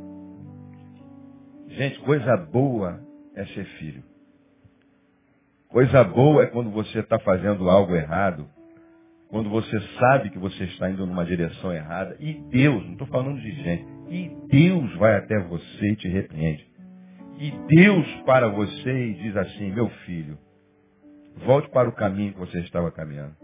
Gente, 1.78 2.00
coisa 2.00 2.36
boa 2.36 3.00
é 3.36 3.46
ser 3.46 3.66
filho. 3.78 4.04
Coisa 5.70 6.04
boa 6.04 6.44
é 6.44 6.48
quando 6.48 6.70
você 6.70 7.00
está 7.00 7.20
fazendo 7.20 7.70
algo 7.70 7.96
errado, 7.96 8.48
quando 9.30 9.50
você 9.50 9.80
sabe 10.00 10.30
que 10.30 10.40
você 10.40 10.64
está 10.66 10.90
indo 10.90 11.06
numa 11.06 11.26
direção 11.26 11.74
errada, 11.74 12.16
e 12.20 12.34
Deus, 12.50 12.84
não 12.86 12.94
estou 12.94 13.08
falando 13.08 13.42
de 13.42 13.52
gente, 13.52 13.86
e 14.10 14.30
Deus 14.48 14.96
vai 14.98 15.18
até 15.18 15.40
você 15.40 15.92
e 15.92 15.96
te 15.96 16.08
repreende. 16.08 16.66
E 17.38 17.52
Deus 17.68 18.08
para 18.26 18.48
você 18.48 19.10
e 19.10 19.14
diz 19.16 19.36
assim, 19.36 19.72
meu 19.74 19.90
filho, 20.06 20.38
volte 21.46 21.70
para 21.70 21.90
o 21.90 21.94
caminho 21.94 22.34
que 22.34 22.40
você 22.40 22.60
estava 22.60 22.92
caminhando. 22.92 23.36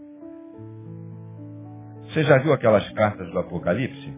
Você 2.04 2.24
já 2.24 2.38
viu 2.38 2.52
aquelas 2.52 2.88
cartas 2.92 3.30
do 3.30 3.38
Apocalipse? 3.38 4.16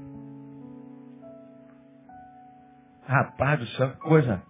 Rapaz 3.07 3.59
do 3.59 3.67
céu, 3.67 3.91
coisa. 3.99 4.43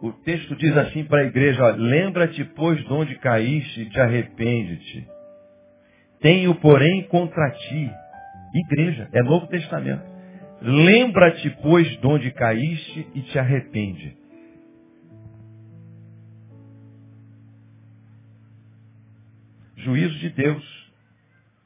O 0.00 0.12
texto 0.12 0.54
diz 0.54 0.76
assim 0.76 1.04
para 1.04 1.22
a 1.22 1.26
igreja, 1.26 1.70
lembra-te, 1.70 2.44
pois, 2.44 2.78
de 2.84 2.92
onde 2.92 3.18
caíste 3.18 3.82
e 3.82 3.90
te 3.90 4.00
arrepende-te. 4.00 5.08
Tenho, 6.20 6.54
porém, 6.54 7.02
contra 7.08 7.50
ti. 7.50 7.90
Igreja, 8.54 9.08
é 9.12 9.22
Novo 9.22 9.46
Testamento. 9.48 10.04
Lembra-te, 10.62 11.50
pois, 11.62 11.88
de 12.00 12.06
onde 12.06 12.30
caíste 12.30 13.08
e 13.14 13.22
te 13.22 13.38
arrepende. 13.38 14.16
Juízo 19.76 20.18
de 20.18 20.30
Deus, 20.30 20.92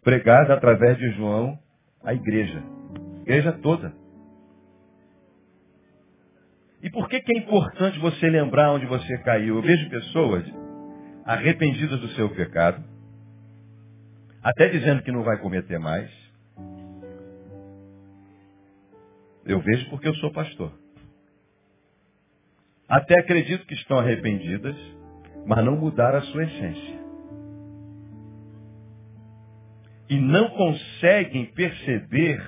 pregado 0.03 0.53
através 0.53 0.97
de 0.99 1.11
João 1.13 1.59
à 2.03 2.15
igreja. 2.15 2.63
Igreja 3.23 3.53
toda. 3.53 4.02
E 6.83 6.91
por 6.91 7.09
que, 7.09 7.21
que 7.21 7.33
é 7.33 7.39
importante 7.39 7.99
você 8.01 8.29
lembrar 8.29 8.73
onde 8.73 8.87
você 8.87 9.17
caiu? 9.19 9.57
Eu 9.57 9.63
vejo 9.63 9.89
pessoas 9.89 10.45
arrependidas 11.25 12.01
do 12.01 12.09
seu 12.09 12.29
pecado, 12.31 12.83
até 14.43 14.69
dizendo 14.69 15.03
que 15.03 15.13
não 15.13 15.23
vai 15.23 15.39
cometer 15.39 15.79
mais. 15.79 16.11
Eu 19.45 19.61
vejo 19.61 19.89
porque 19.91 20.09
eu 20.09 20.15
sou 20.17 20.33
pastor. 20.33 20.73
Até 22.89 23.21
acredito 23.21 23.65
que 23.65 23.75
estão 23.75 23.99
arrependidas, 24.01 24.77
mas 25.47 25.65
não 25.65 25.77
mudaram 25.77 26.19
a 26.19 26.23
sua 26.23 26.43
essência. 26.43 27.01
E 30.11 30.19
não 30.19 30.51
conseguem 30.51 31.47
perceber, 31.47 32.45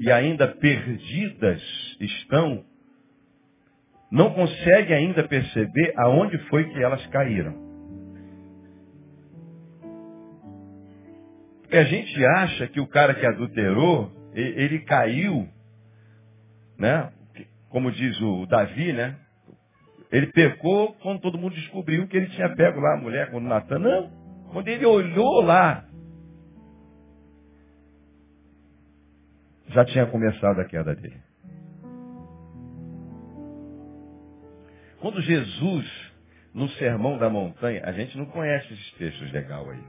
e 0.00 0.12
ainda 0.12 0.46
perdidas 0.46 1.60
estão 2.00 2.64
não 4.10 4.32
consegue 4.32 4.92
ainda 4.92 5.26
perceber 5.26 5.92
aonde 5.96 6.38
foi 6.48 6.64
que 6.64 6.82
elas 6.82 7.04
caíram. 7.06 7.66
Porque 11.62 11.76
a 11.76 11.84
gente 11.84 12.24
acha 12.24 12.68
que 12.68 12.80
o 12.80 12.86
cara 12.86 13.14
que 13.14 13.26
adulterou, 13.26 14.12
ele 14.32 14.80
caiu, 14.80 15.48
né? 16.78 17.12
Como 17.68 17.90
diz 17.90 18.20
o 18.20 18.46
Davi, 18.46 18.92
né? 18.92 19.16
Ele 20.12 20.28
pecou 20.28 20.94
quando 21.02 21.20
todo 21.20 21.36
mundo 21.36 21.54
descobriu 21.54 22.06
que 22.06 22.16
ele 22.16 22.28
tinha 22.28 22.54
pego 22.54 22.80
lá 22.80 22.94
a 22.94 23.00
mulher 23.00 23.30
com 23.30 23.38
o 23.38 23.40
Natan. 23.40 23.80
Não. 23.80 24.10
Quando 24.52 24.68
ele 24.68 24.86
olhou 24.86 25.42
lá, 25.42 25.84
já 29.68 29.84
tinha 29.84 30.06
começado 30.06 30.60
a 30.60 30.64
queda 30.64 30.94
dele. 30.94 31.25
Quando 35.06 35.22
Jesus, 35.22 35.88
no 36.52 36.68
Sermão 36.70 37.16
da 37.16 37.30
Montanha, 37.30 37.80
a 37.84 37.92
gente 37.92 38.18
não 38.18 38.26
conhece 38.26 38.72
esses 38.72 38.90
textos 38.94 39.30
legal 39.30 39.70
aí. 39.70 39.80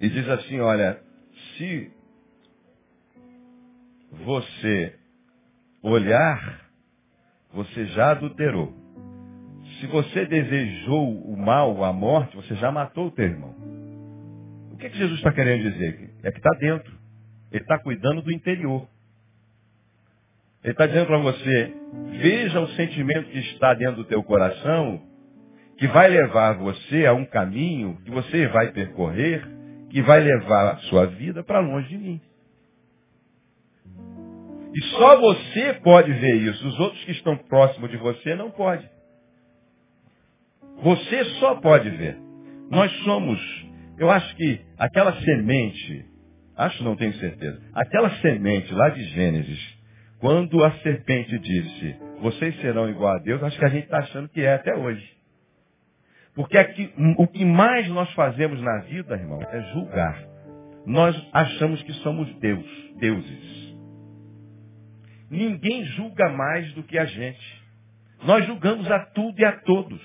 E 0.00 0.08
diz 0.08 0.28
assim, 0.28 0.60
olha, 0.60 1.02
se 1.56 1.90
você 4.12 4.96
olhar, 5.82 6.70
você 7.52 7.84
já 7.86 8.12
adulterou. 8.12 8.72
Se 9.80 9.88
você 9.88 10.24
desejou 10.26 11.20
o 11.20 11.36
mal, 11.36 11.82
a 11.82 11.92
morte, 11.92 12.36
você 12.36 12.54
já 12.54 12.70
matou 12.70 13.08
o 13.08 13.10
teu 13.10 13.24
irmão. 13.24 13.56
O 14.70 14.76
que, 14.76 14.88
que 14.88 14.98
Jesus 14.98 15.18
está 15.18 15.32
querendo 15.32 15.68
dizer? 15.68 16.14
É 16.22 16.30
que 16.30 16.38
está 16.38 16.56
dentro. 16.60 16.96
Ele 17.50 17.64
está 17.64 17.76
cuidando 17.80 18.22
do 18.22 18.30
interior. 18.30 18.86
Ele 20.62 20.72
está 20.72 20.86
dizendo 20.86 21.06
para 21.06 21.18
você, 21.18 21.74
veja 22.20 22.60
o 22.60 22.68
sentimento 22.68 23.30
que 23.30 23.38
está 23.38 23.74
dentro 23.74 23.96
do 23.96 24.04
teu 24.04 24.22
coração, 24.22 25.02
que 25.76 25.88
vai 25.88 26.08
levar 26.08 26.54
você 26.54 27.06
a 27.06 27.12
um 27.12 27.24
caminho 27.24 27.98
que 28.04 28.10
você 28.10 28.46
vai 28.46 28.70
percorrer, 28.70 29.42
que 29.90 30.00
vai 30.02 30.20
levar 30.20 30.74
a 30.74 30.76
sua 30.82 31.06
vida 31.06 31.42
para 31.42 31.60
longe 31.60 31.88
de 31.88 31.98
mim. 31.98 32.20
E 34.74 34.80
só 34.84 35.20
você 35.20 35.74
pode 35.82 36.12
ver 36.12 36.36
isso. 36.36 36.66
Os 36.66 36.80
outros 36.80 37.04
que 37.04 37.12
estão 37.12 37.36
próximos 37.36 37.90
de 37.90 37.96
você 37.96 38.34
não 38.34 38.50
podem. 38.50 38.88
Você 40.82 41.24
só 41.40 41.56
pode 41.56 41.90
ver. 41.90 42.16
Nós 42.70 42.90
somos, 43.04 43.38
eu 43.98 44.10
acho 44.10 44.34
que 44.36 44.60
aquela 44.78 45.12
semente, 45.20 46.06
acho 46.56 46.82
não 46.82 46.96
tenho 46.96 47.12
certeza, 47.14 47.60
aquela 47.74 48.10
semente 48.20 48.72
lá 48.72 48.88
de 48.88 49.04
Gênesis, 49.10 49.71
quando 50.22 50.62
a 50.62 50.70
serpente 50.78 51.36
disse, 51.40 51.96
vocês 52.20 52.54
serão 52.60 52.88
igual 52.88 53.16
a 53.16 53.18
Deus, 53.18 53.42
acho 53.42 53.58
que 53.58 53.64
a 53.64 53.68
gente 53.68 53.84
está 53.86 53.98
achando 53.98 54.28
que 54.28 54.40
é 54.40 54.54
até 54.54 54.72
hoje. 54.72 55.04
Porque 56.32 56.56
aqui, 56.56 56.94
o 57.18 57.26
que 57.26 57.44
mais 57.44 57.88
nós 57.88 58.08
fazemos 58.12 58.62
na 58.62 58.78
vida, 58.82 59.16
irmão, 59.16 59.42
é 59.42 59.60
julgar. 59.72 60.24
Nós 60.86 61.20
achamos 61.32 61.82
que 61.82 61.92
somos 61.94 62.32
Deus, 62.36 62.64
deuses. 63.00 63.74
ninguém 65.28 65.84
julga 65.86 66.28
mais 66.28 66.72
do 66.74 66.84
que 66.84 66.96
a 66.96 67.04
gente. 67.04 67.62
Nós 68.22 68.46
julgamos 68.46 68.88
a 68.92 69.00
tudo 69.06 69.40
e 69.40 69.44
a 69.44 69.60
todos. 69.62 70.00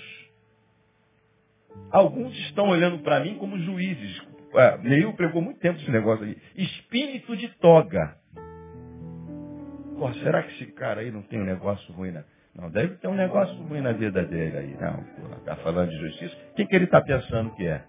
Alguns 1.91 2.35
estão 2.47 2.69
olhando 2.69 3.03
para 3.03 3.19
mim 3.19 3.37
como 3.37 3.59
juízes. 3.59 4.19
É, 4.55 4.79
Neil 4.79 5.13
pregou 5.13 5.43
muito 5.43 5.59
tempo 5.59 5.79
esse 5.79 5.91
negócio 5.91 6.25
aí. 6.25 6.35
Espírito 6.55 7.37
de 7.37 7.49
toga. 7.59 8.17
Pô, 9.97 10.13
será 10.13 10.43
que 10.43 10.51
esse 10.51 10.71
cara 10.73 11.01
aí 11.01 11.09
não 11.09 11.23
tem 11.23 11.41
um 11.41 11.45
negócio 11.45 11.91
ruim 11.93 12.11
na... 12.11 12.23
Não, 12.55 12.69
deve 12.69 12.95
ter 12.95 13.07
um 13.07 13.15
negócio 13.15 13.55
ruim 13.63 13.81
na 13.81 13.91
vida 13.91 14.23
dele 14.23 14.57
aí. 14.57 14.77
Não, 14.79 15.03
está 15.37 15.55
falando 15.57 15.89
de 15.89 15.97
justiça. 15.97 16.35
O 16.51 16.55
que, 16.55 16.65
que 16.65 16.75
ele 16.75 16.85
está 16.85 17.01
pensando 17.01 17.51
que 17.51 17.67
é? 17.67 17.83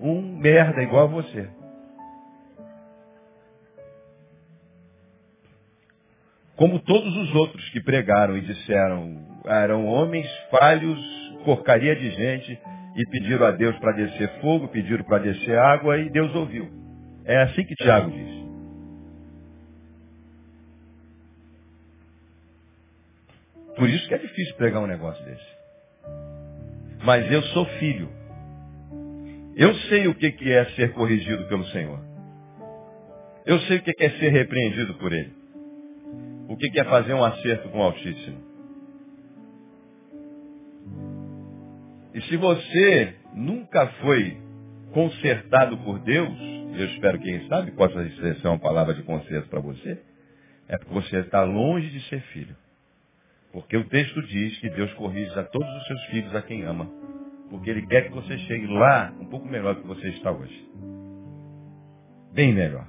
Um 0.00 0.38
merda 0.38 0.82
igual 0.82 1.04
a 1.04 1.06
você. 1.06 1.48
Como 6.56 6.78
todos 6.80 7.14
os 7.16 7.34
outros 7.34 7.68
que 7.70 7.82
pregaram 7.82 8.36
e 8.36 8.40
disseram, 8.40 9.40
eram 9.44 9.86
homens 9.86 10.26
falhos, 10.50 10.98
porcaria 11.44 11.94
de 11.94 12.10
gente, 12.10 12.58
e 12.96 13.10
pediram 13.10 13.46
a 13.46 13.50
Deus 13.50 13.78
para 13.78 13.92
descer 13.92 14.40
fogo, 14.40 14.68
pediram 14.68 15.04
para 15.04 15.18
descer 15.18 15.58
água, 15.58 15.98
e 15.98 16.08
Deus 16.10 16.34
ouviu. 16.34 16.66
É 17.26 17.42
assim 17.42 17.62
que 17.62 17.74
Tiago 17.74 18.10
diz. 18.10 18.35
Por 23.76 23.88
isso 23.88 24.08
que 24.08 24.14
é 24.14 24.18
difícil 24.18 24.54
pregar 24.56 24.82
um 24.82 24.86
negócio 24.86 25.24
desse. 25.24 25.56
Mas 27.04 27.30
eu 27.30 27.42
sou 27.42 27.66
filho. 27.78 28.08
Eu 29.54 29.74
sei 29.88 30.08
o 30.08 30.14
que 30.14 30.52
é 30.52 30.64
ser 30.70 30.92
corrigido 30.92 31.46
pelo 31.46 31.64
Senhor. 31.66 32.00
Eu 33.44 33.60
sei 33.60 33.78
o 33.78 33.82
que 33.82 33.92
é 34.04 34.10
ser 34.10 34.30
repreendido 34.30 34.94
por 34.94 35.12
Ele. 35.12 35.32
O 36.48 36.56
que 36.56 36.78
é 36.78 36.84
fazer 36.84 37.14
um 37.14 37.24
acerto 37.24 37.68
com 37.68 37.78
o 37.78 37.82
Altíssimo. 37.82 38.46
E 42.14 42.20
se 42.22 42.36
você 42.36 43.14
nunca 43.34 43.86
foi 44.00 44.38
consertado 44.92 45.76
por 45.78 45.98
Deus, 45.98 46.38
eu 46.78 46.86
espero 46.86 47.18
que 47.18 47.24
quem 47.24 47.46
sabe 47.48 47.72
possa 47.72 48.08
ser 48.08 48.48
uma 48.48 48.58
palavra 48.58 48.94
de 48.94 49.02
conserto 49.02 49.48
para 49.48 49.60
você, 49.60 50.00
é 50.66 50.78
porque 50.78 50.94
você 50.94 51.18
está 51.18 51.44
longe 51.44 51.90
de 51.90 52.00
ser 52.08 52.20
filho. 52.32 52.56
Porque 53.56 53.74
o 53.74 53.88
texto 53.88 54.22
diz 54.24 54.58
que 54.58 54.68
Deus 54.68 54.92
corrige 54.92 55.30
a 55.38 55.42
todos 55.42 55.66
os 55.66 55.86
seus 55.86 56.04
filhos 56.08 56.34
a 56.34 56.42
quem 56.42 56.64
ama. 56.64 56.86
Porque 57.48 57.70
Ele 57.70 57.86
quer 57.86 58.02
que 58.02 58.10
você 58.10 58.36
chegue 58.40 58.66
lá 58.66 59.10
um 59.18 59.24
pouco 59.30 59.48
melhor 59.48 59.74
do 59.74 59.80
que 59.80 59.86
você 59.86 60.08
está 60.10 60.30
hoje. 60.30 60.70
Bem 62.34 62.52
melhor. 62.52 62.86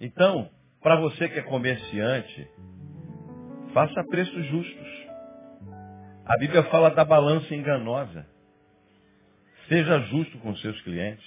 Então, 0.00 0.48
para 0.80 1.00
você 1.00 1.28
que 1.30 1.40
é 1.40 1.42
comerciante, 1.42 2.48
faça 3.74 4.04
preços 4.04 4.46
justos. 4.46 5.06
A 6.26 6.38
Bíblia 6.38 6.62
fala 6.70 6.90
da 6.90 7.04
balança 7.04 7.52
enganosa. 7.52 8.24
Seja 9.68 9.98
justo 10.02 10.38
com 10.38 10.54
seus 10.58 10.80
clientes. 10.82 11.26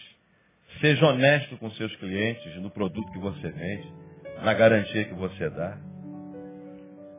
Seja 0.80 1.08
honesto 1.08 1.58
com 1.58 1.70
seus 1.72 1.94
clientes 1.98 2.56
no 2.62 2.72
produto 2.72 3.12
que 3.12 3.20
você 3.20 3.52
vende, 3.52 3.94
na 4.42 4.54
garantia 4.54 5.04
que 5.04 5.14
você 5.14 5.50
dá. 5.50 5.78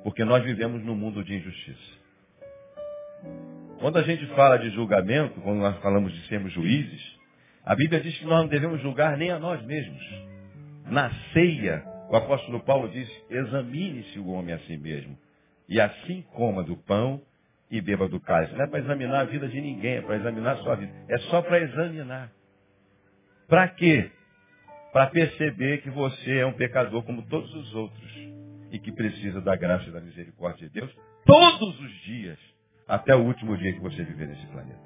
Porque 0.05 0.23
nós 0.23 0.45
vivemos 0.45 0.85
num 0.85 0.95
mundo 0.95 1.25
de 1.25 1.35
injustiça. 1.35 2.05
Quando 3.81 3.97
a 3.97 4.03
gente 4.03 4.27
fala 4.35 4.59
de 4.59 4.69
julgamento, 4.71 5.41
quando 5.41 5.59
nós 5.59 5.77
falamos 5.79 6.13
de 6.13 6.29
sermos 6.29 6.53
juízes, 6.53 7.19
a 7.65 7.75
Bíblia 7.75 8.01
diz 8.01 8.17
que 8.19 8.27
nós 8.27 8.43
não 8.43 8.49
devemos 8.49 8.83
julgar 8.83 9.17
nem 9.17 9.31
a 9.31 9.39
nós 9.39 9.65
mesmos. 9.65 10.03
Na 10.85 11.11
ceia, 11.33 11.83
o 12.11 12.17
apóstolo 12.17 12.61
Paulo 12.61 12.91
diz, 12.91 13.11
examine-se 13.31 14.19
o 14.19 14.29
homem 14.29 14.55
a 14.55 14.59
si 14.61 14.77
mesmo, 14.77 15.19
e 15.67 15.81
assim 15.81 16.23
coma 16.35 16.63
do 16.63 16.77
pão 16.77 17.23
e 17.71 17.81
beba 17.81 18.07
do 18.07 18.21
cálice. 18.21 18.55
Não 18.55 18.65
é 18.65 18.69
para 18.69 18.81
examinar 18.81 19.21
a 19.23 19.25
vida 19.25 19.49
de 19.49 19.59
ninguém, 19.59 19.97
é 19.97 20.03
para 20.03 20.17
examinar 20.17 20.53
a 20.53 20.57
sua 20.59 20.77
vida. 20.77 20.93
É 21.09 21.17
só 21.31 21.41
para 21.41 21.61
examinar. 21.61 22.31
Para 23.49 23.69
quê? 23.69 24.11
Para 24.93 25.07
perceber 25.07 25.79
que 25.79 25.89
você 25.89 26.41
é 26.41 26.47
um 26.47 26.53
pecador 26.53 27.03
como 27.05 27.23
todos 27.23 27.53
os 27.55 27.75
outros 27.75 28.34
e 28.75 28.79
que 28.81 28.91
precisa 28.91 29.41
da 29.41 29.55
graça 29.55 29.89
e 29.89 29.93
da 29.93 30.01
misericórdia 30.01 30.67
de 30.67 30.81
Deus 30.81 30.93
todos 31.25 31.81
os 31.81 31.93
dias, 32.03 32.37
até 32.89 33.15
o 33.15 33.21
último 33.21 33.57
dia 33.57 33.73
que 33.73 33.79
você 33.79 34.03
viver 34.03 34.27
nesse 34.27 34.45
planeta. 34.49 34.83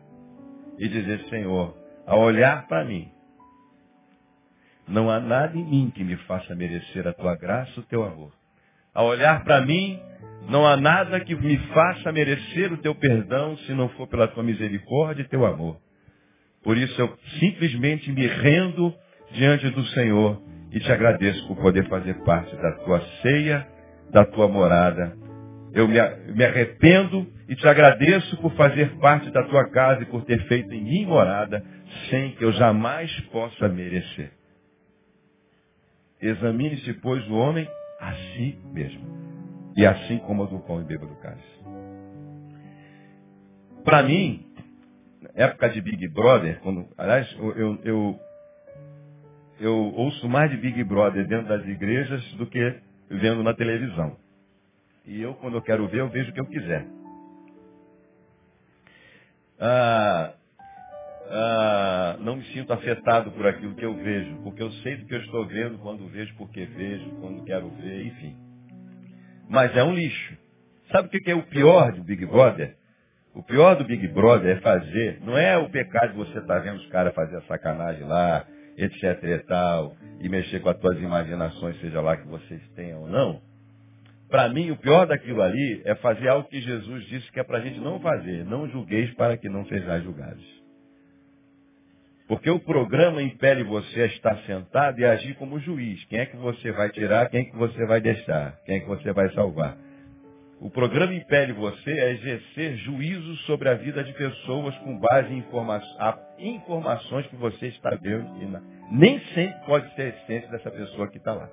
E 0.78 0.86
dizer, 0.86 1.20
Senhor, 1.30 1.74
ao 2.06 2.20
olhar 2.20 2.68
para 2.68 2.84
mim, 2.84 3.10
não 4.86 5.10
há 5.10 5.18
nada 5.18 5.56
em 5.56 5.64
mim 5.64 5.90
que 5.94 6.04
me 6.04 6.16
faça 6.18 6.54
merecer 6.54 7.08
a 7.08 7.14
tua 7.14 7.34
graça 7.34 7.80
o 7.80 7.82
teu 7.84 8.04
amor. 8.04 8.30
Ao 8.92 9.06
olhar 9.06 9.42
para 9.42 9.62
mim, 9.62 9.98
não 10.50 10.66
há 10.66 10.76
nada 10.76 11.18
que 11.20 11.34
me 11.34 11.56
faça 11.68 12.12
merecer 12.12 12.70
o 12.70 12.76
teu 12.76 12.94
perdão 12.94 13.56
se 13.56 13.72
não 13.72 13.88
for 13.90 14.06
pela 14.06 14.28
tua 14.28 14.42
misericórdia 14.42 15.22
e 15.22 15.28
teu 15.28 15.46
amor. 15.46 15.80
Por 16.62 16.76
isso 16.76 17.00
eu 17.00 17.18
simplesmente 17.40 18.12
me 18.12 18.26
rendo 18.26 18.94
diante 19.32 19.70
do 19.70 19.82
Senhor 19.86 20.42
e 20.70 20.78
te 20.78 20.92
agradeço 20.92 21.46
por 21.48 21.56
poder 21.56 21.88
fazer 21.88 22.22
parte 22.24 22.54
da 22.54 22.72
tua 22.84 23.00
ceia, 23.22 23.77
da 24.10 24.24
tua 24.24 24.48
morada. 24.48 25.16
Eu 25.72 25.86
me, 25.86 25.98
arrependo 26.44 27.26
e 27.48 27.54
te 27.54 27.66
agradeço 27.68 28.36
por 28.38 28.52
fazer 28.54 28.96
parte 28.98 29.30
da 29.30 29.42
tua 29.44 29.68
casa 29.70 30.02
e 30.02 30.06
por 30.06 30.24
ter 30.24 30.42
feito 30.48 30.72
em 30.72 30.82
mim 30.82 31.06
morada, 31.06 31.64
sem 32.08 32.32
que 32.32 32.44
eu 32.44 32.52
jamais 32.52 33.12
possa 33.32 33.68
merecer. 33.68 34.32
Examine-se, 36.20 36.94
pois, 36.94 37.26
o 37.28 37.34
homem 37.34 37.68
a 38.00 38.12
si 38.12 38.58
mesmo. 38.72 39.06
E 39.76 39.86
assim 39.86 40.18
como 40.18 40.46
do 40.46 40.58
pão 40.60 40.80
e 40.80 40.84
beba 40.84 41.06
do 41.06 41.14
cálice. 41.16 41.58
Para 43.84 44.02
mim, 44.02 44.44
época 45.34 45.68
de 45.70 45.80
Big 45.80 46.08
Brother, 46.08 46.58
quando, 46.60 46.88
aliás, 46.98 47.32
eu, 47.38 47.78
eu, 47.84 48.20
eu 49.60 49.74
ouço 49.94 50.28
mais 50.28 50.50
de 50.50 50.56
Big 50.56 50.82
Brother 50.84 51.26
dentro 51.26 51.48
das 51.48 51.64
igrejas 51.66 52.22
do 52.34 52.46
que 52.46 52.80
vendo 53.10 53.42
na 53.42 53.54
televisão. 53.54 54.16
E 55.06 55.20
eu, 55.22 55.34
quando 55.34 55.54
eu 55.54 55.62
quero 55.62 55.88
ver, 55.88 56.00
eu 56.00 56.08
vejo 56.08 56.30
o 56.30 56.34
que 56.34 56.40
eu 56.40 56.46
quiser. 56.46 56.86
Ah, 59.60 60.34
ah, 61.30 62.16
não 62.20 62.36
me 62.36 62.44
sinto 62.46 62.72
afetado 62.72 63.30
por 63.32 63.46
aquilo 63.46 63.74
que 63.74 63.84
eu 63.84 63.94
vejo, 63.94 64.36
porque 64.42 64.62
eu 64.62 64.70
sei 64.70 64.96
do 64.96 65.06
que 65.06 65.14
eu 65.14 65.20
estou 65.20 65.46
vendo, 65.46 65.78
quando 65.78 66.06
vejo, 66.08 66.34
porque 66.36 66.64
vejo, 66.64 67.10
quando 67.20 67.44
quero 67.44 67.68
ver, 67.70 68.06
enfim. 68.06 68.36
Mas 69.48 69.76
é 69.76 69.82
um 69.82 69.94
lixo. 69.94 70.36
Sabe 70.92 71.08
o 71.08 71.10
que 71.10 71.30
é 71.30 71.34
o 71.34 71.42
pior 71.42 71.92
do 71.92 72.02
Big 72.02 72.24
Brother? 72.24 72.76
O 73.34 73.42
pior 73.42 73.76
do 73.76 73.84
Big 73.84 74.06
Brother 74.08 74.56
é 74.56 74.60
fazer, 74.60 75.20
não 75.22 75.36
é 75.36 75.56
o 75.56 75.68
pecado 75.68 76.12
de 76.12 76.18
você 76.18 76.38
estar 76.38 76.54
tá 76.54 76.60
vendo 76.60 76.76
os 76.76 76.86
caras 76.88 77.14
fazer 77.14 77.36
a 77.36 77.42
sacanagem 77.42 78.04
lá, 78.04 78.46
etc 78.78 79.22
e 79.24 79.38
tal, 79.40 79.96
e 80.20 80.28
mexer 80.28 80.60
com 80.60 80.70
as 80.70 80.78
tuas 80.78 80.98
imaginações, 80.98 81.78
seja 81.80 82.00
lá 82.00 82.16
que 82.16 82.26
vocês 82.28 82.62
tenham 82.76 83.02
ou 83.02 83.08
não. 83.08 83.40
Para 84.28 84.48
mim, 84.48 84.70
o 84.70 84.76
pior 84.76 85.06
daquilo 85.06 85.42
ali 85.42 85.82
é 85.84 85.94
fazer 85.96 86.28
algo 86.28 86.48
que 86.48 86.60
Jesus 86.60 87.04
disse 87.06 87.30
que 87.32 87.40
é 87.40 87.44
para 87.44 87.58
a 87.58 87.60
gente 87.60 87.80
não 87.80 87.98
fazer. 88.00 88.44
Não 88.44 88.68
julgueis 88.68 89.12
para 89.14 89.36
que 89.38 89.48
não 89.48 89.64
sejais 89.66 90.04
julgados. 90.04 90.44
Porque 92.28 92.50
o 92.50 92.60
programa 92.60 93.22
impele 93.22 93.64
você 93.64 94.02
a 94.02 94.06
estar 94.06 94.36
sentado 94.44 95.00
e 95.00 95.04
agir 95.04 95.34
como 95.36 95.58
juiz. 95.58 96.04
Quem 96.04 96.18
é 96.18 96.26
que 96.26 96.36
você 96.36 96.70
vai 96.72 96.90
tirar, 96.90 97.30
quem 97.30 97.40
é 97.40 97.44
que 97.44 97.56
você 97.56 97.86
vai 97.86 98.02
deixar, 98.02 98.58
quem 98.66 98.76
é 98.76 98.80
que 98.80 98.86
você 98.86 99.12
vai 99.14 99.32
salvar. 99.32 99.78
O 100.60 100.68
programa 100.68 101.14
impele 101.14 101.52
você 101.52 101.90
a 101.90 102.10
exercer 102.10 102.76
juízo 102.78 103.36
sobre 103.38 103.68
a 103.68 103.74
vida 103.74 104.02
de 104.02 104.12
pessoas 104.12 104.76
com 104.78 104.98
base 104.98 105.32
em 105.32 105.38
informa 105.38 105.80
informações 106.38 107.26
que 107.28 107.36
você 107.36 107.68
está 107.68 107.90
vendo. 107.90 108.60
Nem 108.90 109.20
sempre 109.34 109.64
pode 109.66 109.94
ser 109.94 110.02
a 110.02 110.08
essência 110.08 110.50
dessa 110.50 110.70
pessoa 110.70 111.08
que 111.08 111.18
está 111.18 111.32
lá. 111.32 111.48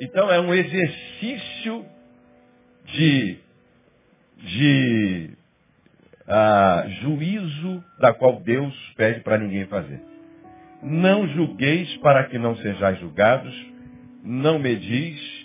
Então 0.00 0.30
é 0.30 0.40
um 0.40 0.54
exercício 0.54 1.84
de, 2.86 3.38
de 4.38 5.30
ah, 6.26 6.86
juízo 7.02 7.84
da 7.98 8.14
qual 8.14 8.40
Deus 8.40 8.74
pede 8.96 9.20
para 9.20 9.36
ninguém 9.36 9.66
fazer. 9.66 10.00
Não 10.82 11.28
julgueis 11.28 11.94
para 11.98 12.24
que 12.24 12.38
não 12.38 12.56
sejais 12.56 12.98
julgados, 12.98 13.54
não 14.24 14.58
medis, 14.58 15.39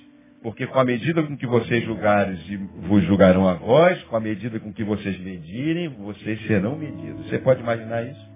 porque 0.46 0.68
com 0.68 0.80
a 0.80 0.86
medida 0.86 1.24
com 1.24 1.36
que 1.36 1.48
vocês 1.48 1.84
julgares, 1.86 2.40
vos 2.88 3.04
julgarão 3.06 3.48
a 3.48 3.56
vós, 3.56 4.00
com 4.04 4.16
a 4.16 4.20
medida 4.20 4.60
com 4.60 4.72
que 4.72 4.84
vocês 4.84 5.20
medirem, 5.20 5.90
vocês 5.90 6.40
serão 6.46 6.76
medidos. 6.76 7.28
Você 7.28 7.40
pode 7.40 7.62
imaginar 7.62 8.04
isso? 8.04 8.30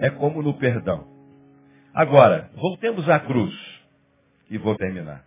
É 0.00 0.10
como 0.10 0.42
no 0.42 0.52
perdão. 0.52 1.08
Agora, 1.94 2.50
voltemos 2.56 3.08
à 3.08 3.18
cruz. 3.20 3.54
E 4.50 4.58
vou 4.58 4.76
terminar. 4.76 5.24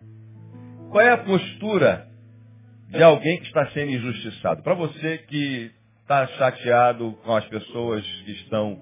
Qual 0.92 1.02
é 1.02 1.10
a 1.10 1.18
postura 1.18 2.08
de 2.90 3.02
alguém 3.02 3.40
que 3.40 3.48
está 3.48 3.72
sendo 3.72 3.90
injustiçado? 3.90 4.62
Para 4.62 4.76
você 4.76 5.18
que 5.18 5.72
está 6.04 6.28
chateado 6.28 7.14
com 7.24 7.36
as 7.36 7.46
pessoas 7.46 8.06
que 8.24 8.34
estão 8.34 8.78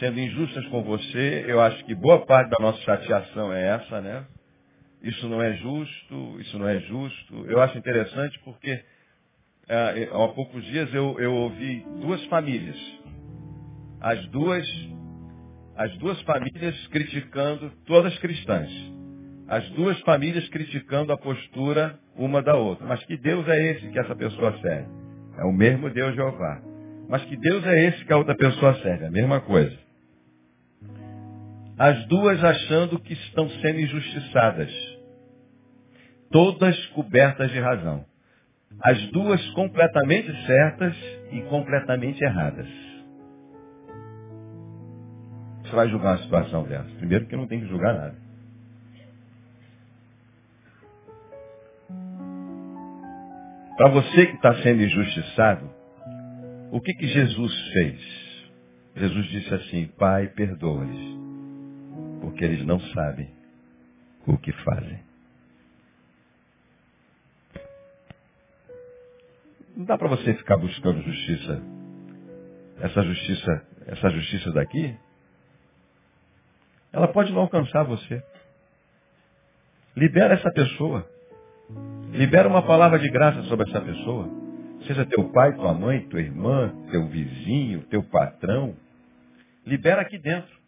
sendo 0.00 0.18
injustas 0.18 0.66
com 0.70 0.82
você. 0.82 1.44
Eu 1.46 1.60
acho 1.60 1.84
que 1.84 1.94
boa 1.94 2.26
parte 2.26 2.50
da 2.50 2.56
nossa 2.58 2.80
chateação 2.80 3.52
é 3.52 3.76
essa, 3.76 4.00
né? 4.00 4.26
Isso 5.02 5.28
não 5.28 5.40
é 5.40 5.54
justo, 5.54 6.40
isso 6.40 6.58
não 6.58 6.68
é 6.68 6.78
justo. 6.80 7.46
Eu 7.46 7.60
acho 7.62 7.78
interessante 7.78 8.38
porque 8.40 8.82
é, 9.68 10.08
há 10.10 10.28
poucos 10.28 10.64
dias 10.64 10.92
eu, 10.92 11.18
eu 11.18 11.32
ouvi 11.32 11.84
duas 12.00 12.22
famílias. 12.26 12.76
As 14.00 14.26
duas, 14.26 14.66
as 15.76 15.96
duas 15.98 16.20
famílias 16.22 16.86
criticando, 16.88 17.70
todas 17.86 18.18
cristãs. 18.18 18.70
As 19.48 19.68
duas 19.70 19.98
famílias 20.00 20.48
criticando 20.48 21.12
a 21.12 21.16
postura 21.16 21.98
uma 22.16 22.42
da 22.42 22.56
outra. 22.56 22.86
Mas 22.86 23.02
que 23.04 23.16
Deus 23.16 23.46
é 23.48 23.72
esse 23.72 23.88
que 23.88 23.98
essa 23.98 24.14
pessoa 24.14 24.58
serve? 24.60 24.88
É 25.38 25.44
o 25.44 25.52
mesmo 25.52 25.88
Deus 25.90 26.14
Jeová. 26.14 26.60
Mas 27.08 27.24
que 27.24 27.36
Deus 27.36 27.64
é 27.66 27.88
esse 27.88 28.04
que 28.04 28.12
a 28.12 28.16
outra 28.16 28.36
pessoa 28.36 28.74
serve? 28.82 29.04
É 29.04 29.08
a 29.08 29.10
mesma 29.10 29.40
coisa. 29.40 29.76
As 31.78 32.06
duas 32.06 32.42
achando 32.44 32.98
que 33.00 33.14
estão 33.14 33.48
sendo 33.48 33.80
injustiçadas. 33.80 34.70
Todas 36.30 36.86
cobertas 36.88 37.50
de 37.50 37.58
razão. 37.58 38.04
As 38.82 39.10
duas 39.10 39.44
completamente 39.50 40.30
certas 40.46 40.96
e 41.32 41.42
completamente 41.42 42.22
erradas. 42.22 42.68
Você 45.62 45.74
vai 45.74 45.88
julgar 45.88 46.16
uma 46.16 46.22
situação 46.22 46.62
dessa? 46.64 46.88
Primeiro 46.96 47.26
que 47.26 47.36
não 47.36 47.46
tem 47.46 47.60
que 47.60 47.66
julgar 47.66 47.94
nada. 47.94 48.16
Para 53.76 53.88
você 53.88 54.26
que 54.26 54.36
está 54.36 54.54
sendo 54.62 54.82
injustiçado, 54.82 55.70
o 56.70 56.80
que, 56.80 56.92
que 56.92 57.08
Jesus 57.08 57.72
fez? 57.72 58.00
Jesus 58.94 59.26
disse 59.26 59.54
assim, 59.54 59.86
Pai, 59.98 60.28
perdoa-lhes, 60.28 61.18
porque 62.20 62.44
eles 62.44 62.64
não 62.66 62.78
sabem 62.78 63.30
o 64.26 64.36
que 64.36 64.52
fazem. 64.52 65.09
Não 69.80 69.86
dá 69.86 69.96
para 69.96 70.08
você 70.08 70.34
ficar 70.34 70.58
buscando 70.58 71.00
justiça. 71.00 71.62
Essa 72.80 73.02
justiça, 73.02 73.66
essa 73.86 74.10
justiça 74.10 74.52
daqui, 74.52 74.94
ela 76.92 77.08
pode 77.08 77.32
não 77.32 77.40
alcançar 77.40 77.84
você. 77.84 78.22
Libera 79.96 80.34
essa 80.34 80.52
pessoa. 80.52 81.08
Libera 82.12 82.46
uma 82.46 82.60
palavra 82.60 82.98
de 82.98 83.08
graça 83.08 83.42
sobre 83.44 83.70
essa 83.70 83.80
pessoa. 83.80 84.28
Seja 84.86 85.06
teu 85.06 85.32
pai, 85.32 85.54
tua 85.54 85.72
mãe, 85.72 86.06
tua 86.10 86.20
irmã, 86.20 86.74
teu 86.90 87.06
vizinho, 87.06 87.80
teu 87.84 88.02
patrão. 88.02 88.76
Libera 89.64 90.02
aqui 90.02 90.18
dentro. 90.18 90.60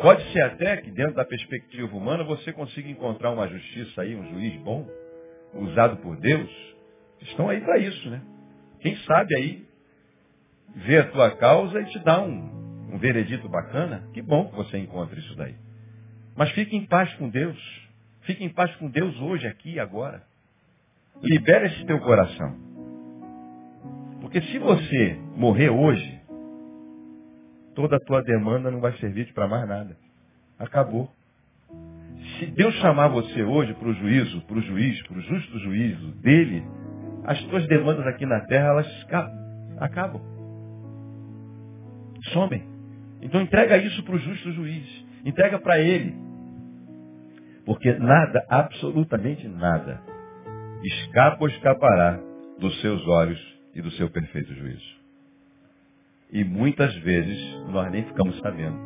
Pode 0.00 0.24
ser 0.32 0.40
até 0.44 0.78
que 0.78 0.90
dentro 0.90 1.16
da 1.16 1.24
perspectiva 1.26 1.94
humana 1.94 2.24
você 2.24 2.50
consiga 2.50 2.88
encontrar 2.88 3.30
uma 3.30 3.46
justiça 3.46 4.00
aí, 4.00 4.16
um 4.16 4.26
juiz 4.30 4.58
bom, 4.62 4.88
usado 5.52 5.98
por 5.98 6.16
Deus. 6.16 6.70
Estão 7.22 7.48
aí 7.48 7.60
para 7.60 7.78
isso, 7.78 8.10
né? 8.10 8.20
Quem 8.80 8.96
sabe 8.98 9.36
aí 9.36 9.66
vê 10.74 10.98
a 10.98 11.10
tua 11.10 11.30
causa 11.36 11.80
e 11.80 11.86
te 11.86 11.98
dá 12.00 12.22
um, 12.22 12.92
um 12.94 12.98
veredito 12.98 13.48
bacana. 13.48 14.08
Que 14.12 14.22
bom 14.22 14.48
que 14.48 14.56
você 14.56 14.78
encontre 14.78 15.20
isso 15.20 15.34
daí. 15.36 15.54
Mas 16.36 16.50
fique 16.52 16.76
em 16.76 16.86
paz 16.86 17.12
com 17.14 17.28
Deus. 17.28 17.58
Fique 18.22 18.44
em 18.44 18.48
paz 18.48 18.74
com 18.76 18.88
Deus 18.88 19.18
hoje, 19.20 19.46
aqui 19.46 19.72
e 19.72 19.80
agora. 19.80 20.22
Libera 21.22 21.66
esse 21.66 21.84
teu 21.84 21.98
coração. 22.00 22.56
Porque 24.20 24.40
se 24.42 24.58
você 24.58 25.18
morrer 25.36 25.70
hoje, 25.70 26.20
toda 27.74 27.96
a 27.96 28.00
tua 28.00 28.22
demanda 28.22 28.70
não 28.70 28.80
vai 28.80 28.92
servir 28.98 29.32
para 29.32 29.48
mais 29.48 29.68
nada. 29.68 29.96
Acabou. 30.58 31.10
Se 32.38 32.46
Deus 32.46 32.74
chamar 32.76 33.08
você 33.08 33.42
hoje 33.42 33.74
para 33.74 33.88
o 33.88 33.94
juízo, 33.94 34.40
para 34.42 34.58
o 34.58 34.62
juiz, 34.62 35.02
para 35.06 35.18
o 35.18 35.20
justo 35.20 35.58
juízo 35.58 36.12
dele, 36.22 36.62
as 37.24 37.42
tuas 37.44 37.66
demandas 37.66 38.06
aqui 38.06 38.26
na 38.26 38.40
terra, 38.46 38.68
elas 38.68 39.06
acabam. 39.78 40.20
Somem. 42.32 42.64
Então 43.22 43.40
entrega 43.40 43.76
isso 43.78 44.02
para 44.04 44.14
o 44.14 44.18
justo 44.18 44.52
juiz. 44.52 45.06
Entrega 45.24 45.58
para 45.58 45.78
ele. 45.78 46.14
Porque 47.64 47.92
nada, 47.94 48.44
absolutamente 48.48 49.46
nada, 49.46 50.00
escapa 50.82 51.38
ou 51.40 51.48
escapará 51.48 52.18
dos 52.58 52.80
seus 52.80 53.06
olhos 53.06 53.40
e 53.74 53.82
do 53.82 53.90
seu 53.92 54.10
perfeito 54.10 54.52
juízo. 54.54 55.00
E 56.32 56.44
muitas 56.44 56.94
vezes 56.96 57.38
nós 57.68 57.90
nem 57.90 58.04
ficamos 58.04 58.38
sabendo 58.40 58.78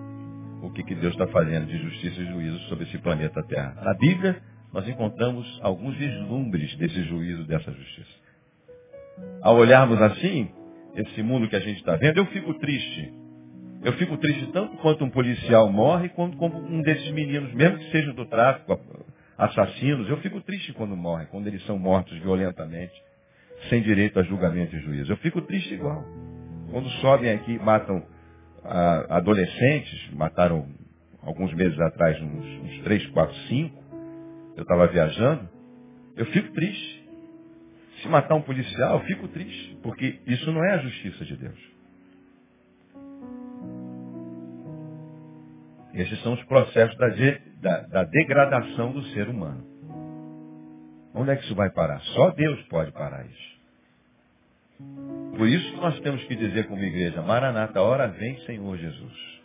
o 0.62 0.70
que, 0.72 0.82
que 0.82 0.94
Deus 0.94 1.12
está 1.12 1.26
fazendo 1.28 1.66
de 1.66 1.78
justiça 1.78 2.20
e 2.20 2.26
juízo 2.26 2.58
sobre 2.68 2.84
esse 2.84 2.98
planeta 2.98 3.42
Terra. 3.44 3.74
Na 3.82 3.94
Bíblia, 3.94 4.40
nós 4.72 4.88
encontramos 4.88 5.60
alguns 5.62 5.94
vislumbres 5.96 6.74
desse 6.76 7.02
juízo, 7.04 7.44
dessa 7.44 7.70
justiça. 7.70 8.23
Ao 9.42 9.56
olharmos 9.56 10.00
assim, 10.00 10.48
esse 10.96 11.22
mundo 11.22 11.48
que 11.48 11.56
a 11.56 11.60
gente 11.60 11.78
está 11.78 11.96
vendo, 11.96 12.18
eu 12.18 12.26
fico 12.26 12.54
triste 12.54 13.12
eu 13.84 13.92
fico 13.92 14.16
triste 14.16 14.46
tanto 14.46 14.78
quanto 14.78 15.04
um 15.04 15.10
policial 15.10 15.70
morre, 15.70 16.08
quanto 16.08 16.38
como 16.38 16.58
um 16.58 16.80
desses 16.80 17.10
meninos, 17.10 17.52
mesmo 17.52 17.76
que 17.76 17.90
sejam 17.90 18.14
do 18.14 18.24
tráfico, 18.24 18.80
assassinos, 19.36 20.08
eu 20.08 20.16
fico 20.18 20.40
triste 20.40 20.72
quando 20.72 20.96
morrem, 20.96 21.26
quando 21.26 21.46
eles 21.48 21.62
são 21.66 21.78
mortos 21.78 22.18
violentamente, 22.20 22.94
sem 23.68 23.82
direito 23.82 24.18
a 24.18 24.22
julgamento 24.22 24.74
e 24.74 24.80
juízo. 24.80 25.12
Eu 25.12 25.18
fico 25.18 25.42
triste 25.42 25.74
igual. 25.74 26.02
Quando 26.70 26.88
sobem 27.02 27.30
aqui, 27.30 27.58
matam 27.58 28.02
ah, 28.64 29.18
adolescentes, 29.18 30.10
mataram 30.14 30.66
alguns 31.22 31.52
meses 31.52 31.78
atrás, 31.78 32.18
uns, 32.22 32.46
uns 32.64 32.82
3, 32.84 33.06
4, 33.08 33.36
5, 33.48 33.84
eu 34.56 34.62
estava 34.62 34.86
viajando, 34.86 35.46
eu 36.16 36.24
fico 36.26 36.50
triste. 36.54 37.03
Se 38.04 38.08
matar 38.10 38.34
um 38.34 38.42
policial, 38.42 38.98
eu 38.98 39.04
fico 39.06 39.26
triste, 39.28 39.78
porque 39.82 40.20
isso 40.26 40.52
não 40.52 40.62
é 40.62 40.74
a 40.74 40.78
justiça 40.78 41.24
de 41.24 41.36
Deus. 41.38 41.58
Esses 45.94 46.22
são 46.22 46.34
os 46.34 46.44
processos 46.44 46.94
da, 46.98 47.08
da, 47.62 47.80
da 47.86 48.04
degradação 48.04 48.92
do 48.92 49.02
ser 49.06 49.26
humano. 49.26 49.64
Onde 51.14 51.30
é 51.30 51.36
que 51.36 51.44
isso 51.44 51.54
vai 51.54 51.70
parar? 51.70 51.98
Só 52.00 52.28
Deus 52.32 52.60
pode 52.64 52.92
parar 52.92 53.24
isso. 53.24 53.54
Por 55.38 55.48
isso 55.48 55.72
que 55.72 55.80
nós 55.80 55.98
temos 56.00 56.22
que 56.24 56.36
dizer 56.36 56.68
como 56.68 56.82
igreja, 56.82 57.22
Maranata, 57.22 57.80
hora 57.80 58.08
vem 58.08 58.38
Senhor 58.40 58.76
Jesus. 58.76 59.40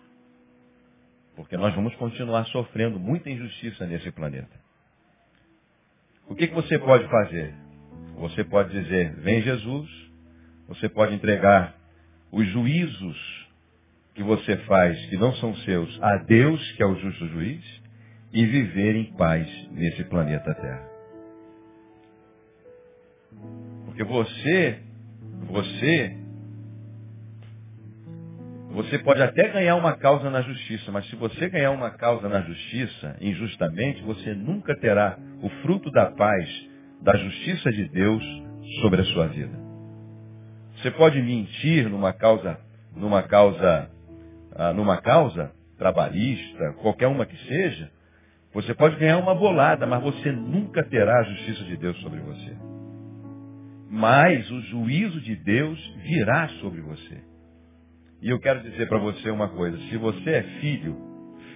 Porque 1.38 1.56
nós 1.56 1.74
vamos 1.74 1.96
continuar 1.96 2.44
sofrendo 2.48 3.00
muita 3.00 3.30
injustiça 3.30 3.86
nesse 3.86 4.12
planeta. 4.12 4.60
O 6.28 6.36
que, 6.36 6.48
que 6.48 6.54
você 6.54 6.78
pode 6.78 7.08
fazer? 7.08 7.69
Você 8.18 8.44
pode 8.44 8.72
dizer, 8.72 9.16
vem 9.16 9.42
Jesus. 9.42 9.90
Você 10.68 10.88
pode 10.90 11.16
entregar 11.16 11.76
os 12.32 12.48
juízos 12.48 13.40
que 14.14 14.24
você 14.24 14.58
faz 14.58 15.00
que 15.08 15.18
não 15.18 15.34
são 15.36 15.56
seus 15.58 15.98
a 16.02 16.18
Deus, 16.18 16.72
que 16.74 16.84
é 16.84 16.86
o 16.86 16.96
justo 16.96 17.28
juiz, 17.28 17.82
e 18.34 18.46
viver 18.46 18.96
em 18.96 19.14
paz 19.14 19.48
nesse 19.72 20.04
planeta 20.04 20.54
Terra. 20.54 20.88
Porque 23.86 24.04
você, 24.04 24.80
você, 25.48 26.18
você 28.72 29.00
pode 29.00 29.22
até 29.22 29.48
ganhar 29.50 29.76
uma 29.76 29.96
causa 29.98 30.30
na 30.30 30.42
justiça, 30.42 30.92
mas 30.92 31.10
se 31.10 31.16
você 31.16 31.50
ganhar 31.50 31.72
uma 31.72 31.92
causa 31.92 32.30
na 32.30 32.42
justiça, 32.42 33.18
injustamente, 33.20 34.02
você 34.04 34.34
nunca 34.34 34.76
terá 34.80 35.18
o 35.42 35.50
fruto 35.62 35.90
da 35.92 36.12
paz, 36.12 36.69
da 37.02 37.16
justiça 37.18 37.72
de 37.72 37.88
Deus 37.90 38.24
sobre 38.82 39.02
a 39.02 39.06
sua 39.06 39.28
vida. 39.28 39.58
Você 40.78 40.92
pode 40.92 41.22
mentir 41.22 41.90
numa 41.90 42.14
causa, 42.14 42.60
numa 42.96 43.24
causa 43.24 43.90
ah, 44.56 44.74
numa 44.74 44.98
causa 44.98 45.54
trabalhista, 45.78 46.74
qualquer 46.82 47.08
uma 47.08 47.26
que 47.26 47.38
seja, 47.48 47.90
você 48.54 48.74
pode 48.74 48.98
ganhar 48.98 49.18
uma 49.18 49.34
bolada, 49.34 49.88
mas 49.88 50.04
você 50.04 50.32
nunca 50.32 50.84
terá 50.84 51.20
a 51.20 51.24
justiça 51.24 51.64
de 51.64 51.78
Deus 51.78 51.98
sobre 52.02 52.20
você. 52.20 52.58
Mas 53.90 54.52
o 54.52 54.62
juízo 54.64 55.22
de 55.22 55.36
Deus 55.38 55.80
virá 56.04 56.50
sobre 56.60 56.82
você. 56.82 57.24
E 58.22 58.30
eu 58.30 58.40
quero 58.40 58.62
dizer 58.62 58.90
para 58.90 58.98
você 58.98 59.30
uma 59.30 59.48
coisa: 59.50 59.78
se 59.90 59.96
você 59.98 60.30
é 60.30 60.44
filho, 60.60 60.98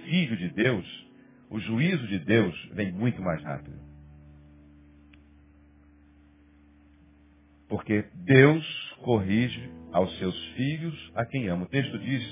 filho 0.06 0.36
de 0.36 0.48
Deus, 0.50 1.06
o 1.50 1.60
juízo 1.60 2.06
de 2.06 2.18
Deus 2.20 2.54
vem 2.72 2.90
muito 2.90 3.20
mais 3.20 3.42
rápido. 3.42 3.76
Porque 7.74 8.04
Deus 8.24 8.64
corrige 9.02 9.68
aos 9.92 10.16
seus 10.20 10.38
filhos 10.50 11.12
a 11.12 11.26
quem 11.26 11.48
ama. 11.48 11.64
O 11.64 11.68
texto 11.68 11.98
diz 11.98 12.22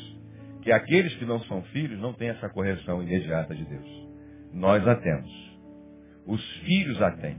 que 0.62 0.70
aqueles 0.70 1.12
que 1.16 1.24
não 1.24 1.40
são 1.46 1.64
filhos 1.64 1.98
não 1.98 2.12
têm 2.12 2.28
essa 2.28 2.48
correção 2.48 3.02
imediata 3.02 3.52
de 3.52 3.64
Deus. 3.64 4.08
Nós 4.54 4.86
a 4.86 4.94
temos. 4.94 5.32
Os 6.24 6.40
filhos 6.58 7.02
a 7.02 7.10
têm. 7.16 7.38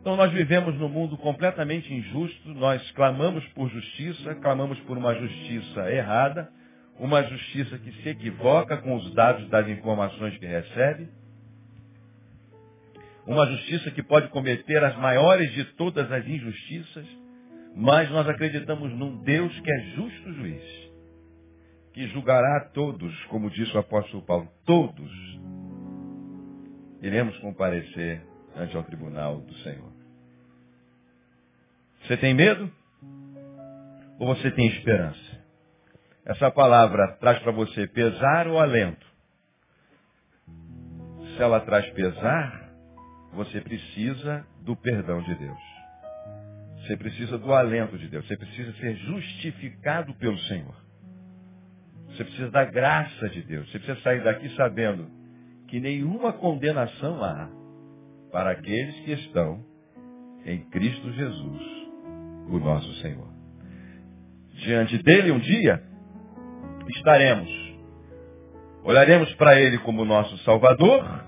Então 0.00 0.16
nós 0.16 0.32
vivemos 0.32 0.74
num 0.76 0.88
mundo 0.88 1.16
completamente 1.16 1.94
injusto, 1.94 2.48
nós 2.48 2.82
clamamos 2.90 3.46
por 3.50 3.70
justiça, 3.70 4.34
clamamos 4.34 4.80
por 4.80 4.98
uma 4.98 5.14
justiça 5.14 5.92
errada, 5.92 6.50
uma 6.98 7.22
justiça 7.22 7.78
que 7.78 7.92
se 7.92 8.08
equivoca 8.08 8.78
com 8.78 8.96
os 8.96 9.14
dados 9.14 9.48
das 9.50 9.68
informações 9.68 10.36
que 10.36 10.46
recebe, 10.46 11.08
uma 13.26 13.46
justiça 13.46 13.90
que 13.90 14.02
pode 14.02 14.28
cometer 14.28 14.82
as 14.84 14.96
maiores 14.98 15.50
de 15.52 15.64
todas 15.76 16.10
as 16.10 16.26
injustiças, 16.26 17.06
mas 17.74 18.10
nós 18.10 18.28
acreditamos 18.28 18.92
num 18.92 19.22
Deus 19.22 19.58
que 19.60 19.70
é 19.70 19.80
justo 19.96 20.32
juiz, 20.34 20.90
que 21.92 22.06
julgará 22.08 22.58
a 22.58 22.68
todos, 22.70 23.14
como 23.26 23.50
disse 23.50 23.74
o 23.76 23.80
apóstolo 23.80 24.22
Paulo, 24.24 24.48
todos 24.64 25.10
iremos 27.02 27.36
comparecer 27.38 28.22
ante 28.56 28.76
o 28.76 28.82
tribunal 28.82 29.40
do 29.40 29.54
Senhor. 29.58 29.92
Você 32.02 32.16
tem 32.16 32.34
medo? 32.34 32.70
Ou 34.18 34.34
você 34.34 34.50
tem 34.50 34.66
esperança? 34.68 35.42
Essa 36.24 36.50
palavra 36.50 37.16
traz 37.20 37.38
para 37.40 37.52
você 37.52 37.86
pesar 37.86 38.46
ou 38.48 38.58
alento? 38.58 39.06
Se 41.36 41.42
ela 41.42 41.60
traz 41.60 41.88
pesar, 41.90 42.63
você 43.34 43.60
precisa 43.60 44.46
do 44.62 44.76
perdão 44.76 45.20
de 45.22 45.34
Deus. 45.34 45.58
Você 46.78 46.96
precisa 46.96 47.38
do 47.38 47.52
alento 47.52 47.98
de 47.98 48.08
Deus. 48.08 48.26
Você 48.26 48.36
precisa 48.36 48.72
ser 48.74 48.96
justificado 48.96 50.14
pelo 50.14 50.38
Senhor. 50.40 50.74
Você 52.08 52.24
precisa 52.24 52.50
da 52.50 52.64
graça 52.64 53.28
de 53.30 53.42
Deus. 53.42 53.70
Você 53.70 53.78
precisa 53.78 54.00
sair 54.02 54.22
daqui 54.22 54.48
sabendo 54.50 55.10
que 55.68 55.80
nenhuma 55.80 56.32
condenação 56.32 57.22
há 57.24 57.48
para 58.30 58.50
aqueles 58.50 58.94
que 59.00 59.12
estão 59.12 59.64
em 60.44 60.60
Cristo 60.70 61.10
Jesus, 61.12 61.62
o 62.48 62.58
nosso 62.58 62.92
Senhor. 63.00 63.28
Diante 64.52 64.98
dele 65.02 65.32
um 65.32 65.38
dia 65.38 65.82
estaremos. 66.96 67.50
Olharemos 68.84 69.32
para 69.34 69.58
ele 69.58 69.78
como 69.78 70.04
nosso 70.04 70.36
Salvador 70.38 71.24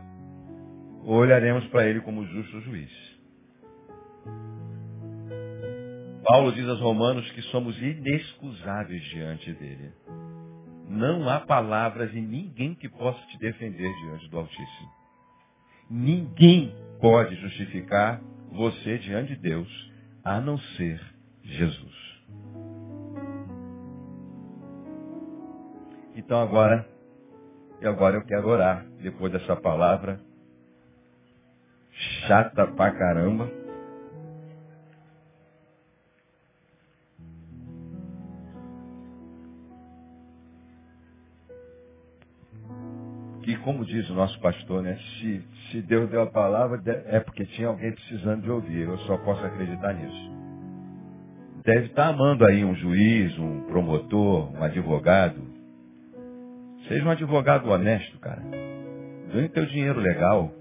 ou 1.07 1.15
olharemos 1.19 1.65
para 1.69 1.87
ele 1.87 2.01
como 2.01 2.27
justo 2.27 2.61
juiz? 2.63 2.91
Paulo 6.25 6.51
diz 6.53 6.69
aos 6.69 6.81
romanos 6.81 7.31
que 7.31 7.43
somos 7.43 7.81
inexcusáveis 7.81 9.03
diante 9.05 9.53
dele. 9.55 9.93
Não 10.89 11.29
há 11.29 11.39
palavras 11.39 12.13
e 12.13 12.21
ninguém 12.21 12.75
que 12.75 12.89
possa 12.89 13.25
te 13.29 13.39
defender 13.39 13.95
diante 13.95 14.29
do 14.29 14.39
Altíssimo. 14.39 14.91
Ninguém 15.89 16.75
pode 17.01 17.37
justificar 17.37 18.21
você 18.51 18.99
diante 18.99 19.37
de 19.37 19.41
Deus, 19.41 19.93
a 20.25 20.41
não 20.41 20.59
ser 20.59 21.01
Jesus. 21.45 21.95
Então 26.17 26.41
agora, 26.41 26.89
e 27.81 27.87
agora 27.87 28.17
eu 28.17 28.25
quero 28.25 28.49
orar, 28.49 28.85
depois 29.01 29.31
dessa 29.31 29.55
palavra 29.55 30.26
chata 32.27 32.67
pra 32.69 32.91
caramba. 32.93 33.51
Que 43.43 43.57
como 43.59 43.85
diz 43.85 44.09
o 44.11 44.15
nosso 44.15 44.39
pastor, 44.41 44.83
né? 44.83 44.99
Se, 45.19 45.45
se 45.71 45.83
Deus 45.83 46.11
deu 46.11 46.23
a 46.23 46.27
palavra, 46.27 46.83
é 47.07 47.21
porque 47.21 47.45
tinha 47.47 47.69
alguém 47.69 47.93
precisando 47.93 48.43
de 48.43 48.51
ouvir. 48.51 48.89
Eu 48.89 48.99
só 48.99 49.17
posso 49.19 49.45
acreditar 49.45 49.95
nisso. 49.95 50.37
Deve 51.65 51.87
estar 51.87 52.09
amando 52.09 52.45
aí 52.45 52.65
um 52.65 52.75
juiz, 52.75 53.39
um 53.39 53.63
promotor, 53.67 54.53
um 54.53 54.63
advogado. 54.63 55.41
Seja 56.89 57.05
um 57.05 57.11
advogado 57.11 57.69
honesto, 57.69 58.19
cara. 58.19 58.43
Ganhe 59.33 59.49
teu 59.49 59.67
dinheiro 59.67 60.01
legal. 60.01 60.53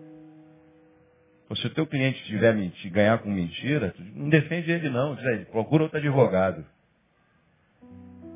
Se 1.54 1.68
o 1.68 1.70
teu 1.70 1.86
cliente 1.86 2.24
tiver 2.24 2.56
mentir, 2.56 2.92
ganhar 2.92 3.20
com 3.20 3.30
mentira, 3.30 3.94
não 4.16 4.30
defende 4.30 4.72
ele 4.72 4.90
não. 4.90 5.16
Diz 5.16 5.48
procura 5.50 5.84
outro 5.84 5.98
advogado. 6.00 6.66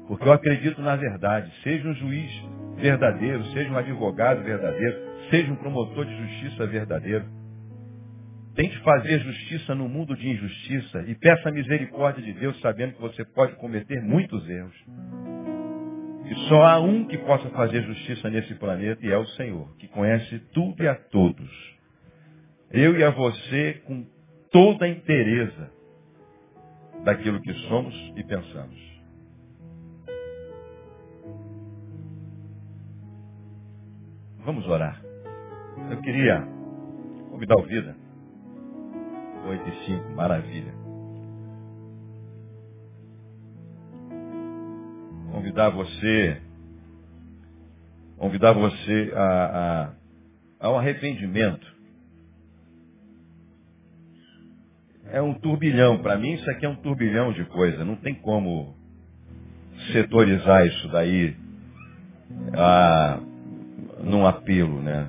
Porque 0.07 0.27
eu 0.27 0.31
acredito 0.31 0.79
na 0.81 0.95
verdade. 0.95 1.51
Seja 1.63 1.87
um 1.87 1.93
juiz 1.95 2.31
verdadeiro, 2.77 3.43
seja 3.47 3.71
um 3.71 3.77
advogado 3.77 4.43
verdadeiro, 4.43 4.95
seja 5.31 5.51
um 5.51 5.55
promotor 5.55 6.05
de 6.05 6.15
justiça 6.15 6.67
verdadeiro. 6.67 7.25
Tente 8.55 8.77
fazer 8.79 9.19
justiça 9.21 9.73
no 9.73 9.89
mundo 9.89 10.15
de 10.15 10.29
injustiça 10.29 11.03
e 11.07 11.15
peça 11.15 11.49
misericórdia 11.51 12.23
de 12.23 12.33
Deus, 12.33 12.59
sabendo 12.61 12.93
que 12.93 13.01
você 13.01 13.25
pode 13.25 13.55
cometer 13.55 14.01
muitos 14.03 14.47
erros. 14.47 14.75
E 16.25 16.35
só 16.47 16.61
há 16.61 16.79
um 16.79 17.05
que 17.05 17.17
possa 17.19 17.49
fazer 17.49 17.81
justiça 17.83 18.29
nesse 18.29 18.53
planeta 18.55 19.03
e 19.03 19.11
é 19.11 19.17
o 19.17 19.25
Senhor, 19.29 19.75
que 19.77 19.87
conhece 19.87 20.39
tudo 20.53 20.83
e 20.83 20.87
a 20.87 20.95
todos 20.95 21.78
eu 22.71 22.97
e 22.97 23.03
a 23.03 23.09
você 23.09 23.81
com 23.85 24.05
toda 24.51 24.85
a 24.85 24.89
inteireza 24.89 25.71
daquilo 27.03 27.41
que 27.41 27.53
somos 27.67 27.95
e 28.15 28.23
pensamos. 28.23 28.79
Vamos 34.45 34.67
orar. 34.67 35.01
Eu 35.91 36.01
queria 36.01 36.41
convidar 37.29 37.55
o 37.57 37.63
Vida. 37.63 37.95
8 39.47 39.69
e 39.69 39.85
5, 39.85 40.09
maravilha. 40.11 40.73
Convidar 45.31 45.69
você, 45.69 46.41
convidar 48.17 48.51
você 48.51 49.13
a, 49.15 49.93
a, 50.59 50.67
a 50.67 50.71
um 50.71 50.77
arrependimento 50.77 51.78
é 55.11 55.21
um 55.21 55.33
turbilhão. 55.33 55.99
Para 55.99 56.17
mim, 56.17 56.33
isso 56.33 56.49
aqui 56.51 56.65
é 56.65 56.69
um 56.69 56.75
turbilhão 56.75 57.33
de 57.33 57.43
coisa. 57.45 57.83
Não 57.83 57.95
tem 57.95 58.15
como 58.15 58.75
setorizar 59.91 60.65
isso 60.67 60.87
daí 60.89 61.35
ah, 62.53 63.19
num 64.03 64.25
apelo, 64.25 64.81
né? 64.81 65.07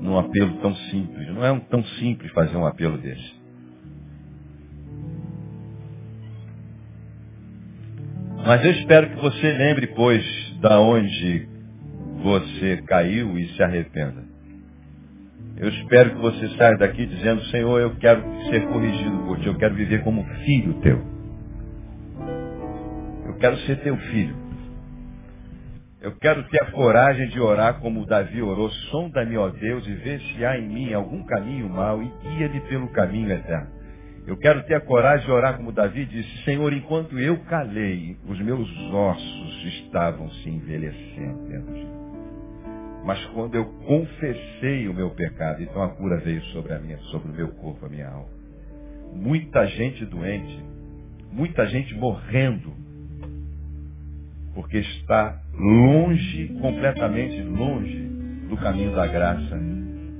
Num 0.00 0.18
apelo 0.18 0.56
tão 0.60 0.74
simples. 0.74 1.28
Não 1.28 1.44
é 1.44 1.52
um, 1.52 1.60
tão 1.60 1.84
simples 1.84 2.32
fazer 2.32 2.56
um 2.56 2.66
apelo 2.66 2.98
desse. 2.98 3.40
Mas 8.44 8.64
eu 8.64 8.70
espero 8.72 9.10
que 9.10 9.16
você 9.16 9.52
lembre, 9.52 9.86
pois, 9.88 10.24
da 10.60 10.80
onde 10.80 11.46
você 12.22 12.82
caiu 12.86 13.38
e 13.38 13.48
se 13.48 13.62
arrependa. 13.62 14.29
Eu 15.60 15.68
espero 15.68 16.14
que 16.14 16.22
você 16.22 16.48
saia 16.56 16.74
daqui 16.78 17.04
dizendo, 17.04 17.44
Senhor, 17.48 17.78
eu 17.78 17.94
quero 17.96 18.22
ser 18.48 18.66
corrigido 18.66 19.18
por 19.26 19.38
ti, 19.40 19.46
eu 19.46 19.58
quero 19.58 19.74
viver 19.74 20.02
como 20.02 20.24
filho 20.24 20.72
teu. 20.80 20.98
Eu 23.26 23.34
quero 23.34 23.58
ser 23.58 23.76
teu 23.80 23.94
filho. 23.94 24.34
Eu 26.00 26.12
quero 26.12 26.44
ter 26.44 26.62
a 26.62 26.70
coragem 26.70 27.28
de 27.28 27.38
orar 27.38 27.78
como 27.78 28.06
Davi 28.06 28.40
orou, 28.40 28.70
sonda-me, 28.90 29.36
ó 29.36 29.50
Deus, 29.50 29.86
e 29.86 29.92
vê 29.96 30.18
se 30.18 30.42
há 30.46 30.58
em 30.58 30.66
mim 30.66 30.94
algum 30.94 31.22
caminho 31.26 31.68
mau 31.68 32.02
e 32.02 32.10
guia-me 32.22 32.60
pelo 32.60 32.88
caminho 32.88 33.30
eterno. 33.30 33.68
Eu 34.26 34.38
quero 34.38 34.62
ter 34.62 34.76
a 34.76 34.80
coragem 34.80 35.26
de 35.26 35.32
orar 35.32 35.58
como 35.58 35.72
Davi 35.72 36.06
disse, 36.06 36.42
Senhor, 36.42 36.72
enquanto 36.72 37.18
eu 37.18 37.36
calei, 37.44 38.16
os 38.26 38.40
meus 38.40 38.66
ossos 38.90 39.64
estavam 39.74 40.30
se 40.30 40.48
envelhecendo 40.48 41.46
dentro 41.48 41.74
de 41.74 41.84
mim. 41.84 41.99
Mas 43.04 43.24
quando 43.26 43.54
eu 43.54 43.64
confessei 43.86 44.88
o 44.88 44.94
meu 44.94 45.10
pecado, 45.10 45.62
então 45.62 45.82
a 45.82 45.88
cura 45.90 46.18
veio 46.18 46.42
sobre 46.46 46.74
a 46.74 46.78
minha, 46.78 46.98
sobre 47.10 47.30
o 47.30 47.34
meu 47.34 47.48
corpo, 47.48 47.86
a 47.86 47.88
minha 47.88 48.08
alma. 48.08 48.28
Muita 49.14 49.66
gente 49.66 50.04
doente, 50.04 50.62
muita 51.32 51.66
gente 51.66 51.94
morrendo, 51.94 52.72
porque 54.54 54.78
está 54.78 55.40
longe, 55.54 56.48
completamente 56.60 57.42
longe 57.42 57.98
do 58.48 58.56
caminho 58.56 58.94
da 58.94 59.06
graça 59.06 59.58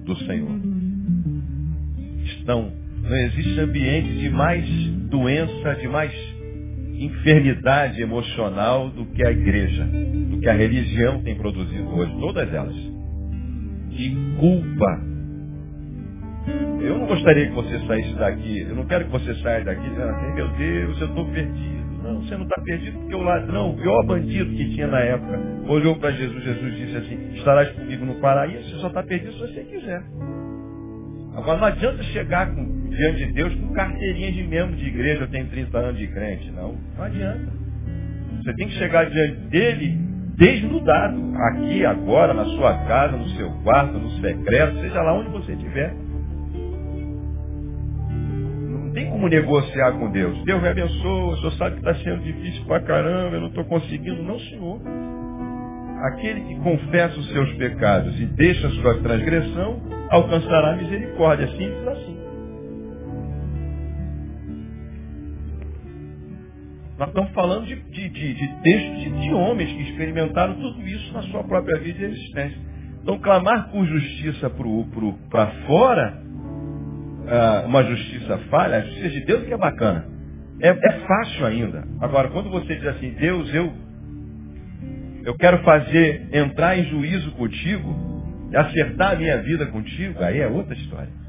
do 0.04 0.16
Senhor. 0.24 0.60
Estão, 2.24 2.72
não 3.02 3.16
existe 3.16 3.60
ambiente 3.60 4.18
de 4.18 4.30
mais 4.30 4.66
doença, 5.08 5.74
de 5.74 5.88
mais 5.88 6.29
enfermidade 7.00 8.00
emocional 8.02 8.90
do 8.90 9.06
que 9.06 9.26
a 9.26 9.30
igreja, 9.30 9.84
do 9.84 10.38
que 10.38 10.48
a 10.48 10.52
religião 10.52 11.22
tem 11.22 11.34
produzido 11.34 11.88
hoje, 11.88 12.12
todas 12.20 12.52
elas. 12.52 12.74
De 12.74 14.16
culpa. 14.38 15.10
Eu 16.80 16.98
não 16.98 17.06
gostaria 17.06 17.48
que 17.48 17.54
você 17.54 17.78
saísse 17.86 18.14
daqui, 18.14 18.60
eu 18.60 18.74
não 18.74 18.84
quero 18.86 19.06
que 19.06 19.10
você 19.10 19.34
saia 19.36 19.64
daqui 19.64 19.88
dizendo 19.88 20.10
assim, 20.10 20.34
meu 20.34 20.48
Deus, 20.48 21.00
eu 21.00 21.06
estou 21.08 21.24
perdido. 21.26 21.80
Não, 22.02 22.22
você 22.22 22.36
não 22.36 22.44
está 22.44 22.60
perdido 22.62 22.98
porque 22.98 23.14
o 23.14 23.22
ladrão, 23.22 23.70
o 23.70 23.76
pior 23.76 24.06
bandido 24.06 24.50
que 24.50 24.70
tinha 24.70 24.86
na 24.86 25.00
época, 25.00 25.38
olhou 25.68 25.96
para 25.96 26.10
Jesus, 26.12 26.42
Jesus 26.42 26.76
disse 26.76 26.96
assim, 26.96 27.34
estarás 27.34 27.70
comigo 27.72 28.04
no 28.04 28.14
paraíso, 28.16 28.70
você 28.70 28.76
só 28.76 28.88
está 28.88 29.02
perdido 29.02 29.32
se 29.32 29.38
você 29.38 29.64
quiser. 29.64 30.02
Agora 31.34 31.58
não 31.58 31.66
adianta 31.66 32.02
chegar 32.04 32.52
com, 32.54 32.88
diante 32.90 33.26
de 33.26 33.32
Deus 33.32 33.54
com 33.54 33.72
carteirinha 33.72 34.32
de 34.32 34.42
membro 34.44 34.76
de 34.76 34.86
igreja, 34.86 35.22
eu 35.22 35.28
tenho 35.28 35.46
30 35.46 35.78
anos 35.78 35.98
de 35.98 36.06
crente. 36.08 36.50
Não, 36.50 36.76
não 36.96 37.04
adianta. 37.04 37.52
Você 38.42 38.54
tem 38.54 38.68
que 38.68 38.74
chegar 38.74 39.08
diante 39.08 39.36
dele 39.48 39.98
desnudado, 40.36 41.20
aqui, 41.36 41.84
agora, 41.84 42.32
na 42.32 42.46
sua 42.46 42.72
casa, 42.86 43.16
no 43.16 43.28
seu 43.30 43.50
quarto, 43.62 43.98
no 43.98 44.10
secreto, 44.22 44.80
seja 44.80 45.02
lá 45.02 45.12
onde 45.12 45.28
você 45.30 45.52
estiver. 45.52 45.94
Não 48.70 48.90
tem 48.92 49.10
como 49.10 49.28
negociar 49.28 49.92
com 49.92 50.10
Deus. 50.10 50.42
Deus 50.44 50.62
me 50.62 50.68
abençoa, 50.68 51.34
o 51.34 51.36
senhor 51.36 51.52
sabe 51.52 51.76
que 51.76 51.88
está 51.88 51.94
sendo 52.02 52.22
difícil 52.22 52.64
pra 52.64 52.80
caramba, 52.80 53.36
eu 53.36 53.40
não 53.42 53.48
estou 53.48 53.64
conseguindo. 53.66 54.22
Não, 54.22 54.38
senhor. 54.40 54.80
Aquele 56.02 56.40
que 56.42 56.54
confessa 56.60 57.18
os 57.18 57.28
seus 57.30 57.52
pecados 57.54 58.18
e 58.18 58.26
deixa 58.26 58.66
a 58.66 58.70
sua 58.70 59.02
transgressão, 59.02 59.80
alcançará 60.10 60.76
misericórdia. 60.76 61.46
Simples 61.48 61.88
assim. 61.88 62.20
Nós 66.98 67.08
estamos 67.08 67.30
falando 67.30 67.66
de, 67.66 67.76
de, 67.76 68.08
de, 68.10 68.34
de 68.34 68.48
textos 68.62 68.98
de, 68.98 69.20
de 69.20 69.32
homens 69.32 69.72
que 69.72 69.82
experimentaram 69.90 70.54
tudo 70.54 70.86
isso 70.86 71.12
na 71.14 71.22
sua 71.22 71.42
própria 71.44 71.80
vida 71.80 71.98
e 71.98 72.04
existência. 72.04 72.58
Então, 73.02 73.18
clamar 73.18 73.70
por 73.70 73.86
justiça 73.86 74.50
para 75.30 75.46
fora, 75.66 76.22
uh, 76.22 77.66
uma 77.66 77.82
justiça 77.84 78.36
falha, 78.50 78.78
a 78.78 78.80
justiça 78.82 79.08
de 79.08 79.24
Deus 79.24 79.44
que 79.44 79.52
é 79.54 79.56
bacana. 79.56 80.06
É, 80.60 80.68
é 80.68 80.92
fácil 81.06 81.46
ainda. 81.46 81.88
Agora, 82.00 82.28
quando 82.28 82.50
você 82.50 82.74
diz 82.74 82.86
assim, 82.86 83.10
Deus, 83.12 83.52
eu, 83.54 83.72
eu 85.24 85.34
quero 85.36 85.62
fazer, 85.62 86.28
entrar 86.32 86.78
em 86.78 86.84
juízo 86.84 87.32
contigo, 87.32 88.20
acertar 88.54 89.12
a 89.12 89.16
minha 89.16 89.40
vida 89.42 89.66
contigo, 89.66 90.22
aí 90.22 90.40
é 90.40 90.46
outra 90.46 90.74
história. 90.74 91.20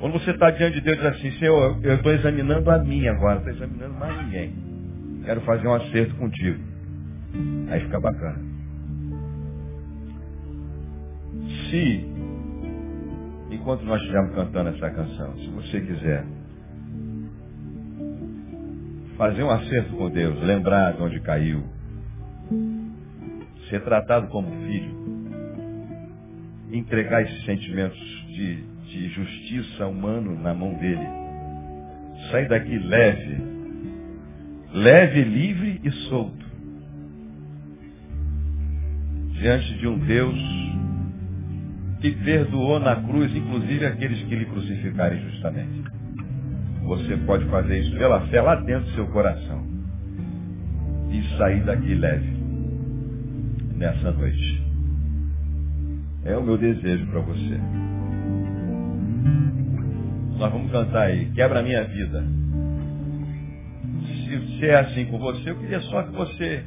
Quando 0.00 0.14
você 0.14 0.32
está 0.32 0.50
diante 0.50 0.74
de 0.74 0.80
Deus 0.82 0.98
diz 0.98 1.06
assim, 1.06 1.30
Senhor, 1.38 1.78
eu 1.82 1.94
estou 1.94 2.12
examinando 2.12 2.70
a 2.70 2.78
mim 2.78 3.06
agora, 3.06 3.38
estou 3.38 3.52
examinando 3.52 3.94
mais 3.94 4.24
ninguém. 4.24 4.54
Quero 5.24 5.40
fazer 5.42 5.66
um 5.66 5.74
acerto 5.74 6.14
contigo. 6.16 6.60
Aí 7.70 7.80
fica 7.80 8.00
bacana. 8.00 8.38
Se, 11.70 12.06
enquanto 13.50 13.82
nós 13.84 14.00
estivermos 14.00 14.34
cantando 14.34 14.70
essa 14.70 14.90
canção, 14.90 15.36
se 15.38 15.48
você 15.48 15.80
quiser 15.80 16.24
fazer 19.16 19.42
um 19.42 19.50
acerto 19.50 19.96
com 19.96 20.10
Deus, 20.10 20.42
lembrar 20.42 20.92
de 20.92 21.02
onde 21.02 21.20
caiu, 21.20 21.62
ser 23.68 23.82
tratado 23.82 24.28
como 24.28 24.50
filho, 24.66 24.94
entregar 26.72 27.22
esses 27.22 27.44
sentimentos 27.44 27.98
de 28.28 28.74
de 28.94 29.08
justiça 29.08 29.86
humano 29.86 30.38
na 30.40 30.54
mão 30.54 30.74
dele. 30.74 31.06
Sai 32.30 32.46
daqui 32.46 32.78
leve, 32.78 33.42
leve, 34.72 35.24
livre 35.24 35.80
e 35.82 35.90
solto. 36.08 36.44
Diante 39.32 39.78
de 39.78 39.88
um 39.88 39.98
Deus 39.98 40.38
que 42.00 42.12
perdoou 42.12 42.78
na 42.78 42.96
cruz, 42.96 43.34
inclusive 43.34 43.84
aqueles 43.84 44.22
que 44.22 44.36
lhe 44.36 44.44
crucificaram 44.46 45.16
injustamente. 45.16 45.82
Você 46.84 47.16
pode 47.18 47.46
fazer 47.46 47.80
isso 47.80 47.96
pela 47.96 48.20
fé 48.28 48.40
lá 48.40 48.56
dentro 48.56 48.84
do 48.90 48.94
seu 48.94 49.06
coração. 49.08 49.64
E 51.10 51.36
sair 51.36 51.64
daqui 51.64 51.94
leve 51.94 52.33
nessa 53.84 54.12
noite. 54.12 54.62
É 56.24 56.36
o 56.36 56.42
meu 56.42 56.56
desejo 56.56 57.06
para 57.08 57.20
você. 57.20 57.60
Nós 60.38 60.50
vamos 60.50 60.72
cantar 60.72 61.02
aí, 61.02 61.26
quebra 61.32 61.60
a 61.60 61.62
minha 61.62 61.84
vida. 61.84 62.24
Se, 64.06 64.58
se 64.58 64.66
é 64.66 64.80
assim 64.80 65.04
com 65.06 65.18
você, 65.18 65.50
eu 65.50 65.56
queria 65.56 65.80
só 65.82 66.02
que 66.02 66.12
você 66.12 66.64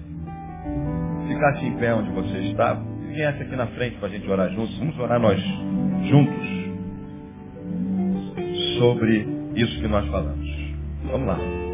ficasse 1.28 1.65
em 1.65 1.78
pé 1.78 1.93
onde 1.93 2.11
você 2.11 2.38
está 2.49 2.80
e 3.01 3.13
viesse 3.13 3.41
aqui 3.41 3.55
na 3.55 3.68
frente 3.68 3.97
para 3.97 4.09
a 4.09 4.11
gente 4.11 4.30
orar 4.30 4.49
juntos. 4.51 4.78
Vamos 4.78 4.97
orar 4.99 5.20
nós 5.20 5.41
juntos 6.07 6.47
sobre 8.78 9.28
isso 9.55 9.82
que 9.82 9.88
nós 9.88 10.07
falamos. 10.07 10.47
Vamos 11.11 11.28
lá. 11.28 11.66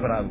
Porque 0.00 0.08
tá, 0.08 0.27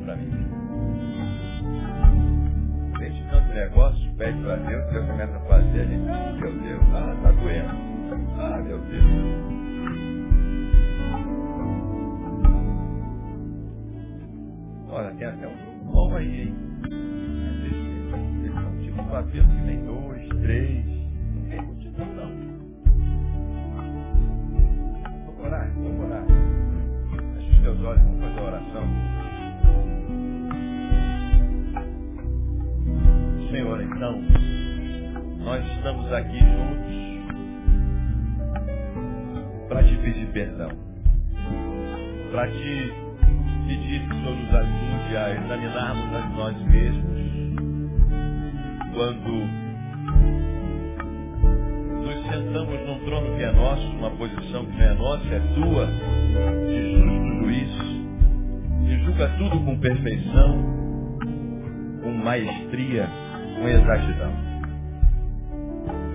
Que 63.88 63.94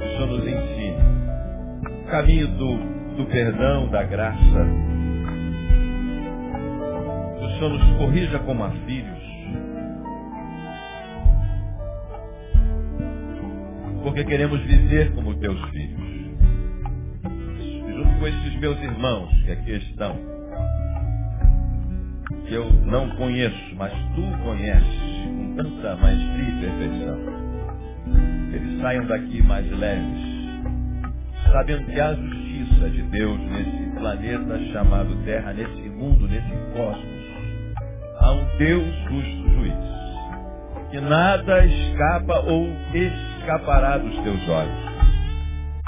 o 0.05 0.09
Senhor 0.11 0.27
nos 0.27 0.47
ensine 0.47 0.95
o 1.89 2.05
caminho 2.11 2.49
do, 2.49 2.77
do 3.17 3.25
perdão, 3.31 3.89
da 3.89 4.03
graça, 4.03 4.67
o 7.41 7.49
Senhor 7.57 7.71
nos 7.71 7.97
corrija 7.97 8.39
como 8.41 8.63
a 8.63 8.71
filhos. 8.71 9.23
Porque 14.03 14.23
queremos 14.25 14.61
viver 14.61 15.15
como 15.15 15.35
teus 15.37 15.59
filhos. 15.71 15.99
Junto 17.23 18.19
com 18.19 18.27
esses 18.27 18.55
meus 18.61 18.79
irmãos 18.83 19.31
que 19.45 19.51
aqui 19.51 19.77
estão, 19.77 20.19
que 22.47 22.53
eu 22.53 22.71
não 22.85 23.09
conheço, 23.17 23.75
mas 23.77 23.95
tu 24.15 24.21
conheces 24.45 25.25
com 25.25 25.55
tanta 25.57 25.97
maestria 25.97 26.49
e 26.49 26.61
perfeição. 26.61 27.42
Saiam 28.83 29.07
daqui 29.07 29.41
mais 29.45 29.65
leves, 29.71 30.23
sabendo 31.53 31.87
que 31.87 32.01
há 32.01 32.15
justiça 32.15 32.91
de 32.91 33.03
Deus 33.03 33.39
nesse 33.39 33.97
planeta 33.97 34.59
chamado 34.73 35.15
Terra, 35.25 35.53
nesse 35.53 35.89
mundo, 35.89 36.27
nesse 36.27 36.51
cosmos. 36.75 37.23
Há 38.19 38.33
um 38.33 38.57
Deus 38.59 38.85
justo 39.09 39.51
juiz. 39.55 39.75
Que 40.91 41.01
nada 41.01 41.65
escapa 41.65 42.41
ou 42.41 42.67
escapará 42.93 43.99
dos 43.99 44.19
teus 44.19 44.49
olhos. 44.49 44.93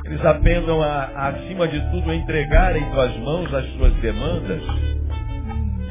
Eles 0.04 0.24
aprendam 0.24 0.80
a, 0.80 1.30
acima 1.30 1.66
de 1.66 1.80
tudo, 1.90 2.12
a 2.12 2.14
entregar 2.14 2.76
em 2.76 2.90
tuas 2.92 3.16
mãos 3.16 3.52
as 3.52 3.66
suas 3.72 3.92
demandas 3.94 4.62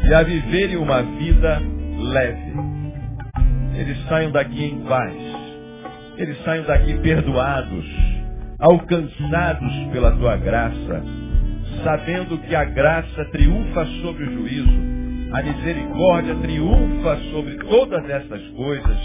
e 0.08 0.14
a 0.14 0.24
viverem 0.24 0.78
uma 0.78 1.02
vida 1.02 1.62
leve. 2.00 2.54
Eles 3.76 4.02
saiam 4.08 4.32
daqui 4.32 4.64
em 4.64 4.80
paz. 4.86 5.33
Eles 6.18 6.38
saiam 6.44 6.66
daqui 6.66 6.94
perdoados, 7.00 7.86
alcançados 8.60 9.74
pela 9.92 10.12
tua 10.12 10.38
graça, 10.38 11.04
sabendo 11.84 12.38
que 12.38 12.56
a 12.56 12.64
graça 12.66 13.26
triunfa 13.32 13.86
sobre 14.02 14.26
o 14.26 14.34
juízo, 14.34 14.94
a 15.34 15.42
misericórdia 15.42 16.36
triunfa 16.36 17.18
sobre 17.32 17.56
todas 17.58 18.08
essas 18.08 18.48
coisas. 18.50 18.98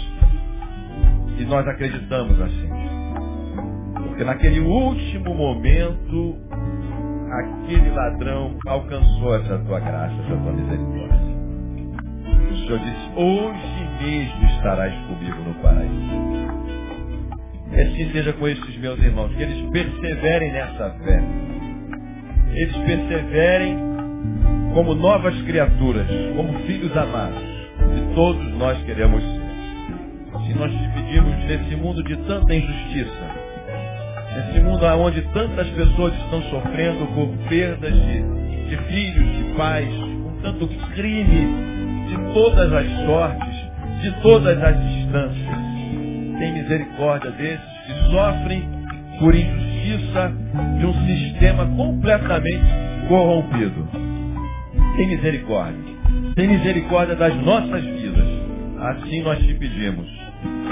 E 1.39 1.45
nós 1.45 1.67
acreditamos 1.67 2.39
assim. 2.41 2.69
Porque 4.03 4.23
naquele 4.23 4.59
último 4.59 5.33
momento, 5.33 6.37
aquele 7.31 7.89
ladrão 7.89 8.55
alcançou 8.67 9.35
essa 9.35 9.57
tua 9.59 9.79
graça, 9.79 10.13
essa 10.13 10.37
tua 10.37 10.51
misericórdia. 10.51 11.19
O 12.51 12.55
Senhor 12.55 12.79
disse, 12.79 13.11
hoje 13.15 13.89
mesmo 14.01 14.45
estarás 14.45 14.93
comigo 15.07 15.41
no 15.41 15.53
paraíso. 15.55 16.28
Que 17.73 17.81
assim 17.81 18.11
seja 18.11 18.33
com 18.33 18.47
esses 18.47 18.77
meus 18.77 18.99
irmãos, 18.99 19.33
que 19.35 19.43
eles 19.43 19.69
perseverem 19.71 20.51
nessa 20.51 20.89
fé. 21.03 21.21
Eles 22.53 22.75
perseverem 22.77 23.77
como 24.73 24.93
novas 24.95 25.39
criaturas, 25.43 26.07
como 26.35 26.59
filhos 26.59 26.95
amados, 26.95 27.43
que 27.77 28.15
todos 28.15 28.53
nós 28.55 28.81
queremos 28.83 29.21
ser. 29.21 29.49
Se 30.45 30.53
nós 30.57 30.71
te 30.71 30.89
pedimos 30.93 31.35
nesse 31.45 31.75
mundo 31.75 32.03
de 32.03 32.15
tanta 32.17 32.53
injustiça, 32.53 33.31
nesse 34.35 34.59
mundo 34.61 34.85
onde 34.85 35.21
tantas 35.33 35.67
pessoas 35.69 36.13
estão 36.15 36.41
sofrendo 36.43 37.05
por 37.13 37.27
perdas 37.49 37.93
de, 37.93 38.69
de 38.69 38.77
filhos, 38.87 39.37
de 39.37 39.53
pais, 39.55 39.93
com 40.23 40.41
tanto 40.41 40.67
crime 40.95 41.69
de 42.07 42.33
todas 42.33 42.73
as 42.73 42.87
sortes, 43.05 43.69
de 44.01 44.21
todas 44.21 44.61
as 44.61 44.75
distâncias. 44.89 45.68
Tem 46.39 46.53
misericórdia 46.53 47.31
desses 47.31 47.65
que 47.85 48.11
sofrem 48.11 48.63
por 49.19 49.35
injustiça 49.35 50.33
de 50.79 50.85
um 50.85 50.93
sistema 51.05 51.65
completamente 51.75 52.65
corrompido. 53.09 53.87
Tem 54.95 55.07
misericórdia. 55.07 55.95
Tem 56.35 56.47
misericórdia 56.47 57.15
das 57.15 57.35
nossas 57.43 57.83
vidas. 57.83 58.27
Assim 58.79 59.21
nós 59.21 59.39
te 59.39 59.53
pedimos. 59.53 60.07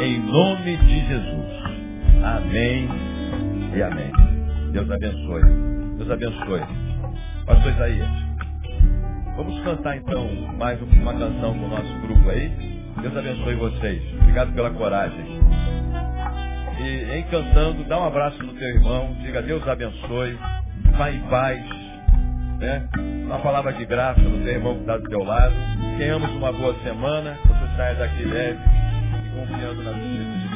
Em 0.01 0.20
nome 0.20 0.78
de 0.78 0.99
Jesus. 1.05 1.45
Amém 2.24 2.88
e 3.76 3.82
amém. 3.82 4.11
Deus 4.72 4.89
abençoe. 4.89 5.41
Deus 5.97 6.09
abençoe. 6.09 6.61
Pastor 7.45 7.72
Isaías. 7.74 8.09
Vamos 9.36 9.59
cantar 9.61 9.97
então 9.97 10.30
mais 10.57 10.82
uma 10.82 11.13
canção 11.13 11.53
com 11.53 11.65
o 11.65 11.70
nosso 11.70 11.93
grupo 12.01 12.30
aí. 12.30 12.49
Deus 13.01 13.15
abençoe 13.15 13.55
vocês. 13.55 14.01
Obrigado 14.22 14.53
pela 14.53 14.72
coragem. 14.72 15.37
E 16.80 17.17
em 17.17 17.23
cantando, 17.23 17.84
dá 17.86 17.99
um 17.99 18.05
abraço 18.05 18.41
no 18.43 18.53
teu 18.53 18.67
irmão, 18.67 19.15
diga 19.21 19.41
Deus 19.41 19.67
abençoe, 19.67 20.38
vá 20.97 21.11
em 21.11 21.19
paz, 21.21 21.59
né? 22.59 22.88
Uma 23.25 23.39
palavra 23.39 23.73
de 23.73 23.86
graça 23.86 24.21
no 24.21 24.43
teu 24.43 24.53
irmão 24.53 24.75
que 24.75 24.82
está 24.82 24.97
do 24.97 25.09
teu 25.09 25.23
lado. 25.23 25.53
Tenhamos 25.97 26.30
uma 26.32 26.51
boa 26.51 26.75
semana, 26.84 27.38
você 27.47 27.75
saia 27.75 27.95
daqui 27.95 28.23
leve 28.23 28.59
confiando 29.38 29.84
na 29.84 29.91
Deus. 29.91 30.47